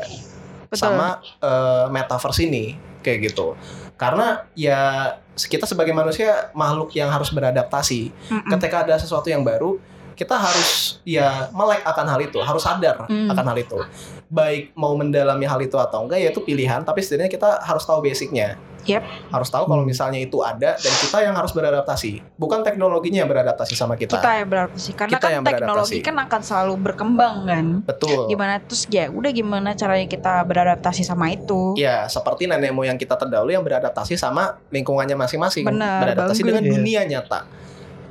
Betul. 0.66 0.80
sama 0.80 1.20
eh, 1.22 1.86
metaverse 1.92 2.40
ini 2.44 2.76
kayak 3.04 3.32
gitu. 3.32 3.54
Karena 3.96 4.44
ya 4.52 5.14
kita 5.36 5.68
sebagai 5.68 5.92
manusia 5.92 6.48
makhluk 6.56 6.92
yang 6.96 7.12
harus 7.12 7.28
beradaptasi. 7.28 8.12
Mm-mm. 8.32 8.50
Ketika 8.56 8.88
ada 8.88 8.96
sesuatu 8.96 9.28
yang 9.28 9.44
baru, 9.44 9.76
kita 10.16 10.32
harus 10.32 10.98
ya 11.04 11.52
melek 11.52 11.84
akan 11.84 12.06
hal 12.08 12.20
itu, 12.20 12.40
harus 12.40 12.60
sadar 12.60 13.04
Hmm. 13.04 13.28
akan 13.28 13.44
hal 13.46 13.58
itu. 13.58 13.78
Baik 14.26 14.72
mau 14.72 14.90
mendalami 14.92 15.44
hal 15.44 15.60
itu 15.60 15.76
atau 15.76 16.02
enggak 16.02 16.18
ya 16.18 16.28
itu 16.30 16.40
pilihan, 16.40 16.80
tapi 16.80 16.98
setidaknya 16.98 17.30
kita 17.30 17.60
harus 17.60 17.84
tahu 17.84 18.00
basicnya. 18.00 18.56
Yep. 18.82 19.02
Harus 19.28 19.50
tahu 19.50 19.66
kalau 19.66 19.82
Hmm. 19.82 19.90
misalnya 19.90 20.16
itu 20.16 20.38
ada 20.40 20.72
dan 20.72 20.92
kita 20.96 21.18
yang 21.20 21.34
harus 21.34 21.50
beradaptasi, 21.50 22.22
bukan 22.34 22.62
teknologinya 22.62 23.20
yang 23.20 23.28
beradaptasi 23.28 23.74
sama 23.74 23.94
kita. 23.94 24.14
Kita 24.14 24.30
yang 24.36 24.48
beradaptasi 24.48 24.90
karena 24.94 25.10
Kita 25.12 25.20
kan 25.20 25.30
yang 25.32 25.42
teknologi 25.44 25.66
beradaptasi. 25.98 26.06
kan 26.06 26.16
akan 26.22 26.40
selalu 26.40 26.74
berkembang 26.80 27.34
kan. 27.44 27.66
Betul. 27.82 28.26
Gimana 28.26 28.62
terus 28.62 28.86
ya 28.86 29.10
udah 29.10 29.30
gimana 29.30 29.74
caranya 29.74 30.06
kita 30.06 30.38
beradaptasi 30.40 31.02
sama 31.02 31.28
itu. 31.28 31.74
Ya, 31.76 32.06
seperti 32.06 32.46
nenek 32.46 32.70
moyang 32.70 32.94
kita 32.94 33.14
terdahulu 33.16 33.50
yang 33.50 33.62
beradaptasi 33.62 34.14
sama 34.14 34.54
lingkungannya 34.70 35.14
masing-masing, 35.14 35.66
Benar, 35.66 36.06
beradaptasi 36.06 36.40
bagus. 36.40 36.48
dengan 36.48 36.62
dunia 36.64 37.00
nyata. 37.04 37.40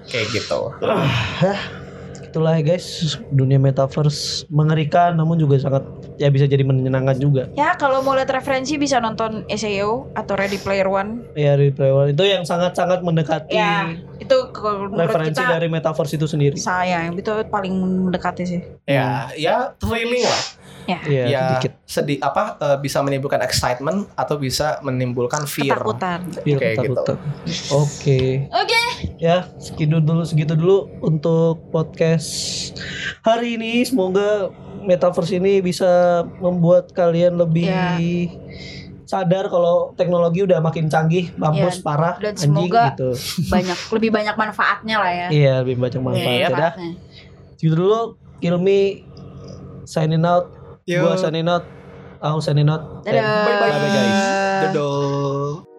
Kayak 0.06 0.28
gitu. 0.30 0.60
Itulah 2.36 2.60
ya 2.60 2.76
guys, 2.76 3.16
dunia 3.32 3.56
metaverse 3.56 4.44
mengerikan 4.52 5.16
namun 5.16 5.40
juga 5.40 5.56
sangat 5.56 5.88
ya 6.20 6.28
bisa 6.28 6.44
jadi 6.44 6.68
menyenangkan 6.68 7.16
juga. 7.16 7.48
Ya 7.56 7.80
kalau 7.80 8.04
mau 8.04 8.12
lihat 8.12 8.28
referensi 8.28 8.76
bisa 8.76 9.00
nonton 9.00 9.48
SAO 9.48 10.12
atau 10.20 10.36
Ready 10.36 10.60
Player 10.60 10.84
One. 10.84 11.24
Ya 11.40 11.56
di 11.56 11.72
Playwell 11.72 12.12
itu 12.12 12.28
yang 12.28 12.44
sangat-sangat 12.44 13.08
mendekati 13.08 13.56
Ya 13.56 13.88
itu 14.20 14.36
referensi 15.00 15.40
kita 15.40 15.48
dari 15.48 15.72
metaverse 15.72 16.20
itu 16.20 16.28
sendiri. 16.28 16.60
saya 16.60 17.08
itu 17.08 17.32
paling 17.48 17.72
mendekati 18.12 18.44
sih. 18.44 18.60
Ya, 18.84 19.32
ya 19.40 19.72
thrilling 19.80 20.28
lah. 20.28 20.44
Ya. 20.92 21.00
Iya, 21.08 21.24
ya 21.26 21.42
sedikit. 21.56 21.72
sedih 21.88 22.20
apa 22.20 22.60
eh, 22.60 22.78
bisa 22.84 23.00
menimbulkan 23.00 23.40
excitement 23.48 24.12
atau 24.20 24.36
bisa 24.36 24.84
menimbulkan 24.84 25.48
fear. 25.48 25.72
Ketakutan. 25.72 26.20
Kayak 26.44 26.84
gitu. 26.84 26.84
ketakutan. 26.84 27.16
Oke. 27.72 28.20
Oke. 28.52 28.85
Ya, 29.18 29.50
segitu 29.58 29.98
dulu 29.98 30.22
segitu 30.22 30.54
dulu 30.54 30.88
untuk 31.00 31.70
podcast 31.70 32.30
hari 33.22 33.56
ini. 33.56 33.82
Semoga 33.82 34.52
metaverse 34.82 35.36
ini 35.36 35.60
bisa 35.60 35.88
membuat 36.38 36.92
kalian 36.92 37.36
lebih 37.36 37.66
Ya. 37.66 37.98
sadar 39.06 39.48
kalau 39.48 39.94
teknologi 39.94 40.42
udah 40.42 40.58
makin 40.60 40.88
canggih, 40.88 41.30
mampus 41.36 41.78
Ya, 41.78 41.84
parah, 41.84 42.16
dan 42.18 42.34
anjing 42.34 42.50
semoga- 42.50 42.94
gitu. 42.94 43.10
Banyak 43.54 43.80
lebih 43.92 44.10
banyak 44.12 44.36
manfaatnya 44.36 44.96
lah 44.98 45.12
ya. 45.12 45.28
Iya, 45.30 45.54
lebih 45.62 45.78
banyak 45.80 46.02
manfaat. 46.02 46.26
Iya, 46.28 46.48
Manfaatnya. 46.50 46.90
segitu 47.54 47.76
dulu. 47.76 48.02
Kill 48.38 48.58
me 48.58 49.06
signing 49.86 50.22
out. 50.22 50.52
Yo. 50.84 51.02
Gua 51.02 51.16
signing 51.16 51.48
out. 51.48 51.66
Aku 52.20 52.42
signing 52.42 52.68
out. 52.68 53.02
Dadah. 53.02 53.22
Bye 53.22 53.56
bye 53.58 53.90
guys. 53.90 54.22
Dadah. 54.70 55.75